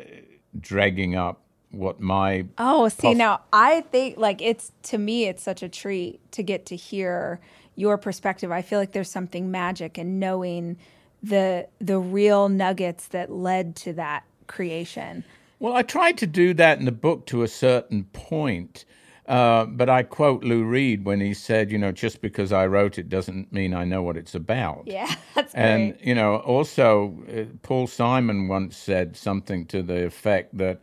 dragging 0.58 1.14
up 1.14 1.42
what 1.70 2.00
my 2.00 2.46
Oh, 2.58 2.88
see, 2.88 3.14
now 3.14 3.42
I 3.52 3.82
think 3.82 4.18
like 4.18 4.42
it's 4.42 4.72
to 4.84 4.98
me, 4.98 5.26
it's 5.26 5.44
such 5.44 5.62
a 5.62 5.68
treat 5.68 6.18
to 6.32 6.42
get 6.42 6.66
to 6.66 6.76
hear 6.76 7.38
your 7.76 7.98
perspective. 7.98 8.50
I 8.50 8.62
feel 8.62 8.80
like 8.80 8.90
there's 8.90 9.10
something 9.10 9.52
magic 9.52 9.96
in 9.96 10.18
knowing 10.18 10.76
the 11.22 11.68
the 11.80 12.00
real 12.00 12.48
nuggets 12.48 13.06
that 13.08 13.30
led 13.30 13.76
to 13.76 13.92
that 13.92 14.24
creation. 14.48 15.22
Well, 15.60 15.74
I 15.74 15.82
tried 15.82 16.18
to 16.18 16.26
do 16.26 16.52
that 16.54 16.78
in 16.78 16.86
the 16.86 16.92
book 16.92 17.26
to 17.26 17.42
a 17.42 17.48
certain 17.48 18.04
point. 18.04 18.84
Uh, 19.26 19.64
but 19.66 19.88
I 19.88 20.02
quote 20.02 20.42
Lou 20.42 20.64
Reed 20.64 21.04
when 21.04 21.20
he 21.20 21.34
said, 21.34 21.70
you 21.70 21.78
know, 21.78 21.92
just 21.92 22.20
because 22.20 22.52
I 22.52 22.66
wrote 22.66 22.98
it 22.98 23.08
doesn't 23.08 23.52
mean 23.52 23.72
I 23.74 23.84
know 23.84 24.02
what 24.02 24.16
it's 24.16 24.34
about. 24.34 24.84
Yeah, 24.86 25.14
that's 25.36 25.54
great. 25.54 25.62
And, 25.62 25.98
you 26.00 26.16
know, 26.16 26.38
also, 26.38 27.16
uh, 27.32 27.44
Paul 27.62 27.86
Simon 27.86 28.48
once 28.48 28.76
said 28.76 29.16
something 29.16 29.66
to 29.66 29.84
the 29.84 30.04
effect 30.04 30.58
that 30.58 30.80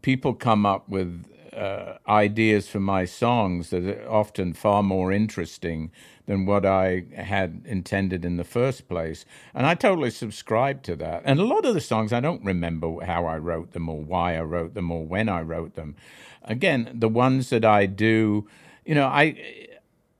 people 0.00 0.32
come 0.32 0.64
up 0.64 0.88
with 0.88 1.26
uh, 1.54 1.98
ideas 2.08 2.68
for 2.68 2.80
my 2.80 3.04
songs 3.04 3.70
that 3.70 3.84
are 3.84 4.10
often 4.10 4.52
far 4.52 4.82
more 4.82 5.12
interesting 5.12 5.90
than 6.26 6.46
what 6.46 6.64
I 6.64 7.04
had 7.16 7.62
intended 7.66 8.24
in 8.24 8.36
the 8.36 8.44
first 8.44 8.88
place. 8.88 9.24
And 9.54 9.66
I 9.66 9.74
totally 9.74 10.10
subscribe 10.10 10.82
to 10.84 10.96
that. 10.96 11.22
And 11.24 11.40
a 11.40 11.44
lot 11.44 11.64
of 11.64 11.74
the 11.74 11.80
songs, 11.80 12.12
I 12.12 12.20
don't 12.20 12.44
remember 12.44 13.04
how 13.04 13.26
I 13.26 13.38
wrote 13.38 13.72
them 13.72 13.88
or 13.88 14.02
why 14.02 14.36
I 14.36 14.42
wrote 14.42 14.74
them 14.74 14.90
or 14.90 15.04
when 15.04 15.28
I 15.28 15.42
wrote 15.42 15.74
them. 15.74 15.96
Again, 16.42 16.90
the 16.94 17.08
ones 17.08 17.50
that 17.50 17.64
I 17.64 17.86
do, 17.86 18.48
you 18.84 18.94
know, 18.94 19.06
I. 19.06 19.68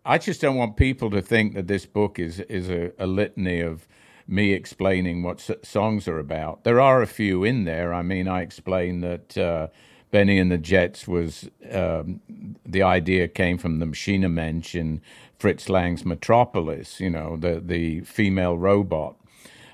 I 0.04 0.18
just 0.18 0.40
don't 0.40 0.56
want 0.56 0.76
people 0.76 1.10
to 1.10 1.22
think 1.22 1.54
that 1.54 1.68
this 1.68 1.86
book 1.86 2.18
is 2.18 2.40
is 2.40 2.68
a, 2.68 2.90
a 2.98 3.06
litany 3.06 3.60
of 3.60 3.86
me 4.26 4.52
explaining 4.52 5.22
what 5.22 5.38
s- 5.38 5.56
songs 5.62 6.08
are 6.08 6.18
about. 6.18 6.64
There 6.64 6.80
are 6.80 7.02
a 7.02 7.06
few 7.06 7.44
in 7.44 7.64
there. 7.64 7.94
I 7.94 8.02
mean, 8.02 8.26
I 8.26 8.42
explain 8.42 9.00
that 9.02 9.38
uh, 9.38 9.68
Bennie 10.12 10.38
and 10.38 10.52
the 10.52 10.58
Jets 10.58 11.08
was 11.08 11.50
um, 11.72 12.20
the 12.64 12.82
idea 12.82 13.26
came 13.26 13.58
from 13.58 13.80
the 13.80 13.86
Maschinenmensch 13.86 14.76
in 14.76 15.00
Fritz 15.38 15.68
Lang's 15.68 16.04
Metropolis. 16.04 17.00
You 17.00 17.10
know, 17.10 17.36
the 17.36 17.60
the 17.64 18.02
female 18.02 18.56
robot. 18.56 19.16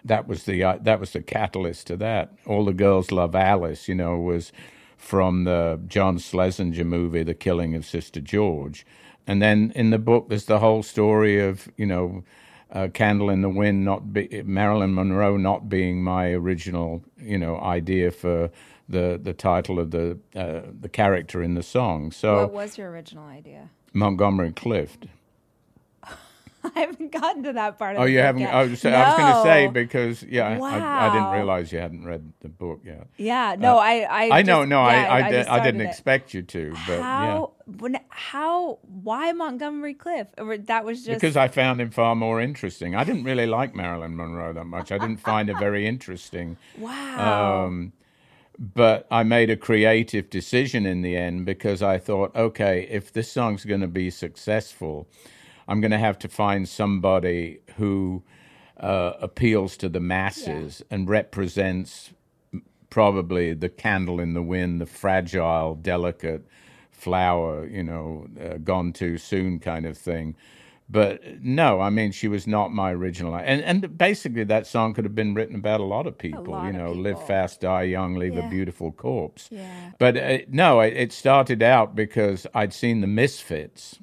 That 0.04 0.26
was 0.26 0.44
the 0.44 0.64
uh, 0.64 0.78
that 0.80 1.00
was 1.00 1.12
the 1.12 1.22
catalyst 1.22 1.88
to 1.88 1.96
that. 1.98 2.32
All 2.46 2.64
the 2.64 2.72
girls 2.72 3.12
love 3.12 3.34
Alice. 3.34 3.88
You 3.88 3.96
know, 3.96 4.16
was 4.16 4.52
from 4.96 5.44
the 5.44 5.80
John 5.86 6.18
Schlesinger 6.18 6.84
movie, 6.84 7.22
The 7.22 7.34
Killing 7.34 7.74
of 7.74 7.86
Sister 7.86 8.20
George. 8.20 8.86
And 9.26 9.42
then 9.42 9.72
in 9.74 9.90
the 9.90 9.98
book, 9.98 10.28
there's 10.28 10.46
the 10.46 10.58
whole 10.58 10.82
story 10.82 11.40
of, 11.40 11.68
you 11.76 11.86
know, 11.86 12.24
uh, 12.72 12.88
Candle 12.92 13.30
in 13.30 13.42
the 13.42 13.48
Wind, 13.48 13.84
not 13.84 14.12
be, 14.12 14.42
Marilyn 14.44 14.94
Monroe 14.94 15.36
not 15.36 15.68
being 15.68 16.02
my 16.02 16.30
original, 16.32 17.02
you 17.18 17.38
know, 17.38 17.58
idea 17.60 18.10
for 18.10 18.50
the 18.88 19.18
the 19.22 19.32
title 19.34 19.78
of 19.78 19.90
the 19.90 20.18
uh, 20.34 20.62
the 20.80 20.88
character 20.88 21.42
in 21.42 21.54
the 21.54 21.62
song. 21.62 22.10
So 22.12 22.36
what 22.42 22.52
was 22.52 22.78
your 22.78 22.90
original 22.90 23.26
idea? 23.26 23.70
Montgomery 23.92 24.52
Clift. 24.52 25.06
I 26.74 26.80
haven't 26.80 27.12
gotten 27.12 27.44
to 27.44 27.52
that 27.52 27.78
part 27.78 27.96
of 27.96 28.02
Oh, 28.02 28.04
the 28.04 28.10
you 28.10 28.18
book 28.18 28.24
haven't? 28.26 28.40
yet. 28.42 28.54
I 28.54 28.62
was, 28.64 28.84
I 28.84 29.08
was 29.08 29.16
going 29.16 29.32
to 29.34 29.42
say 29.42 29.66
because 29.68 30.22
yeah, 30.24 30.48
I, 30.60 31.06
I 31.08 31.12
didn't 31.14 31.30
realize 31.30 31.72
you 31.72 31.78
hadn't 31.78 32.04
read 32.04 32.32
the 32.40 32.48
book 32.48 32.80
yet. 32.84 33.06
Yeah, 33.16 33.54
no, 33.58 33.78
I, 33.78 34.00
I, 34.00 34.28
Uh, 34.30 34.34
I 34.34 34.42
know, 34.42 34.62
just- 34.62 34.68
no, 34.68 34.82
yeah, 34.88 35.08
I, 35.12 35.26
I, 35.26 35.30
did, 35.30 35.46
I 35.46 35.64
didn't 35.64 35.80
it. 35.82 35.84
expect 35.84 36.34
you 36.34 36.42
to, 36.42 36.72
but 36.86 36.98
yeah. 36.98 37.02
How, 37.02 37.52
when, 37.78 38.00
how, 38.08 38.78
why 38.82 39.32
Montgomery 39.32 39.94
Clift? 39.94 40.34
Or 40.38 40.58
that 40.58 40.84
was 40.84 41.04
just 41.04 41.20
Because 41.20 41.36
I 41.36 41.46
found 41.48 41.80
him 41.80 41.90
far 41.90 42.16
more 42.16 42.40
interesting. 42.40 42.94
I 42.96 43.04
didn't 43.04 43.24
really 43.24 43.46
like 43.46 43.74
Marilyn 43.76 44.16
Monroe 44.16 44.52
that 44.52 44.64
much. 44.66 44.90
I 44.90 44.98
didn't 44.98 45.18
find 45.20 45.48
her 45.48 45.58
very 45.58 45.86
interesting. 45.86 46.56
wow. 46.76 47.66
Um, 47.66 47.92
but 48.58 49.06
I 49.10 49.22
made 49.22 49.50
a 49.50 49.56
creative 49.56 50.30
decision 50.30 50.86
in 50.86 51.02
the 51.02 51.16
end 51.16 51.46
because 51.46 51.82
I 51.82 51.98
thought, 51.98 52.34
okay, 52.34 52.88
if 52.90 53.12
this 53.12 53.30
song's 53.30 53.64
going 53.64 53.82
to 53.82 53.88
be 53.88 54.10
successful, 54.10 55.08
I'm 55.68 55.80
going 55.80 55.92
to 55.92 55.98
have 55.98 56.18
to 56.20 56.28
find 56.28 56.68
somebody 56.68 57.60
who 57.76 58.24
uh, 58.78 59.12
appeals 59.20 59.76
to 59.78 59.88
the 59.88 60.00
masses 60.00 60.82
and 60.90 61.08
represents 61.08 62.10
probably 62.90 63.54
the 63.54 63.68
candle 63.68 64.20
in 64.20 64.34
the 64.34 64.42
wind, 64.42 64.80
the 64.80 64.86
fragile, 64.86 65.74
delicate 65.76 66.46
flower, 66.90 67.66
you 67.66 67.82
know, 67.82 68.26
uh, 68.42 68.58
gone 68.58 68.92
too 68.92 69.18
soon 69.18 69.60
kind 69.60 69.86
of 69.86 69.96
thing. 69.96 70.34
But 70.90 71.42
no, 71.42 71.80
I 71.82 71.90
mean, 71.90 72.12
she 72.12 72.28
was 72.28 72.46
not 72.46 72.72
my 72.72 72.92
original. 72.92 73.36
And 73.36 73.62
and 73.62 73.98
basically, 73.98 74.44
that 74.44 74.66
song 74.66 74.94
could 74.94 75.04
have 75.04 75.14
been 75.14 75.34
written 75.34 75.54
about 75.56 75.80
a 75.80 75.84
lot 75.84 76.06
of 76.06 76.16
people. 76.16 76.44
lot 76.54 76.66
you 76.66 76.72
know, 76.72 76.92
live 76.92 77.22
fast, 77.26 77.60
die 77.60 77.82
young, 77.82 78.14
leave 78.14 78.34
Yeah. 78.34 78.46
a 78.46 78.50
beautiful 78.50 78.92
corpse. 78.92 79.48
Yeah. 79.50 79.90
But 79.98 80.16
uh, 80.16 80.38
no, 80.48 80.80
it, 80.80 80.94
it 80.96 81.12
started 81.12 81.62
out 81.62 81.94
because 81.94 82.46
I'd 82.54 82.72
seen 82.72 83.02
the 83.02 83.06
Misfits, 83.06 83.98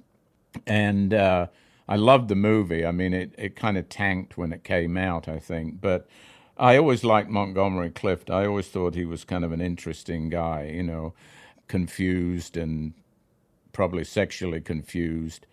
and 0.67 1.11
uh, 1.13 1.47
I 1.87 1.95
loved 1.95 2.27
the 2.27 2.35
movie. 2.35 2.85
I 2.85 2.91
mean, 2.91 3.13
it, 3.13 3.33
it 3.37 3.55
kind 3.55 3.77
of 3.77 3.89
tanked 3.89 4.37
when 4.37 4.53
it 4.53 4.63
came 4.63 4.95
out, 4.95 5.27
I 5.27 5.39
think. 5.39 5.81
But 5.81 6.07
I 6.55 6.77
always 6.77 7.03
liked 7.03 7.29
Montgomery 7.31 7.89
Clift. 7.89 8.29
I 8.29 8.45
always 8.45 8.67
thought 8.67 8.93
he 8.93 9.05
was 9.05 9.23
kind 9.23 9.43
of 9.43 9.51
an 9.51 9.59
interesting 9.61 10.29
guy, 10.29 10.71
you 10.71 10.83
know, 10.83 11.13
confused 11.67 12.55
and 12.57 12.93
probably 13.73 14.03
sexually 14.03 14.61
confused, 14.61 15.45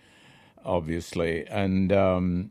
obviously, 0.64 1.46
and 1.48 1.92
um, 1.92 2.50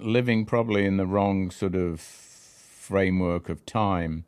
living 0.00 0.44
probably 0.46 0.84
in 0.84 0.96
the 0.96 1.06
wrong 1.06 1.50
sort 1.50 1.74
of 1.74 2.00
framework 2.00 3.48
of 3.48 3.64
time. 3.66 4.24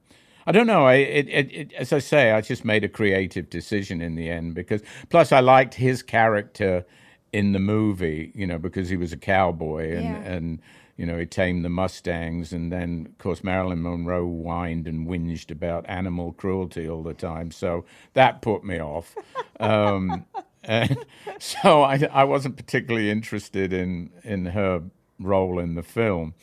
I 0.46 0.52
don't 0.52 0.66
know. 0.68 0.86
I, 0.86 0.94
it, 0.94 1.28
it, 1.28 1.52
it, 1.52 1.72
as 1.72 1.92
I 1.92 1.98
say, 1.98 2.30
I 2.30 2.40
just 2.40 2.64
made 2.64 2.84
a 2.84 2.88
creative 2.88 3.50
decision 3.50 4.00
in 4.00 4.14
the 4.14 4.30
end 4.30 4.54
because, 4.54 4.80
plus, 5.10 5.32
I 5.32 5.40
liked 5.40 5.74
his 5.74 6.02
character 6.02 6.84
in 7.32 7.52
the 7.52 7.58
movie, 7.58 8.30
you 8.34 8.46
know, 8.46 8.58
because 8.58 8.88
he 8.88 8.96
was 8.96 9.12
a 9.12 9.16
cowboy 9.16 9.90
and, 9.96 10.04
Yeah. 10.04 10.32
and 10.32 10.62
you 10.96 11.04
know, 11.04 11.18
he 11.18 11.26
tamed 11.26 11.62
the 11.64 11.68
Mustangs. 11.68 12.52
And 12.52 12.72
then, 12.72 13.06
of 13.10 13.18
course, 13.18 13.44
Marilyn 13.44 13.82
Monroe 13.82 14.24
whined 14.26 14.86
and 14.86 15.06
whinged 15.06 15.50
about 15.50 15.84
animal 15.88 16.32
cruelty 16.32 16.88
all 16.88 17.02
the 17.02 17.12
time. 17.12 17.50
So 17.50 17.84
that 18.14 18.40
put 18.40 18.64
me 18.64 18.80
off. 18.80 19.14
Um, 19.60 20.24
and 20.66 21.04
so 21.38 21.82
I, 21.82 22.08
I 22.12 22.24
wasn't 22.24 22.56
particularly 22.56 23.10
interested 23.10 23.72
in, 23.72 24.10
in 24.24 24.46
her 24.46 24.82
role 25.18 25.58
in 25.58 25.74
the 25.74 25.82
film. 25.82 26.34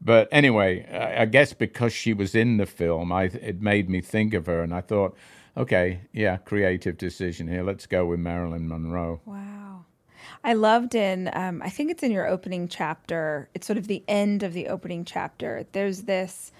But 0.00 0.28
anyway, 0.32 0.86
I, 0.90 1.22
I 1.22 1.24
guess 1.26 1.52
because 1.52 1.92
she 1.92 2.12
was 2.12 2.34
in 2.34 2.56
the 2.56 2.66
film, 2.66 3.12
I, 3.12 3.24
it 3.24 3.60
made 3.60 3.90
me 3.90 4.00
think 4.00 4.34
of 4.34 4.46
her. 4.46 4.62
And 4.62 4.74
I 4.74 4.80
thought, 4.80 5.16
okay, 5.56 6.02
yeah, 6.12 6.38
creative 6.38 6.96
decision 6.96 7.48
here. 7.48 7.62
Let's 7.62 7.86
go 7.86 8.06
with 8.06 8.20
Marilyn 8.20 8.68
Monroe. 8.68 9.20
Wow. 9.24 9.84
I 10.42 10.54
loved 10.54 10.94
in, 10.94 11.30
um, 11.34 11.60
I 11.62 11.68
think 11.68 11.90
it's 11.90 12.02
in 12.02 12.12
your 12.12 12.26
opening 12.26 12.68
chapter. 12.68 13.50
It's 13.54 13.66
sort 13.66 13.78
of 13.78 13.88
the 13.88 14.02
end 14.08 14.42
of 14.42 14.54
the 14.54 14.68
opening 14.68 15.04
chapter. 15.04 15.66
There's 15.72 16.02
this 16.02 16.52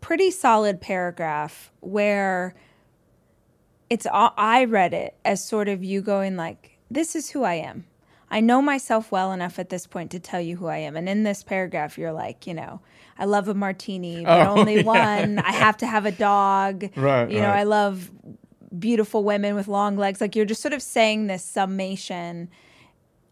pretty 0.00 0.30
solid 0.30 0.80
paragraph 0.80 1.70
where 1.80 2.54
it's, 3.92 4.06
all, 4.06 4.32
I 4.36 4.64
read 4.64 4.92
it 4.94 5.14
as 5.24 5.44
sort 5.46 5.68
of 5.68 5.82
you 5.84 6.00
going 6.00 6.36
like, 6.36 6.78
this 6.90 7.14
is 7.14 7.30
who 7.30 7.42
I 7.44 7.54
am. 7.54 7.84
I 8.30 8.40
know 8.40 8.62
myself 8.62 9.12
well 9.12 9.32
enough 9.32 9.58
at 9.58 9.68
this 9.68 9.86
point 9.86 10.10
to 10.12 10.18
tell 10.18 10.40
you 10.40 10.56
who 10.56 10.66
I 10.66 10.78
am. 10.78 10.96
And 10.96 11.08
in 11.08 11.22
this 11.22 11.42
paragraph, 11.42 11.98
you're 11.98 12.12
like, 12.12 12.46
you 12.46 12.54
know, 12.54 12.80
I 13.18 13.26
love 13.26 13.46
a 13.48 13.54
martini, 13.54 14.24
but 14.24 14.46
Oh, 14.46 14.50
only 14.58 14.76
yeah. 14.76 14.82
one. 14.84 15.38
I 15.38 15.52
have 15.52 15.76
to 15.78 15.86
have 15.86 16.06
a 16.06 16.12
dog. 16.12 16.88
Right, 16.96 17.30
You 17.30 17.40
know, 17.40 17.48
right. 17.48 17.60
I 17.60 17.64
love 17.64 18.10
beautiful 18.78 19.22
women 19.22 19.54
with 19.54 19.68
long 19.68 19.96
legs. 19.98 20.20
Like 20.20 20.34
you're 20.34 20.46
just 20.46 20.62
sort 20.62 20.72
of 20.72 20.80
saying 20.80 21.26
this 21.26 21.44
summation. 21.44 22.48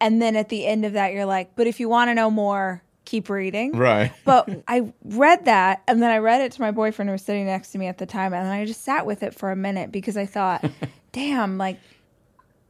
And 0.02 0.20
then 0.20 0.36
at 0.36 0.50
the 0.50 0.66
end 0.66 0.84
of 0.84 0.92
that, 0.92 1.14
you're 1.14 1.24
like, 1.26 1.56
but 1.56 1.66
if 1.66 1.80
you 1.80 1.88
want 1.88 2.10
to 2.10 2.14
know 2.14 2.30
more, 2.30 2.82
keep 3.10 3.28
reading. 3.28 3.72
Right. 3.76 4.12
But 4.24 4.48
I 4.68 4.92
read 5.04 5.46
that 5.46 5.82
and 5.88 6.00
then 6.02 6.10
I 6.10 6.18
read 6.18 6.40
it 6.42 6.52
to 6.52 6.60
my 6.60 6.70
boyfriend 6.70 7.08
who 7.08 7.12
was 7.12 7.22
sitting 7.22 7.46
next 7.46 7.72
to 7.72 7.78
me 7.78 7.86
at 7.88 7.98
the 7.98 8.06
time. 8.06 8.32
And 8.32 8.46
I 8.48 8.64
just 8.64 8.82
sat 8.84 9.04
with 9.06 9.22
it 9.22 9.34
for 9.34 9.50
a 9.50 9.56
minute 9.56 9.90
because 9.90 10.16
I 10.16 10.26
thought, 10.26 10.64
damn, 11.12 11.58
like, 11.58 11.78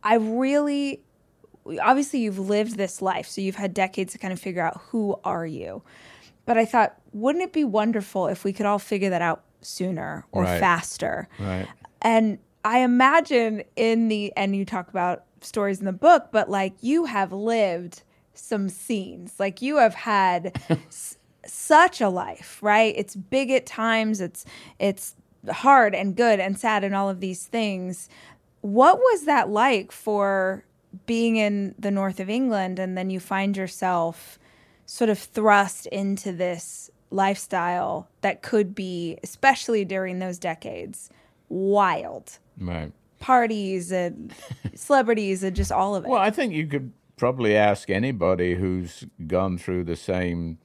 I 0.03 0.15
really, 0.15 1.03
obviously, 1.83 2.21
you've 2.21 2.39
lived 2.39 2.77
this 2.77 3.03
life. 3.03 3.27
So 3.29 3.41
you've 3.43 3.57
had 3.57 3.75
decades 3.75 4.13
to 4.13 4.19
kind 4.19 4.33
of 4.33 4.41
figure 4.41 4.63
out 4.63 4.81
who 4.89 5.19
are 5.25 5.45
you. 5.47 5.83
But 6.47 6.57
I 6.57 6.65
thought, 6.65 6.97
wouldn't 7.13 7.45
it 7.45 7.53
be 7.53 7.65
wonderful 7.65 8.27
if 8.29 8.43
we 8.45 8.53
could 8.55 8.65
all 8.67 8.79
figure 8.79 9.11
that 9.11 9.21
out 9.23 9.43
sooner 9.61 10.25
or 10.33 10.45
Right. 10.45 10.59
faster? 10.61 11.29
Right. 11.39 11.67
And 12.01 12.39
I 12.65 12.79
imagine 12.79 13.65
in 13.77 14.09
the, 14.09 14.33
and 14.37 14.57
you 14.57 14.65
talk 14.65 14.89
about 14.89 15.25
stories 15.43 15.81
in 15.81 15.85
the 15.85 15.93
book, 15.93 16.29
but 16.33 16.49
like 16.49 16.73
you 16.81 17.05
have 17.05 17.33
lived 17.33 18.03
some 18.41 18.69
scenes. 18.69 19.35
Like 19.39 19.63
you 19.63 19.77
have 19.77 19.95
had 19.95 20.59
s- 20.89 21.17
such 21.47 22.01
a 22.01 22.09
life, 22.09 22.59
right? 22.63 22.95
It's 22.97 23.15
big 23.17 23.51
at 23.51 23.67
times, 23.67 24.21
it's, 24.21 24.45
it's 24.79 25.15
hard 25.51 25.95
and 25.95 26.15
good 26.17 26.41
and 26.41 26.59
sad 26.59 26.85
and 26.85 26.95
all 26.95 27.09
of 27.09 27.21
these 27.21 27.47
things. 27.47 28.09
What 28.63 28.99
was 28.99 29.25
that 29.25 29.49
like 29.49 29.91
for 29.93 30.65
being 31.07 31.37
in 31.37 31.75
the 31.79 31.91
north 31.91 32.21
of 32.21 32.29
England 32.29 32.79
and 32.79 32.97
then 32.99 33.11
you 33.11 33.21
find 33.21 33.57
yourself 33.57 34.39
sort 34.87 35.09
of 35.09 35.19
thrust 35.19 35.87
into 35.87 36.33
this 36.33 36.91
lifestyle 37.11 38.09
that 38.23 38.43
could 38.43 38.75
be, 38.75 39.19
especially 39.23 39.85
during 39.85 40.19
those 40.19 40.39
decades, 40.39 41.11
wild? 41.49 42.39
Right. 42.59 42.93
parties 43.21 43.91
and 43.93 44.35
celebrities 44.75 45.43
and 45.43 45.55
just 45.57 45.73
all 45.73 45.95
of 45.95 46.05
it. 46.05 46.09
Well, 46.09 46.21
I 46.21 46.31
think 46.31 46.53
you 46.53 46.67
could 46.67 46.93
probably 47.21 47.55
ask 47.55 47.91
anybody 47.91 48.55
who's 48.55 49.05
gone 49.27 49.59
through 49.59 49.85
the 49.85 49.95
same, 49.95 50.57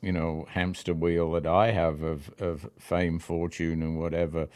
you 0.00 0.10
know, 0.10 0.44
hamster 0.50 0.92
wheel 0.92 1.30
that 1.30 1.46
I 1.46 1.70
have 1.70 2.02
of, 2.02 2.28
of 2.40 2.68
fame, 2.76 3.20
fortune, 3.20 3.84
and 3.84 4.00
whatever. 4.00 4.48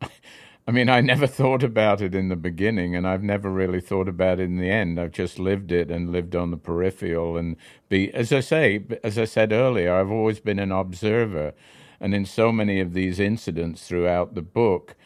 I 0.66 0.70
mean, 0.70 0.88
I 0.88 1.02
never 1.02 1.26
thought 1.26 1.62
about 1.62 2.00
it 2.00 2.14
in 2.14 2.30
the 2.30 2.36
beginning, 2.36 2.96
and 2.96 3.06
I've 3.06 3.22
never 3.22 3.50
really 3.50 3.82
thought 3.82 4.08
about 4.08 4.40
it 4.40 4.44
in 4.44 4.56
the 4.56 4.70
end. 4.70 4.98
I've 4.98 5.12
just 5.12 5.38
lived 5.38 5.72
it 5.72 5.90
and 5.90 6.10
lived 6.10 6.34
on 6.34 6.50
the 6.50 6.56
peripheral. 6.56 7.36
And 7.36 7.56
be, 7.90 8.10
as 8.14 8.32
I 8.32 8.40
say, 8.40 8.82
as 9.04 9.18
I 9.18 9.26
said 9.26 9.52
earlier, 9.52 9.94
I've 9.94 10.10
always 10.10 10.40
been 10.40 10.58
an 10.58 10.72
observer. 10.72 11.52
And 12.00 12.14
in 12.14 12.24
so 12.24 12.50
many 12.50 12.80
of 12.80 12.94
these 12.94 13.20
incidents 13.20 13.86
throughout 13.86 14.34
the 14.34 14.40
book, 14.40 14.96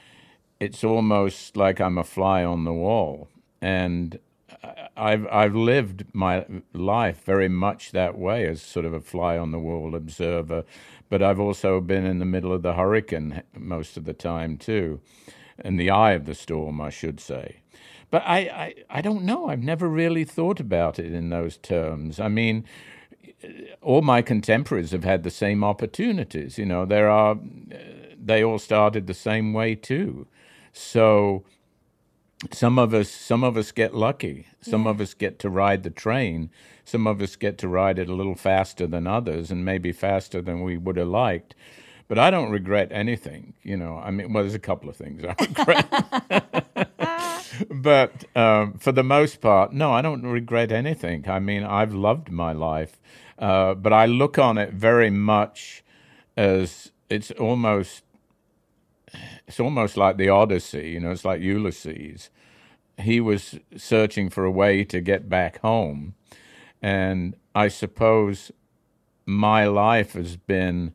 it's 0.61 0.84
almost 0.84 1.57
like 1.57 1.80
I'm 1.80 1.99
a 1.99 2.05
fly 2.05 2.44
on 2.44 2.62
the 2.62 2.72
wall. 2.72 3.26
And 3.61 4.20
I've 4.96 5.26
I've 5.28 5.55
lived 5.55 6.05
my 6.12 6.46
life 6.72 7.24
very 7.24 7.49
much 7.49 7.92
that 7.92 8.18
way 8.18 8.46
as 8.46 8.62
sort 8.62 8.86
of 8.86 8.92
a 8.92 9.01
fly 9.01 9.38
on 9.38 9.51
the 9.51 9.59
wall 9.59 9.94
observer, 9.94 10.64
but 11.09 11.22
I've 11.22 11.40
also 11.40 11.80
been 11.80 12.05
in 12.07 12.18
the 12.18 12.24
middle 12.24 12.53
of 12.53 12.62
the 12.62 12.74
hurricane 12.74 13.42
most 13.57 13.96
of 13.96 14.05
the 14.05 14.14
time 14.14 14.57
too 14.57 15.01
in 15.64 15.76
the 15.76 15.90
eye 15.90 16.12
of 16.12 16.24
the 16.24 16.34
storm, 16.34 16.80
I 16.80 16.90
should 16.90 17.20
say. 17.20 17.57
But 18.11 18.22
I, 18.24 18.38
I, 18.38 18.74
I 18.90 19.01
don't 19.01 19.24
know. 19.24 19.49
I've 19.49 19.62
never 19.62 19.88
really 19.88 20.24
thought 20.24 20.61
about 20.61 20.99
it 20.99 21.12
in 21.12 21.30
those 21.30 21.57
terms. 21.59 22.18
I 22.18 22.28
mean, 22.28 22.64
all 23.82 24.03
my 24.03 24.22
contemporaries 24.22 24.92
have 24.92 25.05
had 25.05 25.22
the 25.22 25.30
same 25.30 25.62
opportunities. 25.62 26.59
You 26.59 26.66
know, 26.66 26.86
there 26.86 27.09
are, 27.09 27.38
they 28.18 28.42
all 28.42 28.59
started 28.59 29.07
the 29.07 29.14
same 29.14 29.53
way 29.53 29.74
too. 29.74 30.26
So 30.72 31.44
some 32.53 32.78
of 32.78 32.95
us, 32.95 33.11
some 33.11 33.43
of 33.43 33.57
us 33.57 33.72
get 33.72 33.95
lucky. 33.95 34.47
Some 34.61 34.84
yeah. 34.84 34.91
of 34.91 35.01
us 35.01 35.14
get 35.14 35.39
to 35.41 35.51
ride 35.51 35.82
the 35.82 35.91
train. 35.91 36.51
Some 36.84 37.07
of 37.07 37.20
us 37.20 37.36
get 37.36 37.59
to 37.59 37.68
ride 37.68 37.99
it 37.99 38.09
a 38.09 38.14
little 38.14 38.36
faster 38.36 38.86
than 38.86 39.07
others, 39.07 39.51
and 39.51 39.64
maybe 39.64 39.93
faster 39.93 40.41
than 40.41 40.62
we 40.62 40.76
would 40.76 40.97
have 40.97 41.09
liked. 41.09 41.55
But 42.07 42.18
I 42.18 42.30
don't 42.30 42.51
regret 42.51 42.89
anything. 42.91 43.55
You 43.62 43.76
know, 43.76 43.99
I 43.99 44.11
mean, 44.11 44.32
well, 44.32 44.45
there's 44.45 44.55
a 44.55 44.59
couple 44.59 44.89
of 44.89 44.97
things 44.97 45.22
I 45.24 45.34
regret. 45.41 47.26
but 47.70 48.24
um, 48.36 48.74
for 48.78 48.93
the 48.93 49.03
most 49.03 49.41
part, 49.41 49.72
no, 49.72 49.93
I 49.93 50.01
don't 50.01 50.22
regret 50.22 50.72
anything. 50.72 51.28
I 51.28 51.41
mean, 51.41 51.64
I've 51.64 51.93
loved 51.93 52.30
my 52.30 52.53
life, 52.53 53.01
uh, 53.39 53.74
but 53.74 53.93
I 53.93 54.07
look 54.07 54.39
on 54.39 54.59
it 54.59 54.72
very 54.72 55.11
much 55.11 55.82
as 56.36 56.93
it's 57.11 57.30
almost 57.32 58.03
it's 59.46 59.61
almost 59.61 59.96
like 59.96 60.16
the 60.16 60.28
Odyssey. 60.28 60.90
You 60.90 61.00
know, 61.00 61.11
it's 61.11 61.24
like 61.24 61.40
Ulysses. 61.40 62.30
He 62.98 63.20
was 63.20 63.59
searching 63.76 64.28
for 64.28 64.44
a 64.44 64.50
way 64.50 64.84
to 64.84 65.00
get 65.00 65.28
back 65.28 65.61
home, 65.61 66.14
and 66.82 67.36
I 67.54 67.68
suppose 67.68 68.50
my 69.26 69.66
life 69.66 70.14
has 70.14 70.36
been 70.36 70.94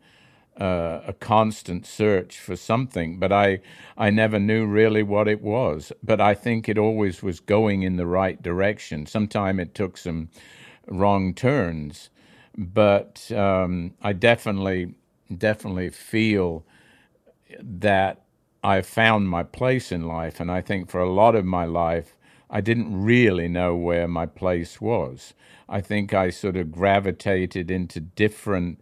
uh, 0.60 1.02
a 1.08 1.14
constant 1.14 1.86
search 1.86 2.40
for 2.40 2.56
something, 2.56 3.20
but 3.20 3.32
I 3.32 3.60
I 3.98 4.10
never 4.10 4.40
knew 4.40 4.66
really 4.66 5.04
what 5.04 5.28
it 5.28 5.42
was. 5.42 5.92
But 6.04 6.22
I 6.22 6.34
think 6.34 6.70
it 6.70 6.78
always 6.78 7.24
was 7.24 7.40
going 7.40 7.84
in 7.84 7.96
the 7.96 8.06
right 8.06 8.42
direction. 8.42 9.06
Sometimes 9.06 9.60
it 9.60 9.76
took 9.76 9.98
some 9.98 10.30
wrong 10.88 11.34
turns, 11.34 12.10
but 12.58 13.32
um, 13.32 13.94
I 14.02 14.14
definitely 14.14 14.94
definitely 15.36 15.90
feel 15.90 16.66
that 17.62 18.24
I 18.64 18.82
found 18.82 19.30
my 19.30 19.44
place 19.44 19.92
in 19.92 20.08
life, 20.08 20.40
and 20.40 20.52
I 20.52 20.62
think 20.62 20.90
for 20.90 21.02
a 21.02 21.12
lot 21.12 21.36
of 21.36 21.46
my 21.46 21.66
life. 21.66 22.18
I 22.50 22.62
didn't 22.62 23.02
really 23.04 23.48
know 23.48 23.76
where 23.76 24.08
my 24.08 24.28
place 24.28 24.80
was. 24.80 25.34
I 25.68 25.82
think 25.82 26.14
I 26.14 26.30
sort 26.30 26.56
of 26.56 26.72
gravitated 26.72 27.72
into 27.72 28.00
different 28.00 28.80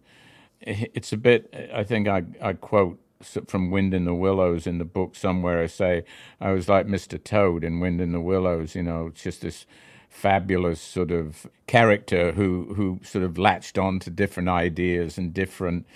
it's 0.62 1.12
a 1.12 1.16
bit. 1.16 1.54
I 1.74 1.84
think 1.84 2.08
I 2.08 2.24
I 2.40 2.52
quote 2.54 3.00
from 3.46 3.70
Wind 3.70 3.94
in 3.94 4.04
the 4.04 4.14
Willows 4.14 4.66
in 4.66 4.78
the 4.78 4.84
book 4.84 5.16
somewhere. 5.16 5.62
I 5.62 5.66
say 5.66 6.04
I 6.40 6.52
was 6.52 6.68
like 6.68 6.86
Mr. 6.86 7.22
Toad 7.22 7.64
in 7.64 7.80
Wind 7.80 8.00
in 8.00 8.12
the 8.12 8.20
Willows. 8.20 8.74
You 8.74 8.82
know, 8.82 9.08
it's 9.08 9.22
just 9.22 9.42
this 9.42 9.66
fabulous 10.08 10.80
sort 10.80 11.10
of 11.10 11.46
character 11.66 12.32
who 12.32 12.74
who 12.74 13.00
sort 13.02 13.24
of 13.24 13.38
latched 13.38 13.78
on 13.78 13.98
to 14.00 14.10
different 14.10 14.48
ideas 14.48 15.18
and 15.18 15.34
different 15.34 15.86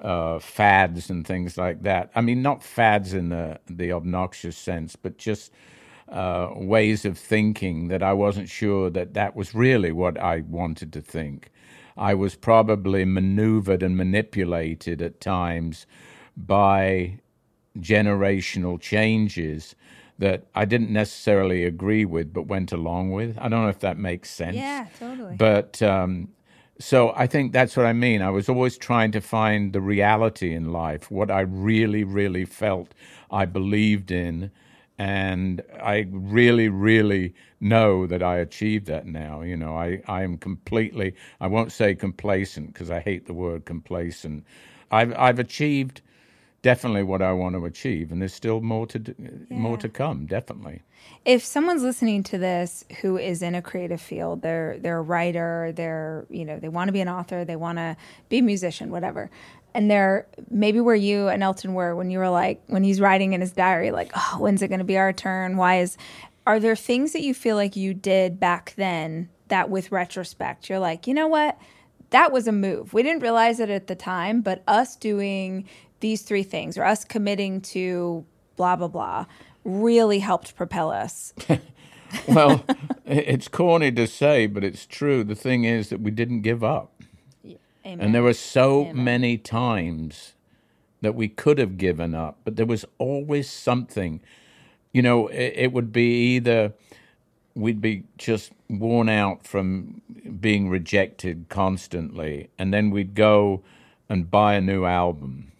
uh, 0.00 0.38
fads 0.38 1.10
and 1.10 1.26
things 1.26 1.56
like 1.56 1.82
that. 1.82 2.10
I 2.14 2.20
mean, 2.20 2.42
not 2.42 2.62
fads 2.62 3.14
in 3.14 3.28
the 3.28 3.60
the 3.66 3.92
obnoxious 3.92 4.56
sense, 4.56 4.96
but 4.96 5.18
just 5.18 5.52
uh, 6.08 6.50
ways 6.54 7.04
of 7.04 7.18
thinking 7.18 7.88
that 7.88 8.02
I 8.02 8.12
wasn't 8.12 8.48
sure 8.48 8.90
that 8.90 9.14
that 9.14 9.34
was 9.34 9.54
really 9.54 9.92
what 9.92 10.18
I 10.18 10.40
wanted 10.40 10.92
to 10.94 11.00
think. 11.00 11.50
I 11.96 12.14
was 12.14 12.34
probably 12.34 13.04
maneuvered 13.04 13.82
and 13.82 13.96
manipulated 13.96 15.00
at 15.00 15.20
times 15.20 15.86
by 16.36 17.20
generational 17.78 18.80
changes 18.80 19.74
that 20.18 20.46
I 20.54 20.64
didn't 20.64 20.90
necessarily 20.90 21.64
agree 21.64 22.04
with, 22.04 22.32
but 22.32 22.42
went 22.46 22.72
along 22.72 23.12
with. 23.12 23.36
I 23.38 23.48
don't 23.48 23.62
know 23.62 23.68
if 23.68 23.80
that 23.80 23.98
makes 23.98 24.30
sense. 24.30 24.56
Yeah, 24.56 24.86
totally. 24.98 25.36
But 25.36 25.82
um, 25.82 26.28
so 26.78 27.12
I 27.16 27.26
think 27.26 27.52
that's 27.52 27.76
what 27.76 27.86
I 27.86 27.92
mean. 27.92 28.22
I 28.22 28.30
was 28.30 28.48
always 28.48 28.76
trying 28.76 29.12
to 29.12 29.20
find 29.20 29.72
the 29.72 29.80
reality 29.80 30.54
in 30.54 30.72
life, 30.72 31.10
what 31.10 31.30
I 31.30 31.40
really, 31.40 32.04
really 32.04 32.44
felt 32.44 32.92
I 33.30 33.44
believed 33.46 34.10
in, 34.10 34.50
and 34.98 35.62
I 35.82 36.06
really, 36.10 36.68
really 36.68 37.34
know 37.60 38.06
that 38.06 38.22
I 38.22 38.38
achieved 38.38 38.86
that 38.86 39.06
now. 39.06 39.42
You 39.42 39.56
know, 39.56 39.76
I, 39.76 40.02
I 40.06 40.22
am 40.22 40.36
completely, 40.38 41.14
I 41.40 41.46
won't 41.46 41.72
say 41.72 41.94
complacent 41.94 42.72
because 42.72 42.90
I 42.90 43.00
hate 43.00 43.26
the 43.26 43.34
word 43.34 43.64
complacent. 43.64 44.44
I've, 44.90 45.14
I've 45.16 45.38
achieved 45.38 46.02
definitely 46.64 47.02
what 47.02 47.20
I 47.20 47.32
want 47.32 47.54
to 47.54 47.66
achieve, 47.66 48.10
and 48.10 48.20
there's 48.22 48.32
still 48.32 48.62
more 48.62 48.86
to 48.86 48.98
do, 48.98 49.14
yeah. 49.18 49.28
Uh, 49.28 49.60
more 49.60 49.76
to 49.76 49.88
come. 49.88 50.24
Definitely. 50.24 50.80
If 51.26 51.44
someone's 51.44 51.82
listening 51.82 52.22
to 52.24 52.38
this 52.38 52.84
who 53.02 53.18
is 53.18 53.42
in 53.42 53.54
a 53.54 53.60
creative 53.60 54.00
field, 54.00 54.40
they're 54.40 54.78
they're 54.78 54.98
a 54.98 55.02
writer, 55.02 55.72
they're 55.76 56.26
you 56.30 56.44
know 56.44 56.58
they 56.58 56.70
want 56.70 56.88
to 56.88 56.92
be 56.92 57.02
an 57.02 57.08
author, 57.08 57.44
they 57.44 57.56
want 57.56 57.78
to 57.78 57.96
be 58.30 58.38
a 58.38 58.42
musician, 58.42 58.90
whatever 58.90 59.30
and 59.74 59.90
they're 59.90 60.26
maybe 60.50 60.80
where 60.80 60.94
you 60.94 61.26
and 61.28 61.42
Elton 61.42 61.74
were 61.74 61.96
when 61.96 62.08
you 62.10 62.18
were 62.20 62.30
like 62.30 62.62
when 62.68 62.84
he's 62.84 63.00
writing 63.00 63.32
in 63.32 63.40
his 63.40 63.50
diary 63.52 63.90
like 63.90 64.12
oh 64.14 64.36
when's 64.38 64.62
it 64.62 64.68
going 64.68 64.78
to 64.78 64.84
be 64.84 64.96
our 64.96 65.12
turn 65.12 65.56
why 65.56 65.80
is 65.80 65.96
are 66.46 66.60
there 66.60 66.76
things 66.76 67.12
that 67.12 67.22
you 67.22 67.34
feel 67.34 67.56
like 67.56 67.74
you 67.74 67.92
did 67.92 68.38
back 68.38 68.72
then 68.76 69.28
that 69.48 69.68
with 69.68 69.90
retrospect 69.90 70.68
you're 70.68 70.78
like 70.78 71.08
you 71.08 71.12
know 71.12 71.26
what 71.26 71.58
that 72.10 72.32
was 72.32 72.46
a 72.46 72.52
move 72.52 72.92
we 72.92 73.02
didn't 73.02 73.22
realize 73.22 73.60
it 73.60 73.70
at 73.70 73.86
the 73.86 73.94
time 73.94 74.40
but 74.40 74.62
us 74.66 74.96
doing 74.96 75.68
these 76.00 76.22
three 76.22 76.42
things 76.42 76.76
or 76.76 76.84
us 76.84 77.04
committing 77.04 77.60
to 77.60 78.24
blah 78.56 78.76
blah 78.76 78.88
blah 78.88 79.26
really 79.64 80.18
helped 80.18 80.56
propel 80.56 80.90
us 80.90 81.32
well 82.28 82.64
it's 83.04 83.48
corny 83.48 83.90
to 83.90 84.06
say 84.06 84.46
but 84.46 84.62
it's 84.62 84.86
true 84.86 85.24
the 85.24 85.34
thing 85.34 85.64
is 85.64 85.88
that 85.88 86.00
we 86.00 86.10
didn't 86.10 86.42
give 86.42 86.62
up 86.62 86.94
Amen. 87.86 88.00
And 88.00 88.14
there 88.14 88.22
were 88.22 88.32
so 88.32 88.86
Amen. 88.86 89.04
many 89.04 89.38
times 89.38 90.34
that 91.02 91.14
we 91.14 91.28
could 91.28 91.58
have 91.58 91.76
given 91.76 92.14
up, 92.14 92.38
but 92.44 92.56
there 92.56 92.64
was 92.64 92.86
always 92.98 93.48
something. 93.50 94.20
You 94.92 95.02
know, 95.02 95.28
it, 95.28 95.52
it 95.56 95.72
would 95.72 95.92
be 95.92 96.34
either 96.34 96.72
we'd 97.54 97.80
be 97.80 98.04
just 98.18 98.52
worn 98.68 99.08
out 99.08 99.46
from 99.46 100.02
being 100.40 100.68
rejected 100.68 101.46
constantly, 101.48 102.50
and 102.58 102.72
then 102.72 102.90
we'd 102.90 103.14
go 103.14 103.62
and 104.08 104.30
buy 104.30 104.54
a 104.54 104.60
new 104.60 104.84
album 104.84 105.52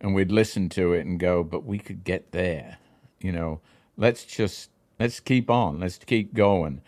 and 0.00 0.14
we'd 0.14 0.30
listen 0.30 0.68
to 0.68 0.92
it 0.92 1.06
and 1.06 1.18
go, 1.18 1.42
but 1.42 1.64
we 1.64 1.78
could 1.78 2.04
get 2.04 2.32
there. 2.32 2.78
You 3.20 3.32
know, 3.32 3.60
let's 3.96 4.24
just 4.24 4.70
let's 4.98 5.20
keep 5.20 5.50
on, 5.50 5.80
let's 5.80 5.98
keep 5.98 6.34
going. 6.34 6.80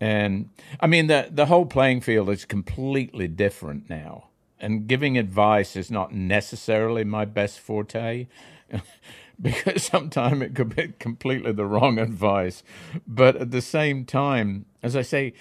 And 0.00 0.50
I 0.80 0.86
mean, 0.86 1.06
the 1.06 1.28
the 1.30 1.46
whole 1.46 1.66
playing 1.66 2.00
field 2.00 2.30
is 2.30 2.44
completely 2.44 3.28
different 3.28 3.88
now. 3.88 4.28
And 4.58 4.86
giving 4.86 5.18
advice 5.18 5.76
is 5.76 5.90
not 5.90 6.14
necessarily 6.14 7.04
my 7.04 7.24
best 7.24 7.60
forte, 7.60 8.28
because 9.40 9.84
sometimes 9.84 10.42
it 10.42 10.54
could 10.54 10.74
be 10.74 10.94
completely 10.98 11.52
the 11.52 11.66
wrong 11.66 11.98
advice. 11.98 12.62
But 13.06 13.36
at 13.36 13.50
the 13.50 13.62
same 13.62 14.04
time, 14.04 14.66
as 14.82 14.96
I 14.96 15.02
say, 15.02 15.34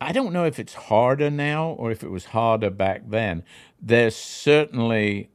I 0.00 0.12
don't 0.12 0.32
know 0.32 0.44
if 0.44 0.58
it's 0.58 0.74
harder 0.74 1.30
now 1.30 1.70
or 1.70 1.90
if 1.90 2.02
it 2.02 2.10
was 2.10 2.26
harder 2.26 2.70
back 2.70 3.02
then. 3.08 3.42
There's 3.80 4.16
certainly 4.16 5.30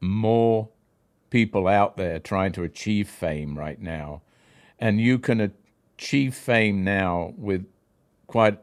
more 0.00 0.68
people 1.30 1.68
out 1.68 1.96
there 1.96 2.18
trying 2.18 2.52
to 2.52 2.64
achieve 2.64 3.08
fame 3.08 3.56
right 3.56 3.80
now. 3.80 4.22
And 4.78 5.00
you 5.00 5.18
can 5.18 5.52
achieve 5.96 6.34
fame 6.34 6.82
now 6.82 7.34
with 7.36 7.66
quite 8.26 8.58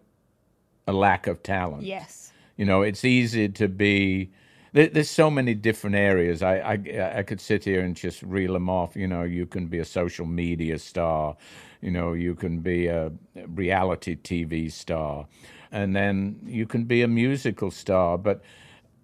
a 0.86 0.94
lack 0.94 1.28
of 1.28 1.44
talent. 1.44 1.84
Yes. 1.84 2.34
You 2.58 2.66
know, 2.66 2.82
it's 2.82 3.06
easy 3.06 3.48
to 3.50 3.68
be. 3.68 4.32
There's 4.74 5.10
so 5.10 5.30
many 5.30 5.54
different 5.54 5.96
areas. 5.96 6.42
I, 6.42 6.58
I 6.58 7.20
I 7.20 7.24
could 7.24 7.42
sit 7.42 7.64
here 7.64 7.82
and 7.82 7.96
just 7.96 8.22
reel 8.22 8.54
them 8.54 8.70
off. 8.70 8.96
You 8.96 9.08
know, 9.08 9.24
you 9.24 9.46
can 9.46 9.68
be 9.68 9.80
a 9.80 9.86
social 9.86 10.26
media 10.26 10.80
star. 10.80 11.36
You 11.82 11.92
know, 11.92 12.14
you 12.14 12.36
can 12.36 12.60
be 12.60 12.88
a 12.88 13.12
reality 13.48 14.16
TV 14.16 14.72
star, 14.72 15.28
and 15.72 15.96
then 15.96 16.40
you 16.46 16.66
can 16.66 16.86
be 16.86 17.02
a 17.02 17.08
musical 17.08 17.72
star. 17.72 18.18
But 18.18 18.42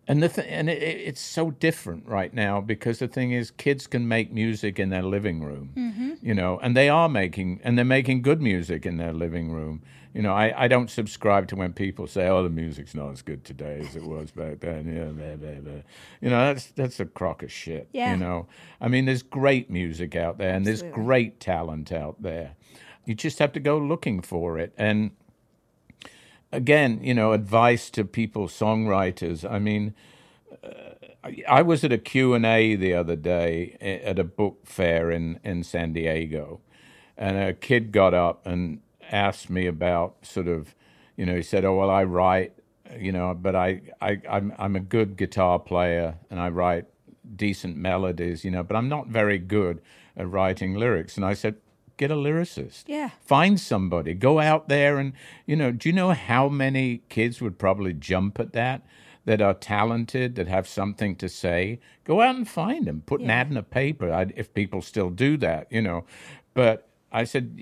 and 0.07 0.21
the 0.21 0.29
th- 0.29 0.47
and 0.49 0.69
it, 0.69 0.81
it's 0.81 1.21
so 1.21 1.51
different 1.51 2.07
right 2.07 2.33
now 2.33 2.59
because 2.61 2.99
the 2.99 3.07
thing 3.07 3.31
is 3.31 3.51
kids 3.51 3.87
can 3.87 4.07
make 4.07 4.31
music 4.31 4.79
in 4.79 4.89
their 4.89 5.03
living 5.03 5.41
room 5.41 5.71
mm-hmm. 5.75 6.13
you 6.21 6.33
know 6.33 6.59
and 6.59 6.75
they 6.75 6.89
are 6.89 7.07
making 7.07 7.59
and 7.63 7.77
they're 7.77 7.85
making 7.85 8.21
good 8.21 8.41
music 8.41 8.85
in 8.85 8.97
their 8.97 9.13
living 9.13 9.51
room 9.51 9.81
you 10.13 10.21
know 10.21 10.33
I, 10.33 10.65
I 10.65 10.67
don't 10.67 10.89
subscribe 10.89 11.47
to 11.49 11.55
when 11.55 11.73
people 11.73 12.07
say 12.07 12.27
oh 12.27 12.43
the 12.43 12.49
music's 12.49 12.93
not 12.95 13.11
as 13.11 13.21
good 13.21 13.43
today 13.43 13.79
as 13.79 13.95
it 13.95 14.03
was 14.03 14.31
back 14.31 14.59
then 14.59 14.87
yeah 14.93 15.05
blah, 15.05 15.35
blah, 15.35 15.59
blah. 15.61 15.81
you 16.21 16.29
know 16.29 16.45
that's 16.53 16.67
that's 16.67 16.99
a 16.99 17.05
crock 17.05 17.43
of 17.43 17.51
shit 17.51 17.89
Yeah. 17.93 18.11
you 18.11 18.17
know 18.17 18.47
i 18.79 18.87
mean 18.87 19.05
there's 19.05 19.23
great 19.23 19.69
music 19.69 20.15
out 20.15 20.37
there 20.37 20.53
and 20.53 20.65
there's 20.65 20.83
great 20.83 21.39
talent 21.39 21.91
out 21.91 22.21
there 22.21 22.51
you 23.05 23.15
just 23.15 23.39
have 23.39 23.51
to 23.53 23.59
go 23.59 23.77
looking 23.77 24.21
for 24.21 24.57
it 24.59 24.73
and 24.77 25.11
again, 26.51 26.99
you 27.01 27.13
know, 27.15 27.31
advice 27.33 27.89
to 27.89 28.05
people, 28.05 28.47
songwriters. 28.47 29.49
I 29.49 29.57
mean, 29.59 29.93
uh, 30.63 30.67
I- 31.23 31.43
I 31.47 31.61
was 31.63 31.83
at 31.83 31.91
a 31.91 31.97
Q&A 31.97 32.75
the 32.75 32.93
other 32.93 33.15
day 33.15 33.75
at 33.81 34.19
a 34.19 34.23
book 34.23 34.59
fair 34.65 35.09
in, 35.09 35.39
in 35.43 35.63
San 35.63 35.93
Diego, 35.93 36.61
and 37.17 37.37
a 37.37 37.53
kid 37.53 37.91
got 37.91 38.13
up 38.13 38.45
and 38.45 38.81
asked 39.13 39.49
me 39.49 39.67
about 39.67 40.15
sort 40.23 40.47
of, 40.47 40.75
you 41.15 41.25
know, 41.25 41.35
he 41.35 41.43
said, 41.43 41.63
oh, 41.63 41.75
well, 41.75 41.89
I 41.89 42.03
write, 42.03 42.53
you 42.97 43.11
know, 43.11 43.33
but 43.33 43.55
I, 43.55 43.81
I, 44.01 44.19
I'm, 44.29 44.53
I'm 44.57 44.75
a 44.75 44.79
good 44.79 45.15
guitar 45.15 45.59
player 45.59 46.15
and 46.29 46.39
I 46.39 46.49
write 46.49 46.85
decent 47.35 47.77
melodies, 47.77 48.43
you 48.43 48.51
know, 48.51 48.63
but 48.63 48.75
I'm 48.75 48.89
not 48.89 49.07
very 49.07 49.37
good 49.37 49.81
at 50.17 50.29
writing 50.29 50.73
lyrics. 50.73 51.15
And 51.15 51.25
I 51.25 51.33
said, 51.33 51.55
get 51.95 52.11
a 52.11 52.15
lyricist. 52.15 52.85
Yeah. 52.87 53.11
Find 53.21 53.59
somebody. 53.59 54.15
Go 54.15 54.39
out 54.39 54.67
there 54.67 54.97
and, 54.97 55.13
you 55.45 55.55
know, 55.55 55.71
do 55.71 55.87
you 55.87 55.93
know 55.93 56.11
how 56.11 56.49
many 56.49 57.03
kids 57.09 57.39
would 57.39 57.59
probably 57.59 57.93
jump 57.93 58.39
at 58.39 58.53
that? 58.53 58.81
That 59.25 59.41
are 59.41 59.53
talented, 59.53 60.35
that 60.35 60.49
have 60.49 60.67
something 60.67 61.15
to 61.15 61.29
say, 61.29 61.79
go 62.03 62.19
out 62.19 62.35
and 62.35 62.45
find 62.45 62.85
them. 62.85 63.03
Put 63.05 63.21
an 63.21 63.29
ad 63.29 63.49
in 63.49 63.55
a 63.55 63.63
paper 63.63 64.11
I, 64.11 64.27
if 64.35 64.53
people 64.53 64.81
still 64.81 65.09
do 65.09 65.37
that, 65.37 65.71
you 65.71 65.81
know. 65.81 66.03
But 66.53 66.89
I 67.09 67.23
said, 67.23 67.57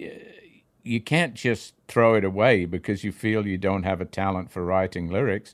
you 0.84 1.02
can't 1.02 1.34
just 1.34 1.74
throw 1.88 2.16
it 2.16 2.24
away 2.24 2.66
because 2.66 3.04
you 3.04 3.12
feel 3.12 3.46
you 3.46 3.58
don't 3.58 3.84
have 3.84 4.02
a 4.02 4.06
talent 4.06 4.52
for 4.52 4.64
writing 4.64 5.10
lyrics. 5.10 5.54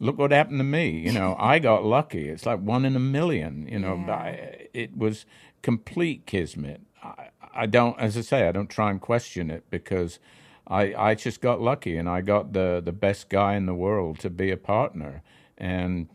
Look 0.00 0.18
what 0.18 0.30
happened 0.30 0.60
to 0.60 0.64
me. 0.64 0.90
You 0.90 1.12
know, 1.12 1.36
I 1.40 1.58
got 1.58 1.84
lucky. 1.84 2.28
It's 2.28 2.46
like 2.46 2.60
one 2.60 2.84
in 2.84 2.96
a 2.96 3.00
million. 3.00 3.66
You 3.70 3.78
know, 3.78 4.04
Yeah. 4.06 4.14
I, 4.14 4.68
it 4.72 4.96
was 4.96 5.26
complete 5.62 6.26
kismet. 6.26 6.80
I, 7.02 7.28
I 7.54 7.66
don't, 7.66 7.98
as 7.98 8.16
I 8.16 8.20
say, 8.20 8.48
I 8.48 8.52
don't 8.52 8.70
try 8.70 8.90
and 8.90 9.00
question 9.00 9.50
it 9.50 9.64
because 9.70 10.18
I, 10.66 10.94
I 10.94 11.14
just 11.14 11.40
got 11.40 11.60
lucky 11.60 11.96
and 11.96 12.08
I 12.08 12.20
got 12.20 12.52
the, 12.52 12.80
the 12.84 12.92
best 12.92 13.28
guy 13.28 13.56
in 13.56 13.66
the 13.66 13.74
world 13.74 14.20
to 14.20 14.30
be 14.30 14.50
a 14.50 14.56
partner. 14.56 15.22
And 15.56 16.08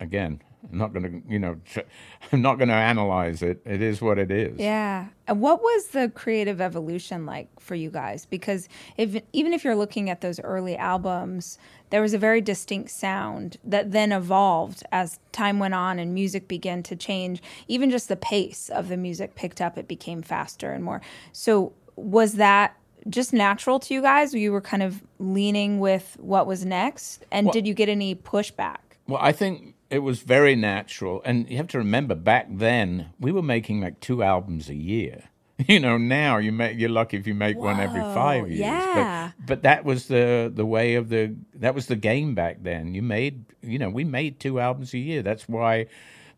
again, 0.00 0.40
I'm 0.70 0.78
not 0.78 0.92
going 0.92 1.02
to, 1.04 1.32
you 1.32 1.38
know, 1.38 1.56
I'm 2.32 2.42
not 2.42 2.58
going 2.58 2.68
to 2.68 2.74
analyze 2.74 3.42
it. 3.42 3.60
It 3.64 3.82
is 3.82 4.00
what 4.00 4.18
it 4.18 4.30
is. 4.30 4.58
Yeah. 4.58 5.06
And 5.26 5.40
what 5.40 5.62
was 5.62 5.88
the 5.88 6.10
creative 6.14 6.60
evolution 6.60 7.26
like 7.26 7.48
for 7.58 7.74
you 7.74 7.90
guys? 7.90 8.26
Because 8.26 8.68
if 8.96 9.22
even 9.32 9.52
if 9.52 9.64
you're 9.64 9.76
looking 9.76 10.10
at 10.10 10.20
those 10.20 10.40
early 10.40 10.76
albums, 10.76 11.58
there 11.90 12.02
was 12.02 12.14
a 12.14 12.18
very 12.18 12.40
distinct 12.40 12.90
sound 12.90 13.56
that 13.64 13.92
then 13.92 14.12
evolved 14.12 14.82
as 14.92 15.18
time 15.32 15.58
went 15.58 15.74
on 15.74 15.98
and 15.98 16.14
music 16.14 16.48
began 16.48 16.82
to 16.84 16.96
change. 16.96 17.42
Even 17.68 17.90
just 17.90 18.08
the 18.08 18.16
pace 18.16 18.68
of 18.68 18.88
the 18.88 18.96
music 18.96 19.34
picked 19.34 19.60
up, 19.60 19.78
it 19.78 19.88
became 19.88 20.22
faster 20.22 20.72
and 20.72 20.84
more. 20.84 21.00
So 21.32 21.72
was 21.96 22.34
that 22.34 22.76
just 23.08 23.32
natural 23.32 23.78
to 23.80 23.94
you 23.94 24.02
guys? 24.02 24.34
You 24.34 24.52
were 24.52 24.60
kind 24.60 24.82
of 24.82 25.02
leaning 25.18 25.80
with 25.80 26.16
what 26.20 26.46
was 26.46 26.64
next? 26.64 27.24
And 27.30 27.50
did 27.50 27.66
you 27.66 27.74
get 27.74 27.88
any 27.88 28.14
pushback? 28.14 28.78
Well, 29.08 29.20
I 29.20 29.32
think 29.32 29.74
it 29.90 29.98
was 29.98 30.20
very 30.20 30.54
natural, 30.56 31.20
and 31.24 31.48
you 31.50 31.56
have 31.56 31.68
to 31.68 31.78
remember 31.78 32.14
back 32.14 32.46
then 32.48 33.10
we 33.18 33.32
were 33.32 33.42
making 33.42 33.80
like 33.80 34.00
two 34.00 34.22
albums 34.22 34.68
a 34.68 34.74
year. 34.74 35.24
You 35.68 35.78
know, 35.78 35.98
now 35.98 36.38
you 36.38 36.52
make 36.52 36.78
you're 36.78 36.88
lucky 36.88 37.18
if 37.18 37.26
you 37.26 37.34
make 37.34 37.58
one 37.58 37.80
every 37.80 38.00
five 38.00 38.48
years. 38.48 38.60
yeah. 38.60 39.32
But, 39.36 39.46
but 39.46 39.62
that 39.64 39.84
was 39.84 40.06
the 40.06 40.50
the 40.52 40.64
way 40.64 40.94
of 40.94 41.10
the 41.10 41.34
that 41.56 41.74
was 41.74 41.84
the 41.84 41.96
game 41.96 42.34
back 42.34 42.62
then. 42.62 42.94
You 42.94 43.02
made 43.02 43.44
you 43.60 43.78
know 43.78 43.90
we 43.90 44.04
made 44.04 44.40
two 44.40 44.58
albums 44.58 44.94
a 44.94 44.98
year. 44.98 45.22
That's 45.22 45.46
why 45.46 45.84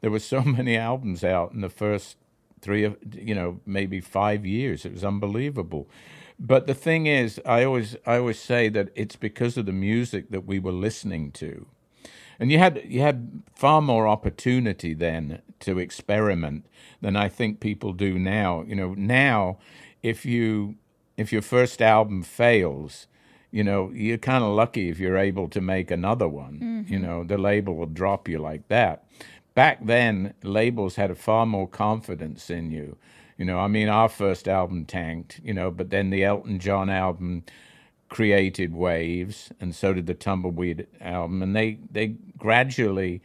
there 0.00 0.10
were 0.10 0.18
so 0.18 0.42
many 0.58 0.76
albums 0.76 1.22
out 1.22 1.52
in 1.52 1.60
the 1.60 1.68
first 1.68 2.16
three 2.60 2.82
of 2.82 2.96
you 3.14 3.34
know 3.36 3.60
maybe 3.64 4.00
five 4.00 4.44
years. 4.44 4.84
It 4.84 4.92
was 4.92 5.04
unbelievable. 5.04 5.88
But 6.40 6.66
the 6.66 6.74
thing 6.74 7.06
is, 7.06 7.40
I 7.46 7.62
always 7.62 7.94
I 8.04 8.16
always 8.16 8.40
say 8.40 8.68
that 8.70 8.88
it's 8.96 9.14
because 9.14 9.56
of 9.56 9.66
the 9.66 9.72
music 9.72 10.30
that 10.30 10.44
we 10.46 10.58
were 10.58 10.72
listening 10.72 11.30
to 11.32 11.66
and 12.42 12.50
you 12.50 12.58
had 12.58 12.82
you 12.88 13.00
had 13.02 13.44
far 13.54 13.80
more 13.80 14.08
opportunity 14.08 14.94
then 14.94 15.40
to 15.60 15.78
experiment 15.78 16.66
than 17.00 17.14
I 17.14 17.28
think 17.28 17.60
people 17.60 17.92
do 17.92 18.18
now. 18.18 18.64
You 18.66 18.74
know, 18.74 18.94
now 18.94 19.58
if 20.02 20.26
you 20.26 20.74
if 21.16 21.32
your 21.32 21.40
first 21.40 21.80
album 21.80 22.24
fails, 22.24 23.06
you 23.52 23.62
know, 23.62 23.92
you're 23.94 24.18
kind 24.18 24.42
of 24.42 24.56
lucky 24.56 24.88
if 24.88 24.98
you're 24.98 25.16
able 25.16 25.46
to 25.50 25.60
make 25.60 25.92
another 25.92 26.26
one. 26.26 26.58
Mm-hmm. 26.58 26.92
You 26.92 26.98
know, 26.98 27.22
the 27.22 27.38
label 27.38 27.76
will 27.76 27.86
drop 27.86 28.28
you 28.28 28.40
like 28.40 28.66
that. 28.66 29.04
Back 29.54 29.86
then, 29.86 30.34
labels 30.42 30.96
had 30.96 31.12
a 31.12 31.14
far 31.14 31.46
more 31.46 31.68
confidence 31.68 32.50
in 32.50 32.72
you. 32.72 32.96
You 33.38 33.44
know, 33.44 33.60
I 33.60 33.68
mean, 33.68 33.88
our 33.88 34.08
first 34.08 34.48
album 34.48 34.84
tanked, 34.84 35.40
you 35.44 35.54
know, 35.54 35.70
but 35.70 35.90
then 35.90 36.10
the 36.10 36.24
Elton 36.24 36.58
John 36.58 36.90
album 36.90 37.44
created 38.12 38.74
waves, 38.74 39.50
and 39.58 39.74
so 39.74 39.94
did 39.94 40.06
the 40.06 40.12
Tumbleweed 40.12 40.86
album, 41.00 41.42
and 41.42 41.56
they 41.56 41.78
they 41.90 42.08
gradually 42.36 43.22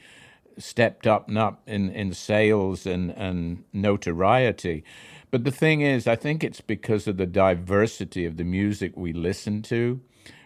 stepped 0.58 1.06
up 1.06 1.28
and 1.28 1.38
up 1.38 1.62
in, 1.68 1.90
in 1.90 2.14
sales 2.14 2.86
and, 2.86 3.12
and 3.12 3.66
notoriety. 3.74 4.86
But 5.30 5.44
the 5.44 5.52
thing 5.52 5.82
is, 5.82 6.08
I 6.08 6.16
think 6.16 6.42
it's 6.42 6.62
because 6.62 7.06
of 7.06 7.18
the 7.18 7.26
diversity 7.26 8.26
of 8.26 8.38
the 8.38 8.46
music 8.46 8.94
we 8.96 9.12
listen 9.12 9.62
to. 9.64 10.00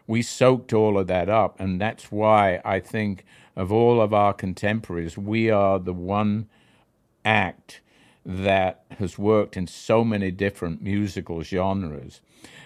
We 0.08 0.24
soaked 0.24 0.74
all 0.74 0.98
of 0.98 1.06
that 1.06 1.30
up, 1.30 1.60
and 1.60 1.80
that's 1.80 2.12
why 2.12 2.62
I 2.66 2.80
think 2.80 3.24
of 3.56 3.72
all 3.72 4.02
of 4.02 4.12
our 4.12 4.34
contemporaries, 4.34 5.20
we 5.20 5.52
are 5.52 5.78
the 5.78 5.94
one 5.94 6.50
act 7.24 7.82
that 8.26 8.86
has 8.98 9.20
worked 9.20 9.56
in 9.56 9.68
so 9.68 10.04
many 10.04 10.32
different 10.32 10.82
musical 10.82 11.44
genres. 11.44 12.22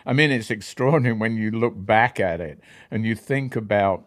I 0.06 0.14
mean, 0.14 0.32
it's 0.32 0.52
extraordinary 0.52 1.16
when 1.16 1.36
you 1.38 1.52
look 1.52 1.74
back 1.76 2.20
at 2.20 2.40
it 2.40 2.60
and 2.92 3.06
you 3.06 3.16
think 3.16 3.56
about 3.56 4.06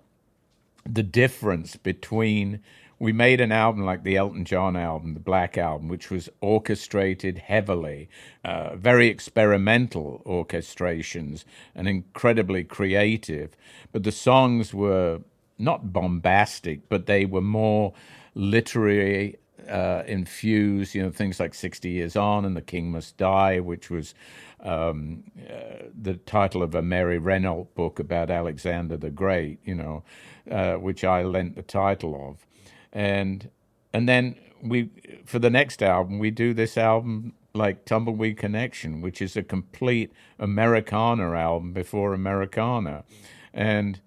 the 0.86 1.02
difference 1.02 1.76
between 1.76 2.60
we 3.00 3.12
made 3.12 3.40
an 3.40 3.52
album 3.52 3.84
like 3.84 4.02
the 4.02 4.16
Elton 4.16 4.44
John 4.44 4.76
album, 4.76 5.14
the 5.14 5.20
Black 5.20 5.56
Album, 5.56 5.88
which 5.88 6.10
was 6.10 6.28
orchestrated 6.40 7.38
heavily, 7.38 8.08
uh, 8.44 8.74
very 8.74 9.06
experimental 9.06 10.20
orchestrations 10.26 11.44
and 11.74 11.88
incredibly 11.88 12.64
creative. 12.64 13.56
But 13.92 14.02
the 14.02 14.12
songs 14.12 14.74
were 14.74 15.20
not 15.58 15.92
bombastic, 15.92 16.88
but 16.88 17.06
they 17.06 17.24
were 17.24 17.40
more 17.40 17.92
literary 18.34 19.36
uh, 19.68 20.02
infused, 20.06 20.94
you 20.94 21.02
know, 21.02 21.10
things 21.10 21.38
like 21.38 21.54
60 21.54 21.88
Years 21.90 22.16
On 22.16 22.44
and 22.44 22.56
The 22.56 22.62
King 22.62 22.90
Must 22.90 23.16
Die, 23.16 23.60
which 23.60 23.90
was 23.90 24.14
um, 24.60 25.24
uh, 25.48 25.84
the 26.00 26.14
title 26.14 26.62
of 26.62 26.74
a 26.74 26.82
Mary 26.82 27.18
Renault 27.18 27.68
book 27.74 27.98
about 27.98 28.30
Alexander 28.30 28.96
the 28.96 29.10
Great, 29.10 29.58
you 29.64 29.74
know, 29.74 30.02
uh, 30.50 30.74
which 30.74 31.04
I 31.04 31.22
lent 31.22 31.56
the 31.56 31.62
title 31.62 32.28
of. 32.28 32.46
And 32.92 33.50
and 33.92 34.08
then 34.08 34.36
we 34.62 34.90
for 35.24 35.38
the 35.38 35.50
next 35.50 35.82
album 35.82 36.18
we 36.18 36.30
do 36.30 36.52
this 36.52 36.76
album 36.76 37.34
like 37.54 37.84
Tumbleweed 37.84 38.36
Connection, 38.36 39.00
which 39.00 39.20
is 39.20 39.36
a 39.36 39.42
complete 39.42 40.12
Americana 40.38 41.32
album 41.32 41.72
before 41.72 42.14
Americana. 42.14 43.04
And 43.52 44.00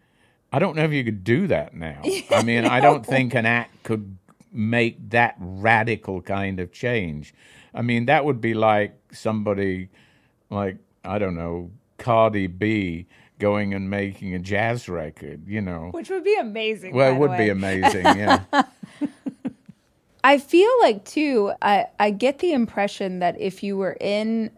I 0.52 0.60
don't 0.60 0.76
know 0.76 0.84
if 0.86 0.92
you 0.92 1.04
could 1.04 1.24
do 1.24 1.48
that 1.48 1.74
now. 1.74 2.02
I 2.32 2.44
mean, 2.46 2.66
I 2.66 2.80
don't 2.80 3.06
think 3.06 3.34
an 3.34 3.46
act 3.46 3.84
could 3.84 4.18
make 4.52 5.10
that 5.10 5.36
radical 5.40 6.22
kind 6.22 6.60
of 6.60 6.72
change. 6.72 7.34
I 7.74 7.82
mean, 7.82 8.06
that 8.06 8.26
would 8.26 8.42
be 8.42 8.54
like 8.54 8.96
somebody 9.12 9.90
like, 10.52 10.78
I 11.04 11.18
don't 11.18 11.36
know, 11.36 11.72
Cardi 11.98 12.48
B 12.48 13.08
going 13.40 13.74
and 13.74 13.90
making 13.90 14.36
a 14.36 14.40
jazz 14.40 14.88
record, 14.88 15.48
you 15.48 15.62
know. 15.62 15.90
Which 15.92 16.10
would 16.10 16.24
be 16.24 16.36
amazing. 16.36 16.94
Well, 16.94 17.08
by 17.08 17.12
it 17.12 17.14
the 17.14 17.20
would 17.20 17.30
way. 17.32 17.38
be 17.46 17.50
amazing, 17.50 18.06
yeah. 18.06 18.44
I 20.24 20.38
feel 20.38 20.70
like 20.82 21.04
too, 21.04 21.52
I, 21.62 21.88
I 22.00 22.12
get 22.12 22.40
the 22.40 22.54
impression 22.54 23.20
that 23.20 23.40
if 23.42 23.64
you 23.64 23.78
were 23.78 23.98
in 24.00 24.52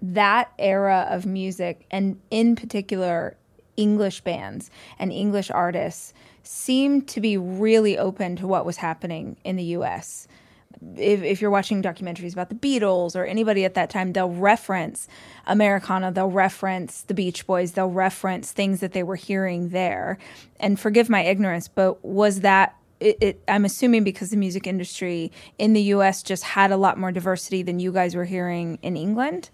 that 0.00 0.52
era 0.58 1.08
of 1.10 1.26
music 1.26 1.86
and 1.90 2.20
in 2.30 2.54
particular 2.54 3.36
English 3.76 4.20
bands 4.20 4.70
and 4.98 5.12
English 5.12 5.50
artists 5.50 6.14
seemed 6.44 7.08
to 7.08 7.20
be 7.20 7.36
really 7.36 7.98
open 7.98 8.36
to 8.36 8.46
what 8.46 8.64
was 8.64 8.76
happening 8.76 9.36
in 9.44 9.56
the 9.56 9.64
US. 9.64 10.28
If, 10.96 11.22
if 11.22 11.40
you're 11.40 11.50
watching 11.50 11.82
documentaries 11.82 12.32
about 12.32 12.48
the 12.48 12.54
Beatles 12.54 13.16
or 13.16 13.24
anybody 13.24 13.64
at 13.64 13.74
that 13.74 13.90
time, 13.90 14.12
they'll 14.12 14.30
reference 14.30 15.08
Americana, 15.46 16.12
they'll 16.12 16.30
reference 16.30 17.02
the 17.02 17.14
Beach 17.14 17.46
Boys, 17.46 17.72
they'll 17.72 17.90
reference 17.90 18.52
things 18.52 18.80
that 18.80 18.92
they 18.92 19.02
were 19.02 19.16
hearing 19.16 19.70
there. 19.70 20.18
And 20.60 20.78
forgive 20.78 21.08
my 21.08 21.22
ignorance, 21.22 21.68
but 21.68 22.04
was 22.04 22.40
that 22.40 22.74
it, 23.00 23.18
it, 23.20 23.42
I'm 23.46 23.64
assuming 23.64 24.04
because 24.04 24.30
the 24.30 24.36
music 24.36 24.66
industry 24.66 25.30
in 25.58 25.72
the 25.72 25.82
U.S. 25.82 26.22
just 26.22 26.42
had 26.42 26.72
a 26.72 26.76
lot 26.76 26.98
more 26.98 27.12
diversity 27.12 27.62
than 27.62 27.78
you 27.78 27.92
guys 27.92 28.14
were 28.14 28.24
hearing 28.24 28.78
in 28.82 28.96
England. 28.96 29.50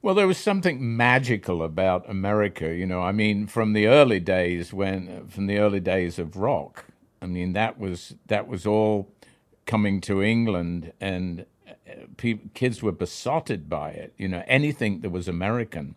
Well, 0.00 0.14
there 0.14 0.28
was 0.28 0.38
something 0.38 0.96
magical 0.96 1.62
about 1.62 2.08
America, 2.08 2.72
you 2.72 2.86
know. 2.86 3.02
I 3.02 3.10
mean, 3.10 3.48
from 3.48 3.72
the 3.72 3.88
early 3.88 4.20
days 4.20 4.72
when, 4.72 5.26
from 5.26 5.46
the 5.46 5.58
early 5.58 5.80
days 5.80 6.18
of 6.18 6.36
rock. 6.36 6.84
I 7.20 7.26
mean, 7.26 7.52
that 7.54 7.80
was 7.80 8.14
that 8.28 8.46
was 8.46 8.64
all 8.64 9.10
coming 9.68 10.00
to 10.00 10.20
England, 10.20 10.92
and 11.00 11.46
uh, 11.68 12.32
kids 12.54 12.82
were 12.82 12.90
besotted 12.90 13.68
by 13.68 13.90
it. 13.90 14.12
You 14.18 14.26
know, 14.26 14.42
anything 14.48 15.02
that 15.02 15.10
was 15.10 15.28
American 15.28 15.94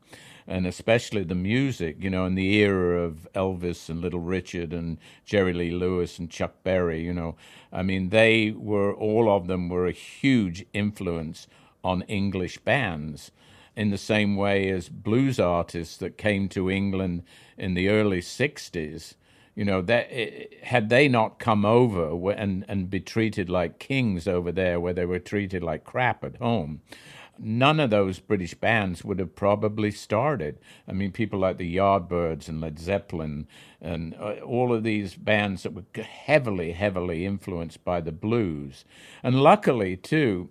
and 0.48 0.68
especially 0.68 1.24
the 1.24 1.36
music, 1.36 1.96
you 2.00 2.10
know, 2.10 2.26
in 2.26 2.36
the 2.36 2.56
era 2.58 3.02
of 3.02 3.28
Elvis 3.34 3.90
and 3.90 4.02
Little 4.02 4.20
Richard 4.20 4.74
and 4.74 4.98
Jerry 5.24 5.54
Lee 5.54 5.72
Lewis 5.72 6.20
and 6.20 6.30
Chuck 6.30 6.56
Berry, 6.64 7.02
you 7.02 7.14
know, 7.14 7.36
I 7.72 7.84
mean, 7.84 8.10
they 8.10 8.52
were, 8.52 8.94
all 8.94 9.32
of 9.32 9.48
them 9.48 9.70
were 9.70 9.88
a 9.88 9.94
huge 9.94 10.66
influence 10.74 11.48
on 11.84 12.02
English 12.04 12.58
bands 12.60 13.32
in 13.76 13.92
the 13.92 13.98
same 13.98 14.36
way 14.36 14.70
as 14.70 14.90
blues 14.90 15.40
artists 15.40 15.96
that 15.98 16.18
came 16.18 16.50
to 16.50 16.70
England 16.70 17.24
in 17.58 17.74
the 17.74 17.88
early 17.88 18.20
60s. 18.20 19.16
You 19.54 19.66
know, 19.66 19.82
that 19.82 20.10
had 20.64 20.90
they 20.90 21.10
not 21.10 21.40
come 21.40 21.66
over 21.66 22.32
and, 22.32 22.64
and 22.68 22.90
be 22.90 23.02
treated 23.02 23.50
like 23.50 23.80
kings 23.80 24.28
over 24.28 24.52
there, 24.52 24.80
where 24.80 24.94
they 24.94 25.06
were 25.06 25.20
treated 25.20 25.62
like 25.62 25.84
crap 25.84 26.24
at 26.24 26.38
home, 26.38 26.82
none 27.38 27.80
of 27.80 27.90
those 27.90 28.20
British 28.20 28.54
bands 28.54 29.04
would 29.04 29.20
have 29.20 29.36
probably 29.36 29.92
started. 29.92 30.60
I 30.88 30.94
mean, 30.94 31.12
people 31.12 31.40
like 31.40 31.58
the 31.58 31.76
Yardbirds 31.76 32.48
and 32.48 32.62
Led 32.62 32.80
Zeppelin 32.80 33.48
and 33.82 34.16
uh, 34.20 34.36
all 34.46 34.74
of 34.74 34.84
these 34.84 35.16
bands 35.16 35.64
that 35.64 35.74
were 35.74 36.04
heavily, 36.04 36.72
heavily 36.72 37.26
influenced 37.26 37.84
by 37.84 38.00
the 38.00 38.12
blues. 38.12 38.86
And 39.24 39.42
luckily, 39.42 39.98
too, 39.98 40.50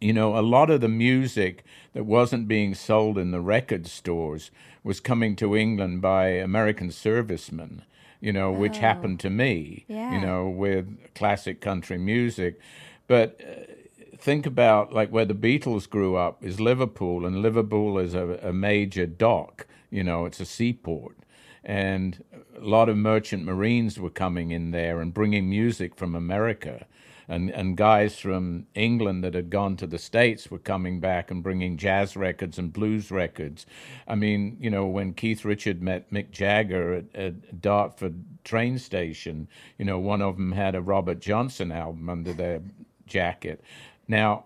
you 0.00 0.12
know, 0.12 0.36
a 0.36 0.40
lot 0.40 0.70
of 0.70 0.80
the 0.80 0.88
music 0.88 1.64
that 1.92 2.04
wasn't 2.04 2.48
being 2.48 2.74
sold 2.74 3.18
in 3.18 3.30
the 3.30 3.40
record 3.40 3.86
stores 3.86 4.50
was 4.86 5.00
coming 5.00 5.34
to 5.34 5.56
England 5.56 6.00
by 6.00 6.28
American 6.28 6.92
servicemen, 6.92 7.82
you 8.20 8.32
know, 8.32 8.52
which 8.52 8.76
oh. 8.76 8.80
happened 8.80 9.18
to 9.18 9.28
me, 9.28 9.84
yeah. 9.88 10.14
you 10.14 10.24
know, 10.24 10.48
with 10.48 11.12
classic 11.16 11.60
country 11.60 11.98
music. 11.98 12.60
But 13.08 13.40
uh, 13.40 14.16
think 14.16 14.46
about 14.46 14.92
like 14.92 15.10
where 15.10 15.24
the 15.24 15.34
Beatles 15.34 15.90
grew 15.90 16.14
up 16.14 16.44
is 16.44 16.60
Liverpool, 16.60 17.26
and 17.26 17.42
Liverpool 17.42 17.98
is 17.98 18.14
a, 18.14 18.38
a 18.40 18.52
major 18.52 19.06
dock. 19.06 19.66
You 19.90 20.04
know, 20.04 20.24
it's 20.24 20.38
a 20.38 20.44
seaport, 20.46 21.16
and 21.64 22.22
a 22.56 22.64
lot 22.64 22.88
of 22.88 22.96
merchant 22.96 23.44
marines 23.44 23.98
were 23.98 24.10
coming 24.24 24.52
in 24.52 24.70
there 24.70 25.00
and 25.00 25.12
bringing 25.12 25.50
music 25.50 25.96
from 25.96 26.14
America. 26.14 26.86
And, 27.28 27.50
and 27.50 27.76
guys 27.76 28.18
from 28.18 28.66
England 28.74 29.24
that 29.24 29.34
had 29.34 29.50
gone 29.50 29.76
to 29.78 29.86
the 29.86 29.98
States 29.98 30.50
were 30.50 30.58
coming 30.58 31.00
back 31.00 31.30
and 31.30 31.42
bringing 31.42 31.76
jazz 31.76 32.16
records 32.16 32.58
and 32.58 32.72
blues 32.72 33.10
records. 33.10 33.66
I 34.06 34.14
mean, 34.14 34.56
you 34.60 34.70
know, 34.70 34.86
when 34.86 35.12
Keith 35.12 35.44
Richard 35.44 35.82
met 35.82 36.10
Mick 36.10 36.30
Jagger 36.30 36.94
at, 36.94 37.16
at 37.16 37.60
Dartford 37.60 38.22
train 38.44 38.78
station, 38.78 39.48
you 39.76 39.84
know, 39.84 39.98
one 39.98 40.22
of 40.22 40.36
them 40.36 40.52
had 40.52 40.74
a 40.74 40.80
Robert 40.80 41.20
Johnson 41.20 41.72
album 41.72 42.08
under 42.08 42.32
their 42.32 42.62
jacket. 43.06 43.60
Now, 44.06 44.44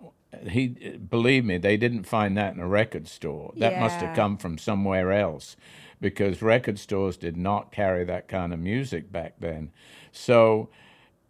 he 0.49 0.69
believe 0.69 1.45
me, 1.45 1.59
they 1.59 1.77
didn't 1.77 2.05
find 2.05 2.37
that 2.37 2.55
in 2.55 2.61
a 2.61 2.69
record 2.69 3.09
store. 3.09 3.53
That 3.57 3.73
yeah. 3.73 3.81
must 3.81 3.97
have 3.97 4.17
come 4.17 4.37
from 4.37 4.59
somewhere 4.59 5.13
else 5.13 5.57
because 6.01 6.41
record 6.41 6.79
stores 6.79 7.17
did 7.17 7.37
not 7.37 7.73
carry 7.73 8.05
that 8.05 8.29
kind 8.29 8.53
of 8.53 8.59
music 8.59 9.13
back 9.13 9.35
then. 9.39 9.71
So 10.13 10.71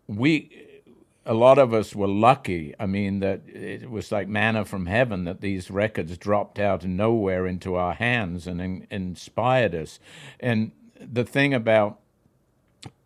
we 0.07 0.67
a 1.27 1.35
lot 1.35 1.59
of 1.59 1.75
us 1.75 1.95
were 1.95 2.09
lucky. 2.09 2.75
I 2.81 2.87
mean, 2.87 3.21
that 3.21 3.43
it 3.47 3.91
was 3.91 4.11
like 4.11 4.29
manna 4.29 4.64
from 4.64 4.87
heaven 4.87 5.25
that 5.25 5.41
these 5.41 5.71
records 5.71 6.16
dropped 6.16 6.59
out 6.59 6.85
of 6.85 6.91
nowhere 6.91 7.47
into 7.47 7.75
our 7.75 7.95
hands 7.95 8.47
and 8.47 8.61
in, 8.61 8.87
inspired 8.91 9.75
us. 9.75 10.01
And 10.39 10.73
the 10.99 11.25
thing 11.25 11.53
about, 11.53 12.01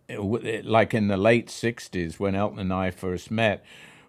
like 0.09 0.95
in 0.95 1.09
the 1.09 1.17
late 1.17 1.49
60s 1.49 2.21
when 2.21 2.35
Elton 2.35 2.59
and 2.59 2.73
I 2.73 2.91
first 2.91 3.31
met, 3.31 3.65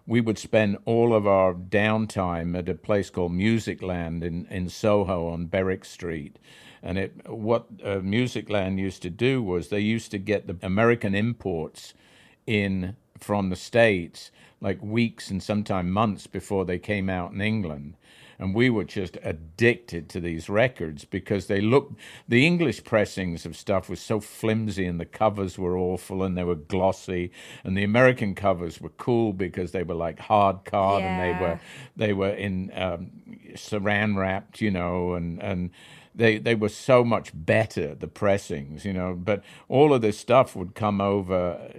we 0.06 0.20
would 0.20 0.38
spend 0.38 0.78
all 0.84 1.12
of 1.12 1.26
our 1.26 1.52
downtime 1.52 2.56
at 2.56 2.68
a 2.68 2.74
place 2.74 3.10
called 3.10 3.32
Musicland 3.32 4.22
in, 4.22 4.46
in 4.46 4.68
Soho 4.68 5.28
on 5.28 5.46
Berwick 5.46 5.84
Street. 5.84 6.38
And 6.80 6.96
it, 6.96 7.28
what 7.28 7.66
uh, 7.82 7.96
Musicland 7.96 8.78
used 8.78 9.02
to 9.02 9.10
do 9.10 9.42
was 9.42 9.68
they 9.68 9.80
used 9.80 10.12
to 10.12 10.18
get 10.18 10.46
the 10.46 10.56
American 10.64 11.14
imports 11.14 11.94
in 12.46 12.94
from 13.18 13.50
the 13.50 13.56
States 13.56 14.30
like 14.60 14.82
weeks 14.82 15.30
and 15.30 15.42
sometimes 15.42 15.88
months 15.88 16.26
before 16.26 16.64
they 16.64 16.78
came 16.78 17.10
out 17.10 17.32
in 17.32 17.40
England 17.40 17.96
and 18.38 18.54
we 18.54 18.70
were 18.70 18.84
just 18.84 19.16
addicted 19.22 20.08
to 20.08 20.20
these 20.20 20.48
records 20.48 21.04
because 21.04 21.46
they 21.46 21.60
looked 21.60 21.98
the 22.28 22.46
english 22.46 22.84
pressings 22.84 23.46
of 23.46 23.56
stuff 23.56 23.88
was 23.88 24.00
so 24.00 24.20
flimsy 24.20 24.86
and 24.86 25.00
the 25.00 25.04
covers 25.04 25.58
were 25.58 25.76
awful 25.76 26.22
and 26.22 26.36
they 26.36 26.44
were 26.44 26.54
glossy 26.54 27.30
and 27.64 27.76
the 27.76 27.84
american 27.84 28.34
covers 28.34 28.80
were 28.80 28.90
cool 28.90 29.32
because 29.32 29.72
they 29.72 29.82
were 29.82 29.94
like 29.94 30.18
hard 30.18 30.64
card 30.64 31.02
yeah. 31.02 31.08
and 31.08 31.22
they 31.22 31.40
were 31.40 31.60
they 31.96 32.12
were 32.12 32.34
in 32.34 32.70
um, 32.74 33.10
saran 33.54 34.16
wrapped 34.16 34.60
you 34.60 34.70
know 34.70 35.14
and 35.14 35.42
and 35.42 35.70
they 36.14 36.38
they 36.38 36.54
were 36.54 36.68
so 36.68 37.04
much 37.04 37.30
better 37.34 37.94
the 37.94 38.08
pressings 38.08 38.84
you 38.84 38.92
know 38.92 39.14
but 39.14 39.42
all 39.68 39.92
of 39.92 40.02
this 40.02 40.18
stuff 40.18 40.56
would 40.56 40.74
come 40.74 41.00
over 41.00 41.70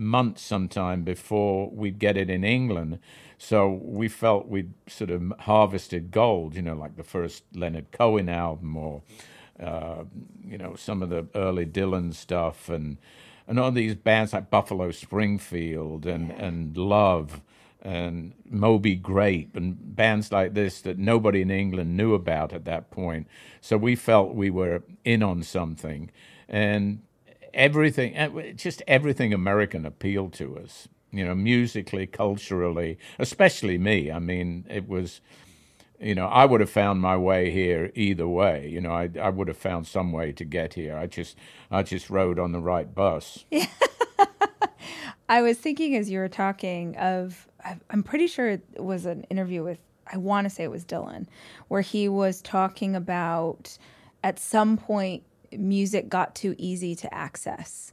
months 0.00 0.42
sometime 0.42 1.02
before 1.02 1.70
we'd 1.70 1.98
get 1.98 2.16
it 2.16 2.28
in 2.28 2.42
england 2.42 2.98
so 3.42 3.70
we 3.82 4.08
felt 4.08 4.48
we'd 4.48 4.74
sort 4.86 5.08
of 5.08 5.32
harvested 5.40 6.10
gold, 6.10 6.54
you 6.54 6.60
know, 6.60 6.74
like 6.74 6.96
the 6.96 7.02
first 7.02 7.42
Leonard 7.54 7.90
Cohen 7.90 8.28
album 8.28 8.76
or, 8.76 9.00
uh, 9.58 10.04
you 10.44 10.58
know, 10.58 10.74
some 10.74 11.02
of 11.02 11.08
the 11.08 11.26
early 11.34 11.64
Dylan 11.64 12.14
stuff 12.14 12.68
and 12.68 12.98
and 13.48 13.58
all 13.58 13.72
these 13.72 13.94
bands 13.94 14.34
like 14.34 14.50
Buffalo 14.50 14.90
Springfield 14.90 16.04
and, 16.04 16.30
and 16.32 16.76
Love 16.76 17.40
and 17.80 18.34
Moby 18.44 18.94
Grape 18.94 19.56
and 19.56 19.96
bands 19.96 20.30
like 20.30 20.52
this 20.52 20.82
that 20.82 20.98
nobody 20.98 21.40
in 21.40 21.50
England 21.50 21.96
knew 21.96 22.12
about 22.12 22.52
at 22.52 22.66
that 22.66 22.90
point. 22.90 23.26
So 23.62 23.78
we 23.78 23.96
felt 23.96 24.34
we 24.34 24.50
were 24.50 24.82
in 25.02 25.22
on 25.22 25.42
something. 25.42 26.10
And 26.46 27.00
everything, 27.54 28.16
eh, 28.16 28.52
just 28.52 28.82
everything 28.86 29.32
American 29.32 29.86
appealed 29.86 30.32
to 30.34 30.58
us 30.58 30.88
you 31.12 31.24
know, 31.24 31.34
musically, 31.34 32.06
culturally, 32.06 32.98
especially 33.18 33.78
me. 33.78 34.10
I 34.10 34.18
mean, 34.18 34.64
it 34.68 34.88
was, 34.88 35.20
you 36.00 36.14
know, 36.14 36.26
I 36.26 36.44
would 36.44 36.60
have 36.60 36.70
found 36.70 37.00
my 37.00 37.16
way 37.16 37.50
here 37.50 37.90
either 37.94 38.28
way. 38.28 38.68
You 38.68 38.80
know, 38.80 38.92
I 38.92 39.10
I 39.20 39.30
would 39.30 39.48
have 39.48 39.56
found 39.56 39.86
some 39.86 40.12
way 40.12 40.32
to 40.32 40.44
get 40.44 40.74
here. 40.74 40.96
I 40.96 41.06
just 41.06 41.36
I 41.70 41.82
just 41.82 42.10
rode 42.10 42.38
on 42.38 42.52
the 42.52 42.60
right 42.60 42.92
bus. 42.94 43.44
Yeah. 43.50 43.66
I 45.28 45.42
was 45.42 45.58
thinking 45.58 45.96
as 45.96 46.10
you 46.10 46.18
were 46.18 46.28
talking 46.28 46.96
of 46.96 47.48
I'm 47.90 48.02
pretty 48.02 48.26
sure 48.26 48.48
it 48.48 48.64
was 48.76 49.06
an 49.06 49.24
interview 49.24 49.62
with 49.62 49.78
I 50.12 50.16
want 50.16 50.44
to 50.44 50.50
say 50.50 50.64
it 50.64 50.70
was 50.70 50.84
Dylan 50.84 51.26
where 51.68 51.82
he 51.82 52.08
was 52.08 52.42
talking 52.42 52.96
about 52.96 53.78
at 54.24 54.38
some 54.38 54.76
point 54.76 55.22
music 55.52 56.08
got 56.08 56.34
too 56.34 56.54
easy 56.58 56.94
to 56.96 57.12
access. 57.14 57.92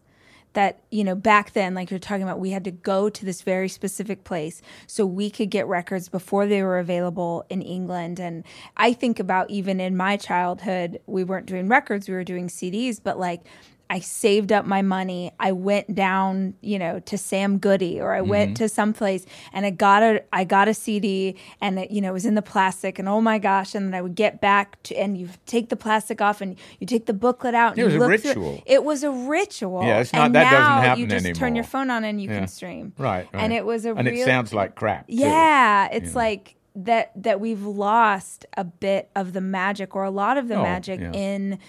That 0.53 0.79
you 0.89 1.03
know 1.03 1.13
back 1.13 1.53
then 1.53 1.75
like 1.75 1.91
you're 1.91 1.99
talking 1.99 2.23
about 2.23 2.39
we 2.39 2.49
had 2.49 2.63
to 2.63 2.71
go 2.71 3.09
to 3.09 3.25
this 3.25 3.43
very 3.43 3.69
specific 3.69 4.23
place 4.23 4.61
so 4.87 5.05
we 5.05 5.29
could 5.29 5.51
get 5.51 5.67
records 5.67 6.09
before 6.09 6.47
they 6.47 6.63
were 6.63 6.79
available 6.79 7.45
in 7.49 7.61
England. 7.61 8.19
And 8.19 8.43
I 8.75 8.93
think 8.93 9.19
about 9.19 9.51
even 9.51 9.79
in 9.79 9.95
my 9.95 10.17
childhood 10.17 10.99
we 11.05 11.23
weren't 11.23 11.45
doing 11.45 11.67
records 11.67 12.07
we 12.07 12.15
were 12.15 12.23
doing 12.23 12.47
CDs 12.47 12.99
but 13.03 13.19
like 13.19 13.41
I 13.89 13.99
saved 13.99 14.51
up 14.51 14.65
my 14.65 14.81
money. 14.81 15.31
I 15.39 15.51
went 15.53 15.95
down, 15.95 16.55
you 16.61 16.77
know, 16.77 16.99
to 16.99 17.17
Sam 17.17 17.57
Goody 17.57 18.01
or 18.01 18.13
I 18.13 18.19
mm-hmm. 18.19 18.29
went 18.29 18.57
to 18.57 18.69
some 18.69 18.93
place 18.93 19.25
and 19.53 19.65
I 19.65 19.69
got 19.69 20.03
a 20.03 20.23
I 20.33 20.43
got 20.43 20.67
a 20.67 20.73
CD 20.73 21.37
and 21.61 21.79
it, 21.79 21.91
you 21.91 22.01
know, 22.01 22.09
it 22.09 22.13
was 22.13 22.25
in 22.25 22.35
the 22.35 22.41
plastic 22.41 22.99
and 22.99 23.07
oh 23.07 23.21
my 23.21 23.39
gosh, 23.39 23.75
and 23.75 23.87
then 23.87 23.93
I 23.93 24.01
would 24.01 24.15
get 24.15 24.41
back 24.41 24.81
to 24.83 24.95
and 24.95 25.17
you 25.17 25.29
take 25.45 25.69
the 25.69 25.75
plastic 25.75 26.21
off 26.21 26.41
and 26.41 26.57
you 26.79 26.87
take 26.87 27.05
the 27.05 27.13
booklet 27.13 27.55
out 27.55 27.71
and 27.73 27.79
it 27.79 27.83
was 27.85 27.93
you 27.93 27.99
look 27.99 28.07
a 28.07 28.11
ritual. 28.11 28.33
Through, 28.33 28.63
it 28.65 28.83
was 28.83 29.03
a 29.03 29.11
ritual. 29.11 29.83
Yeah, 29.83 29.99
it's 29.99 30.13
not 30.13 30.27
and 30.27 30.35
that 30.35 30.51
now 30.51 30.51
doesn't 30.51 30.83
happen 30.83 31.01
you 31.01 31.07
just 31.07 31.25
anymore. 31.25 31.39
turn 31.39 31.55
your 31.55 31.65
phone 31.65 31.89
on 31.89 32.03
and 32.03 32.21
you 32.21 32.29
yeah. 32.29 32.39
can 32.39 32.47
stream. 32.47 32.93
Right, 32.97 33.27
right, 33.31 33.43
And 33.43 33.53
it 33.53 33.65
was 33.65 33.85
a 33.85 33.93
And 33.93 34.07
real, 34.07 34.21
it 34.21 34.25
sounds 34.25 34.53
like 34.53 34.75
crap. 34.75 35.07
Too, 35.07 35.15
yeah, 35.15 35.87
it's 35.91 36.13
like 36.13 36.55
that 36.75 37.11
that 37.15 37.39
we've 37.39 37.63
lost 37.63 38.45
a 38.55 38.63
bit 38.63 39.09
of 39.15 39.33
the 39.33 39.41
magic 39.41 39.95
or 39.95 40.03
a 40.03 40.11
lot 40.11 40.37
of 40.37 40.47
the 40.47 40.55
oh, 40.55 40.63
magic 40.63 40.99
yeah. 40.99 41.11
in 41.11 41.59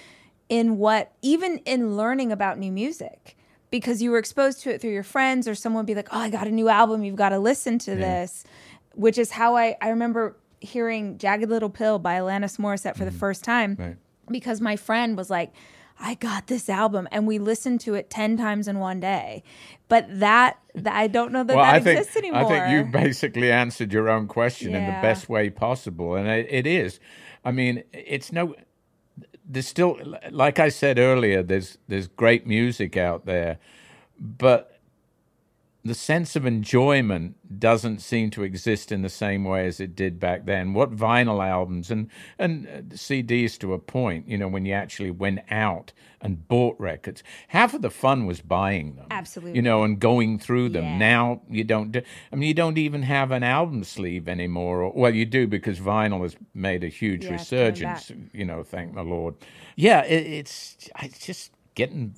in 0.49 0.79
what 0.79 1.13
even 1.23 1.59
in 1.59 1.97
learning 1.97 2.33
about 2.33 2.59
new 2.59 2.73
music 2.73 3.37
because 3.71 4.01
you 4.01 4.11
were 4.11 4.19
exposed 4.19 4.63
to 4.63 4.71
it 4.71 4.81
through 4.81 4.93
your 4.93 5.03
friends 5.03 5.47
or 5.47 5.55
someone 5.55 5.83
would 5.83 5.87
be 5.87 5.95
like 5.95 6.09
oh 6.13 6.19
i 6.19 6.31
got 6.31 6.47
a 6.47 6.51
new 6.51 6.69
album 6.69 7.05
you've 7.05 7.17
got 7.17 7.31
to 7.31 7.39
listen 7.39 7.79
to 7.79 7.93
yeah. 7.93 7.97
this 8.23 8.45
which 8.95 9.19
is 9.19 9.31
how 9.31 9.57
i 9.57 9.77
i 9.81 9.91
remember 9.91 10.37
hearing 10.61 11.19
jagged 11.19 11.49
little 11.49 11.71
pill 11.71 11.99
by 11.99 12.15
alanis 12.19 12.59
morissette 12.59 12.97
for 12.97 13.05
mm 13.05 13.11
the 13.11 13.19
first 13.19 13.45
time 13.45 13.77
right. 13.79 13.97
because 14.31 14.61
my 14.61 14.77
friend 14.77 15.17
was 15.17 15.31
like 15.31 15.53
I 16.01 16.15
got 16.15 16.47
this 16.47 16.69
album, 16.69 17.09
and 17.11 17.27
we 17.27 17.39
listened 17.39 17.81
to 17.81 17.95
it 17.95 18.09
ten 18.09 18.37
times 18.37 18.69
in 18.69 18.79
one 18.79 19.01
day. 19.01 19.43
But 19.89 20.07
that, 20.21 20.59
that 20.75 20.95
I 20.95 21.09
don't 21.09 21.33
know 21.33 21.43
that 21.43 21.57
well, 21.57 21.65
that 21.65 21.75
I 21.75 21.81
think, 21.81 21.99
exists 21.99 22.17
anymore. 22.17 22.45
I 22.45 22.45
think 22.45 22.71
you 22.71 22.93
basically 22.93 23.51
answered 23.51 23.93
your 23.93 24.09
own 24.09 24.29
question 24.29 24.75
in 24.75 24.85
the 24.85 24.93
best 25.03 25.29
way 25.29 25.51
possible, 25.51 26.15
and 26.15 26.29
it, 26.29 26.47
it 26.49 26.67
is. 26.67 27.01
I 27.45 27.51
mean, 27.51 27.83
it's 27.93 28.33
no. 28.33 28.55
There's 29.49 29.67
still, 29.67 29.99
like 30.31 30.59
I 30.59 30.69
said 30.69 30.99
earlier, 30.99 31.43
there's 31.43 31.79
there's 31.89 32.07
great 32.07 32.47
music 32.47 32.97
out 32.97 33.25
there, 33.25 33.59
but 34.21 34.78
the 35.85 35.95
sense 35.95 36.35
of 36.35 36.45
enjoyment 36.45 37.37
doesn't 37.59 38.01
seem 38.01 38.31
to 38.31 38.43
exist 38.43 38.91
in 38.91 39.03
the 39.03 39.09
same 39.09 39.45
way 39.45 39.66
as 39.66 39.81
it 39.81 39.95
did 39.95 40.18
back 40.18 40.45
then. 40.45 40.74
What 40.74 40.95
vinyl 40.95 41.47
albums 41.47 41.91
and 41.91 42.11
and 42.39 42.66
uh, 42.66 42.81
CDs 42.95 43.59
to 43.61 43.72
a 43.72 43.79
point, 43.79 44.29
you 44.29 44.37
know, 44.37 44.49
when 44.49 44.66
you 44.66 44.72
actually 44.72 45.11
went 45.11 45.41
out 45.51 45.93
and 46.20 46.47
bought 46.49 46.79
records, 46.81 47.22
half 47.49 47.74
of 47.74 47.83
the 47.83 47.91
fun 47.91 48.26
was 48.26 48.41
buying 48.41 48.97
them. 48.97 49.07
Absolutely. 49.11 49.55
You 49.55 49.62
know, 49.62 49.85
and 49.85 50.01
going 50.01 50.39
through 50.39 50.70
them. 50.70 50.85
Yeah. 50.85 50.99
Now 50.99 51.43
you 51.49 51.62
don't. 51.62 51.93
Do, 51.93 52.03
I 52.33 52.37
mean, 52.37 52.49
you 52.49 52.55
don't 52.55 52.79
even 52.79 53.03
have 53.03 53.31
an 53.31 53.45
album 53.45 53.85
sleeve 53.85 54.29
anymore. 54.29 54.83
Or, 54.83 54.93
well, 54.93 55.14
you 55.14 55.24
do 55.24 55.47
because 55.47 55.79
vinyl 55.79 56.22
has 56.22 56.37
made 56.55 56.83
a 56.83 56.89
huge 56.89 57.24
Yeah, 57.24 57.33
resurgence. 57.33 58.11
You 58.33 58.45
know, 58.45 58.64
thank 58.64 58.95
the 58.95 59.05
Lord. 59.05 59.37
Yeah, 59.76 60.05
it, 60.05 60.26
it's 60.26 60.76
it's 61.01 61.24
just 61.24 61.53
getting 61.76 62.16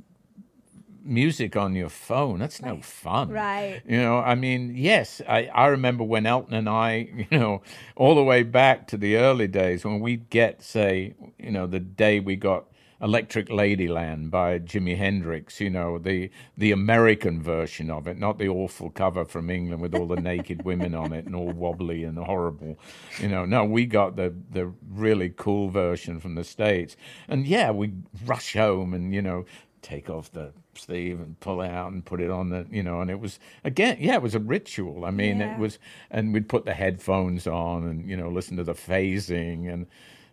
music 1.03 1.57
on 1.57 1.75
your 1.75 1.89
phone. 1.89 2.39
That's 2.39 2.61
no 2.63 2.81
fun. 2.81 3.31
Right. 3.31 3.83
You 3.87 3.99
know, 3.99 4.19
I 4.19 4.35
mean, 4.35 4.75
yes, 4.77 5.21
I, 5.29 5.47
I 5.47 5.67
remember 5.67 6.05
when 6.05 6.27
Elton 6.27 6.55
and 6.55 6.69
I, 6.69 7.27
you 7.31 7.39
know, 7.39 7.63
all 7.97 8.15
the 8.15 8.25
way 8.25 8.43
back 8.43 8.87
to 8.89 8.97
the 8.97 9.17
early 9.17 9.49
days 9.49 9.85
when 9.85 10.01
we'd 10.01 10.31
get, 10.31 10.63
say, 10.63 11.15
you 11.39 11.51
know, 11.51 11.67
the 11.67 11.81
day 11.81 12.21
we 12.21 12.37
got 12.37 12.67
Electric 13.03 13.49
Ladyland 13.49 14.31
by 14.31 14.59
Jimi 14.59 14.97
Hendrix, 14.97 15.59
you 15.59 15.71
know, 15.71 15.99
the 15.99 16.31
the 16.59 16.71
American 16.71 17.43
version 17.43 17.91
of 17.91 18.07
it, 18.07 18.19
not 18.19 18.39
the 18.39 18.49
awful 18.49 18.91
cover 18.91 19.25
from 19.25 19.49
England 19.49 19.81
with 19.81 19.95
all 19.95 20.07
the 20.07 20.21
naked 20.21 20.65
women 20.67 20.95
on 20.95 21.15
it 21.15 21.25
and 21.25 21.35
all 21.35 21.51
wobbly 21.51 22.05
and 22.05 22.19
horrible. 22.19 22.79
You 23.19 23.29
know, 23.29 23.47
no, 23.47 23.65
we 23.65 23.87
got 23.87 24.17
the 24.17 24.35
the 24.51 24.71
really 24.87 25.33
cool 25.35 25.71
version 25.71 26.21
from 26.21 26.35
the 26.35 26.45
States. 26.45 26.95
And 27.27 27.47
yeah, 27.47 27.71
we 27.71 27.95
rush 28.27 28.53
home 28.53 28.93
and, 28.93 29.15
you 29.15 29.23
know, 29.23 29.47
take 29.83 30.11
off 30.11 30.31
the 30.33 30.53
sleeve 30.75 31.21
and 31.21 31.39
pull 31.41 31.61
it 31.63 31.71
out 31.71 31.91
and 31.93 32.05
put 32.05 32.21
it 32.21 32.31
on 32.31 32.51
the 32.51 32.67
you 32.71 32.83
know 32.83 33.01
and 33.01 33.11
it 33.11 33.19
was 33.21 33.39
again 33.65 33.97
yeah 34.01 34.15
it 34.15 34.23
was 34.23 34.35
a 34.35 34.39
ritual 34.41 35.05
i 35.05 35.11
mean 35.11 35.39
Yeah. 35.41 35.55
it 35.55 35.59
was 35.59 35.79
and 36.11 36.33
we'd 36.33 36.49
put 36.49 36.65
the 36.65 36.75
headphones 36.75 37.47
on 37.47 37.85
and 37.85 38.09
you 38.09 38.17
know 38.17 38.29
listen 38.29 38.57
to 38.59 38.65
the 38.65 38.75
phasing 38.75 39.73
and 39.73 39.87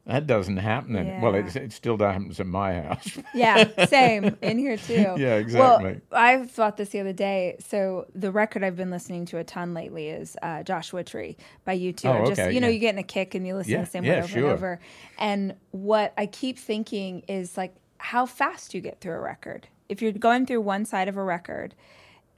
that 0.06 0.26
doesn't 0.26 0.56
happen 0.58 0.96
in, 0.96 1.20
well 1.20 1.36
it, 1.36 1.54
it 1.56 1.74
still 1.74 1.98
happens 1.98 2.40
at 2.40 2.46
my 2.48 2.82
house 2.82 3.18
yeah, 3.34 3.86
same 3.88 4.38
in 4.42 4.58
here 4.58 4.78
too. 4.78 4.94
Yeah, 5.18 5.36
exactly. 5.36 6.00
Well, 6.10 6.22
I 6.22 6.46
thought 6.46 6.78
this 6.78 6.90
the 6.90 7.02
other 7.02 7.12
day. 7.14 7.58
So 7.68 8.06
the 8.16 8.32
record 8.32 8.64
I've 8.64 8.78
been 8.78 8.90
listening 8.90 9.26
to 9.28 9.38
a 9.38 9.44
ton 9.44 9.74
lately 9.74 10.08
is 10.08 10.38
uh, 10.42 10.64
Joshua 10.64 11.04
Tree 11.04 11.36
by 11.66 11.74
you 11.74 11.92
two. 11.92 12.08
Oh, 12.08 12.26
Just 12.26 12.40
okay, 12.40 12.54
you 12.54 12.62
know, 12.62 12.70
you 12.70 12.80
get 12.80 12.94
in 12.96 13.00
a 13.00 13.04
kick 13.04 13.36
and 13.36 13.46
you 13.46 13.56
listen 13.56 13.74
Yeah, 13.74 13.80
to 13.80 13.86
the 13.86 13.92
same 13.92 14.04
yeah, 14.06 14.14
one 14.16 14.24
over 14.24 14.30
sure. 14.30 14.44
and 14.46 14.54
over. 14.54 14.80
And 15.20 15.56
what 15.72 16.14
I 16.18 16.26
keep 16.26 16.58
thinking 16.58 17.24
is 17.28 17.58
like 17.58 17.76
how 18.00 18.26
fast 18.26 18.74
you 18.74 18.82
get 18.82 19.02
through 19.02 19.14
a 19.14 19.20
record. 19.20 19.68
If 19.90 20.02
you're 20.02 20.12
going 20.12 20.46
through 20.46 20.62
one 20.62 20.86
side 20.86 21.08
of 21.08 21.18
a 21.18 21.24
record, 21.24 21.74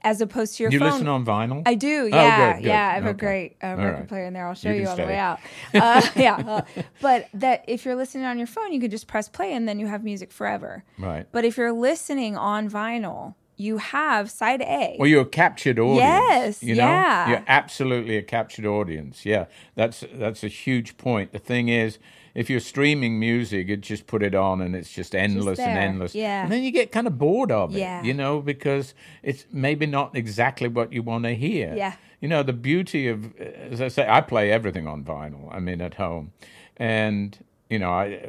as 0.02 0.20
opposed 0.20 0.56
to 0.56 0.62
your 0.62 0.72
you 0.72 0.78
phone. 0.78 0.92
listen 0.92 1.08
on 1.08 1.24
vinyl 1.26 1.62
I 1.66 1.74
do, 1.74 2.04
Oh, 2.04 2.16
yeah, 2.16 2.52
good, 2.54 2.62
good. 2.62 2.68
yeah. 2.68 2.88
I 2.88 2.94
have 2.94 3.06
a 3.06 3.14
great 3.14 3.56
uh, 3.62 3.66
All 3.66 3.76
record 3.76 3.92
right. 3.92 4.08
player 4.08 4.24
in 4.24 4.32
there. 4.32 4.46
I'll 4.46 4.54
show 4.54 4.70
You 4.70 4.76
you, 4.76 4.80
can 4.82 4.90
on 4.92 4.96
the 4.96 5.06
way 5.06 5.18
out. 5.18 5.40
Uh, 5.74 6.02
yeah, 6.16 6.36
uh, 6.36 6.62
but 7.02 7.28
that 7.34 7.64
if 7.68 7.84
you're 7.84 7.96
listening 7.96 8.24
on 8.24 8.38
your 8.38 8.46
phone, 8.46 8.72
you 8.72 8.80
could 8.80 8.90
just 8.90 9.06
press 9.06 9.28
play 9.28 9.52
and 9.52 9.68
then 9.68 9.78
you 9.78 9.86
have 9.86 10.02
music 10.02 10.32
forever. 10.32 10.84
Right. 10.98 11.26
But 11.32 11.44
if 11.44 11.56
you're 11.56 11.72
listening 11.72 12.36
on 12.36 12.70
vinyl, 12.70 13.34
you 13.56 13.76
have 13.76 14.30
side 14.30 14.62
A. 14.62 14.96
Well, 14.98 15.06
you're 15.06 15.20
a 15.22 15.26
captured 15.26 15.78
audience. 15.78 16.00
Yes, 16.00 16.62
you 16.62 16.74
know, 16.76 16.84
yeah. 16.84 17.28
you're 17.28 17.44
absolutely 17.46 18.16
a 18.16 18.22
captured 18.22 18.64
audience. 18.64 19.26
Yeah, 19.26 19.46
that's 19.74 20.02
that's 20.14 20.42
a 20.42 20.48
huge 20.48 20.96
point. 20.96 21.32
The 21.32 21.38
thing 21.38 21.68
is, 21.68 21.98
if 22.34 22.48
you're 22.50 22.60
streaming 22.60 23.18
music, 23.18 23.68
it 23.68 23.80
just 23.80 24.06
put 24.06 24.22
it 24.22 24.34
on 24.34 24.60
and 24.60 24.76
it's 24.76 24.92
just 24.92 25.14
endless 25.14 25.58
and 25.58 25.78
endless. 25.78 26.14
yeah. 26.14 26.42
and 26.42 26.52
then 26.52 26.62
you 26.62 26.70
get 26.70 26.92
kind 26.92 27.06
of 27.06 27.18
bored 27.18 27.50
of 27.50 27.74
it. 27.74 27.80
Yeah. 27.80 28.02
you 28.02 28.14
know, 28.14 28.40
because 28.40 28.94
it's 29.22 29.46
maybe 29.52 29.86
not 29.86 30.16
exactly 30.16 30.68
what 30.68 30.92
you 30.92 31.02
want 31.02 31.24
to 31.24 31.34
hear. 31.34 31.74
Yeah. 31.74 31.94
you 32.20 32.28
know, 32.28 32.42
the 32.42 32.52
beauty 32.52 33.08
of, 33.08 33.36
as 33.38 33.80
I 33.80 33.88
say, 33.88 34.06
I 34.08 34.20
play 34.20 34.50
everything 34.52 34.86
on 34.86 35.04
vinyl. 35.04 35.48
I 35.54 35.60
mean, 35.60 35.80
at 35.80 35.94
home, 35.94 36.32
and 36.76 37.38
you 37.68 37.78
know, 37.78 37.90
I 37.90 38.20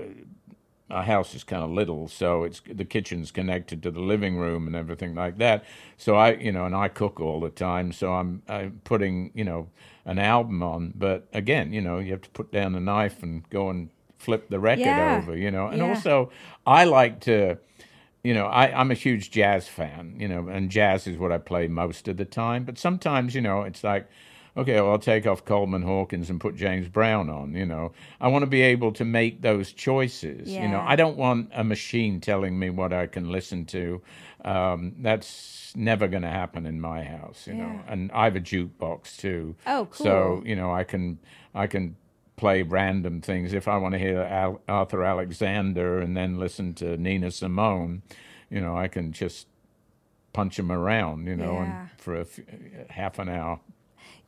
our 0.91 1.03
house 1.03 1.33
is 1.33 1.43
kind 1.43 1.63
of 1.63 1.71
little, 1.71 2.07
so 2.07 2.43
it's 2.43 2.61
the 2.71 2.85
kitchen's 2.85 3.31
connected 3.31 3.81
to 3.83 3.91
the 3.91 3.99
living 4.01 4.37
room 4.37 4.67
and 4.67 4.75
everything 4.75 5.15
like 5.15 5.37
that. 5.37 5.63
So 5.97 6.15
I, 6.15 6.33
you 6.33 6.51
know, 6.51 6.65
and 6.65 6.75
I 6.75 6.87
cook 6.89 7.19
all 7.19 7.39
the 7.39 7.49
time, 7.49 7.91
so 7.91 8.13
I'm, 8.13 8.41
I'm 8.47 8.81
putting, 8.83 9.31
you 9.33 9.43
know, 9.43 9.69
an 10.05 10.19
album 10.19 10.61
on. 10.61 10.93
But 10.95 11.27
again, 11.33 11.73
you 11.73 11.81
know, 11.81 11.99
you 11.99 12.11
have 12.11 12.21
to 12.21 12.29
put 12.31 12.51
down 12.51 12.73
the 12.73 12.79
knife 12.79 13.23
and 13.23 13.47
go 13.49 13.69
and 13.69 13.89
flip 14.17 14.49
the 14.49 14.59
record 14.59 14.97
Yeah. 14.97 15.15
over, 15.15 15.35
you 15.35 15.49
know. 15.51 15.67
And 15.67 15.81
Yeah. 15.81 15.87
also, 15.89 16.31
I 16.65 16.83
like 16.85 17.21
to, 17.21 17.57
you 18.23 18.33
know, 18.33 18.45
I, 18.45 18.79
I'm 18.79 18.91
a 18.91 18.95
huge 18.95 19.31
jazz 19.31 19.67
fan, 19.67 20.15
you 20.19 20.27
know, 20.27 20.47
and 20.47 20.69
jazz 20.69 21.07
is 21.07 21.17
what 21.17 21.31
I 21.31 21.37
play 21.37 21.67
most 21.67 22.07
of 22.07 22.17
the 22.17 22.25
time. 22.25 22.63
But 22.65 22.77
sometimes, 22.77 23.33
you 23.33 23.41
know, 23.41 23.61
it's 23.61 23.83
like, 23.83 24.07
okay, 24.57 24.75
well, 24.81 24.91
I'll 24.91 24.99
take 24.99 25.25
off 25.27 25.43
Coleman 25.45 25.81
Hawkins 25.81 26.29
and 26.29 26.39
put 26.39 26.55
James 26.55 26.87
Brown 26.89 27.29
on, 27.29 27.53
you 27.53 27.65
know. 27.65 27.91
I 28.19 28.27
want 28.27 28.43
to 28.43 28.47
be 28.47 28.61
able 28.61 28.91
to 28.93 29.05
make 29.05 29.41
those 29.41 29.71
choices, 29.73 30.49
you 30.49 30.67
know. 30.67 30.81
I 30.81 30.95
don't 30.95 31.17
want 31.17 31.49
a 31.53 31.63
machine 31.63 32.19
telling 32.19 32.57
me 32.59 32.69
what 32.69 32.91
I 32.93 33.07
can 33.07 33.29
listen 33.31 33.65
to. 33.67 34.01
Um, 34.43 34.95
that's 34.99 35.73
never 35.75 36.07
going 36.07 36.23
to 36.23 36.29
happen 36.29 36.65
in 36.65 36.81
my 36.81 37.03
house, 37.03 37.45
you 37.47 37.53
know. 37.53 37.79
And 37.87 38.11
I 38.11 38.25
have 38.25 38.35
a 38.35 38.41
jukebox 38.41 39.17
too. 39.17 39.55
Oh, 39.67 39.87
cool. 39.91 40.05
So, 40.05 40.43
you 40.45 40.55
know, 40.55 40.73
I 40.73 40.83
can, 40.83 41.19
I 41.55 41.67
can 41.67 41.95
play 42.37 42.63
random 42.63 43.21
things. 43.21 43.53
If 43.53 43.67
I 43.67 43.77
want 43.77 43.93
to 43.93 43.99
hear 43.99 44.19
Al- 44.21 44.61
Arthur 44.67 45.03
Alexander 45.03 45.99
and 45.99 46.17
then 46.17 46.39
listen 46.39 46.73
to 46.75 46.97
Nina 46.97 47.29
Simone, 47.31 48.01
you 48.49 48.59
know, 48.59 48.75
I 48.75 48.87
can 48.87 49.11
just 49.13 49.47
punch 50.33 50.57
them 50.57 50.71
around, 50.71 51.27
you 51.27 51.35
know, 51.35 51.53
Yeah. 51.53 51.81
and 51.81 51.89
for 51.99 52.15
a 52.17 52.21
f- 52.21 52.39
half 52.89 53.19
an 53.19 53.29
hour. 53.29 53.59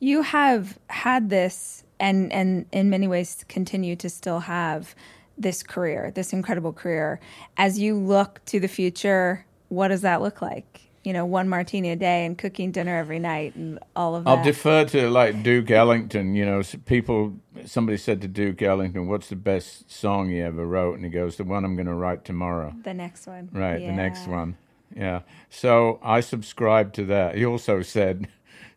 You 0.00 0.22
have 0.22 0.78
had 0.88 1.30
this 1.30 1.84
and 2.00 2.32
and 2.32 2.66
in 2.72 2.90
many 2.90 3.06
ways 3.06 3.44
continue 3.48 3.96
to 3.96 4.08
still 4.08 4.40
have 4.40 4.94
this 5.38 5.62
career 5.62 6.12
this 6.14 6.32
incredible 6.32 6.72
career 6.72 7.20
as 7.56 7.78
you 7.78 7.96
look 7.96 8.40
to 8.44 8.60
the 8.60 8.68
future 8.68 9.44
what 9.68 9.88
does 9.88 10.02
that 10.02 10.22
look 10.22 10.40
like 10.40 10.82
you 11.02 11.12
know 11.12 11.24
one 11.24 11.48
martini 11.48 11.90
a 11.90 11.96
day 11.96 12.24
and 12.24 12.38
cooking 12.38 12.70
dinner 12.70 12.96
every 12.96 13.18
night 13.18 13.54
and 13.54 13.78
all 13.96 14.14
of 14.14 14.24
that 14.24 14.30
I'll 14.30 14.44
defer 14.44 14.84
to 14.86 15.10
like 15.10 15.42
Duke 15.42 15.70
Ellington. 15.70 16.34
You 16.34 16.46
know, 16.46 16.62
people. 16.86 17.34
Somebody 17.66 17.98
said 17.98 18.20
to 18.22 18.28
Duke 18.28 18.62
Ellington, 18.62 19.06
"What's 19.06 19.28
the 19.28 19.36
best 19.36 19.90
song 19.90 20.30
you 20.30 20.44
ever 20.44 20.66
wrote?" 20.66 20.96
And 20.96 21.04
he 21.04 21.10
goes, 21.10 21.36
"The 21.36 21.44
one 21.44 21.64
I'm 21.64 21.76
going 21.76 21.86
to 21.86 21.94
write 21.94 22.24
tomorrow." 22.24 22.74
the 22.82 22.94
next 22.94 23.26
one 23.26 23.48
Right, 23.52 23.78
the 23.78 23.92
next 23.92 24.26
one. 24.26 24.56
Yeah. 24.94 25.20
So 25.50 25.98
I 26.02 26.20
subscribe 26.20 26.92
to 26.94 27.04
that. 27.06 27.36
He 27.36 27.44
also 27.44 27.82
said, 27.82 28.28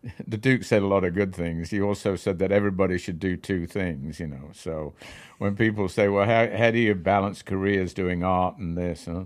the 0.28 0.38
Duke 0.38 0.64
said 0.64 0.82
a 0.82 0.88
lot 0.88 1.04
of 1.04 1.14
good 1.14 1.36
things. 1.36 1.70
He 1.70 1.82
also 1.82 2.16
said 2.16 2.40
that 2.40 2.52
everybody 2.52 2.98
should 2.98 3.20
do 3.20 3.36
two 3.38 3.68
things, 3.68 4.20
you 4.20 4.28
know. 4.28 4.50
So 4.54 4.94
when 5.38 5.56
people 5.56 5.90
say, 5.90 6.08
well, 6.08 6.26
how, 6.26 6.56
how 6.56 6.72
do 6.72 6.80
you 6.80 6.96
balance 6.96 7.42
careers 7.42 7.94
doing 7.94 8.24
art 8.24 8.58
and 8.58 8.78
this? 8.78 9.06
Huh? 9.06 9.24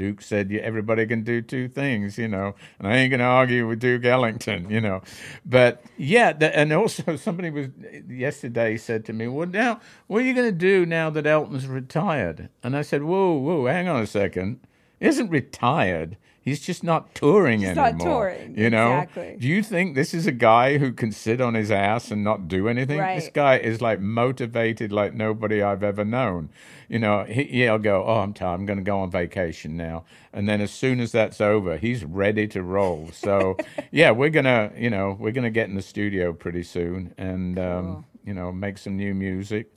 Duke 0.00 0.22
said 0.22 0.50
yeah, 0.50 0.62
everybody 0.62 1.06
can 1.06 1.24
do 1.24 1.42
two 1.42 1.68
things, 1.68 2.16
you 2.16 2.26
know, 2.26 2.54
and 2.78 2.88
I 2.88 2.96
ain't 2.96 3.10
going 3.10 3.20
to 3.20 3.26
argue 3.26 3.68
with 3.68 3.80
Duke 3.80 4.06
Ellington, 4.06 4.70
you 4.70 4.80
know. 4.80 5.02
But 5.44 5.84
yeah, 5.98 6.32
the, 6.32 6.56
and 6.56 6.72
also 6.72 7.16
somebody 7.16 7.50
was 7.50 7.66
yesterday 8.08 8.78
said 8.78 9.04
to 9.04 9.12
me, 9.12 9.28
well, 9.28 9.46
now, 9.46 9.78
what 10.06 10.22
are 10.22 10.24
you 10.24 10.32
going 10.32 10.46
to 10.46 10.52
do 10.52 10.86
now 10.86 11.10
that 11.10 11.26
Elton's 11.26 11.66
retired? 11.66 12.48
And 12.62 12.74
I 12.74 12.80
said, 12.80 13.02
whoa, 13.02 13.34
whoa, 13.34 13.66
hang 13.66 13.88
on 13.88 14.00
a 14.00 14.06
second. 14.06 14.60
He 14.98 15.06
isn't 15.06 15.28
retired. 15.28 16.16
He's 16.42 16.60
just 16.60 16.82
not 16.82 17.14
touring 17.14 17.60
He's 17.60 17.76
not 17.76 17.94
anymore. 17.94 18.30
touring, 18.30 18.58
You 18.58 18.70
know? 18.70 18.92
exactly. 19.00 19.36
Do 19.38 19.46
you 19.46 19.62
think 19.62 19.94
this 19.94 20.14
is 20.14 20.26
a 20.26 20.32
guy 20.32 20.78
who 20.78 20.90
can 20.90 21.12
sit 21.12 21.38
on 21.38 21.52
his 21.52 21.70
ass 21.70 22.10
and 22.10 22.24
not 22.24 22.48
do 22.48 22.66
anything? 22.66 22.96
This 22.98 23.28
guy 23.32 23.58
is 23.58 23.82
like 23.82 24.00
motivated 24.00 24.90
like 24.90 25.12
nobody 25.12 25.60
I've 25.62 25.82
ever 25.82 26.04
known. 26.04 26.48
You 26.88 26.98
know, 26.98 27.24
he, 27.24 27.44
he'll 27.44 27.78
go, 27.78 28.04
"Oh, 28.06 28.20
I'm 28.20 28.32
tired. 28.32 28.54
I'm 28.54 28.66
going 28.66 28.78
to 28.78 28.82
go 28.84 29.00
on 29.00 29.10
vacation 29.10 29.76
now." 29.76 30.04
And 30.32 30.48
then 30.48 30.60
as 30.62 30.70
soon 30.70 30.98
as 30.98 31.12
that's 31.12 31.40
over, 31.40 31.76
he's 31.76 32.04
ready 32.04 32.48
to 32.48 32.62
roll. 32.62 33.10
So, 33.12 33.56
yeah, 33.92 34.10
we're 34.10 34.30
gonna, 34.30 34.72
you 34.76 34.88
know, 34.90 35.16
we're 35.20 35.32
gonna 35.32 35.50
get 35.50 35.68
in 35.68 35.74
the 35.74 35.82
studio 35.82 36.32
pretty 36.32 36.62
soon 36.62 37.14
and, 37.18 37.58
um, 37.58 38.06
you 38.24 38.32
know, 38.34 38.50
make 38.50 38.78
some 38.78 38.96
new 38.96 39.14
music, 39.14 39.72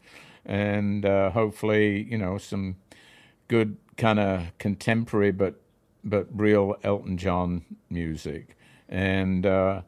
and 0.45 1.05
uh, 1.05 1.29
hopefully, 1.31 2.03
you 2.09 2.17
know, 2.17 2.37
some 2.37 2.77
good 3.47 3.77
kind 3.97 4.19
of 4.19 4.57
contemporary 4.57 5.31
but 5.31 5.59
but 6.03 6.27
real 6.31 6.75
Elton 6.83 7.17
John 7.17 7.63
music, 7.89 8.57
and 8.89 9.45
uh, 9.45 9.81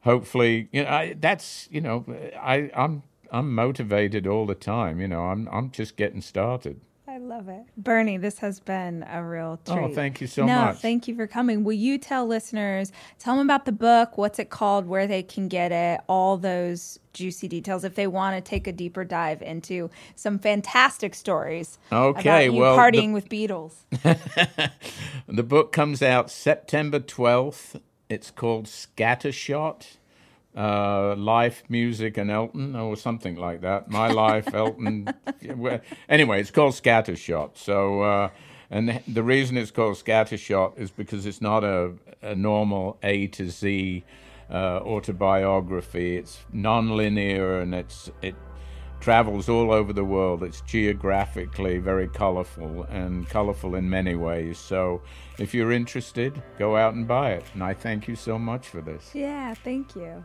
hopefully, 0.00 0.68
you 0.72 0.84
know, 0.84 0.90
I, 0.90 1.16
that's 1.18 1.68
you 1.70 1.80
know, 1.80 2.04
I 2.40 2.70
I'm 2.74 3.02
I'm 3.30 3.54
motivated 3.54 4.26
all 4.26 4.46
the 4.46 4.54
time. 4.54 5.00
You 5.00 5.08
know, 5.08 5.26
I'm 5.26 5.48
I'm 5.50 5.70
just 5.70 5.96
getting 5.96 6.20
started. 6.20 6.80
I 7.16 7.18
love 7.18 7.48
it. 7.48 7.64
Bernie, 7.78 8.18
this 8.18 8.40
has 8.40 8.60
been 8.60 9.02
a 9.10 9.24
real 9.24 9.58
oh, 9.68 9.74
treat. 9.74 9.84
Oh, 9.84 9.94
thank 9.94 10.20
you 10.20 10.26
so 10.26 10.44
no, 10.44 10.66
much. 10.66 10.76
thank 10.76 11.08
you 11.08 11.16
for 11.16 11.26
coming. 11.26 11.64
Will 11.64 11.72
you 11.72 11.96
tell 11.96 12.26
listeners, 12.26 12.92
tell 13.18 13.38
them 13.38 13.46
about 13.46 13.64
the 13.64 13.72
book, 13.72 14.18
what's 14.18 14.38
it 14.38 14.50
called, 14.50 14.86
where 14.86 15.06
they 15.06 15.22
can 15.22 15.48
get 15.48 15.72
it, 15.72 16.02
all 16.10 16.36
those 16.36 16.98
juicy 17.14 17.48
details 17.48 17.84
if 17.84 17.94
they 17.94 18.06
want 18.06 18.36
to 18.36 18.46
take 18.46 18.66
a 18.66 18.72
deeper 18.72 19.02
dive 19.02 19.40
into 19.40 19.88
some 20.14 20.38
fantastic 20.38 21.14
stories 21.14 21.78
Okay, 21.90 22.50
well, 22.50 22.76
the- 22.76 22.82
partying 22.82 23.14
with 23.14 23.30
Beatles. 23.30 23.72
The 25.28 25.42
book 25.42 25.72
comes 25.72 26.02
out 26.02 26.30
September 26.30 27.00
12th. 27.00 27.80
It's 28.08 28.30
called 28.30 28.66
Scattershot. 28.66 29.96
Uh, 30.56 31.14
life, 31.16 31.62
music, 31.68 32.16
and 32.16 32.30
Elton, 32.30 32.74
or 32.74 32.96
something 32.96 33.36
like 33.36 33.60
that. 33.60 33.90
My 33.90 34.08
life, 34.08 34.54
Elton. 34.54 35.06
Anyway, 36.08 36.40
it's 36.40 36.50
called 36.50 36.72
Scattershot. 36.72 37.58
So, 37.58 38.00
uh, 38.00 38.30
and 38.70 38.88
the, 38.88 39.02
the 39.06 39.22
reason 39.22 39.58
it's 39.58 39.70
called 39.70 39.96
Scattershot 39.96 40.78
is 40.78 40.90
because 40.90 41.26
it's 41.26 41.42
not 41.42 41.62
a, 41.62 41.92
a 42.22 42.34
normal 42.34 42.98
A 43.02 43.26
to 43.28 43.50
Z 43.50 44.04
uh, 44.50 44.80
autobiography. 44.82 46.16
It's 46.16 46.38
non-linear 46.52 47.60
and 47.60 47.74
it's 47.74 48.10
it 48.22 48.34
travels 49.00 49.48
all 49.48 49.70
over 49.70 49.92
the 49.92 50.04
world. 50.04 50.42
It's 50.42 50.62
geographically 50.62 51.78
very 51.78 52.08
colorful 52.08 52.84
and 52.84 53.28
colorful 53.28 53.74
in 53.74 53.88
many 53.88 54.14
ways. 54.14 54.58
So 54.58 55.02
if 55.38 55.54
you're 55.54 55.72
interested, 55.72 56.42
go 56.58 56.76
out 56.76 56.94
and 56.94 57.06
buy 57.06 57.32
it. 57.32 57.44
And 57.54 57.62
I 57.62 57.74
thank 57.74 58.08
you 58.08 58.16
so 58.16 58.38
much 58.38 58.68
for 58.68 58.80
this. 58.80 59.10
yeah, 59.14 59.54
thank 59.54 59.94
you. 59.94 60.24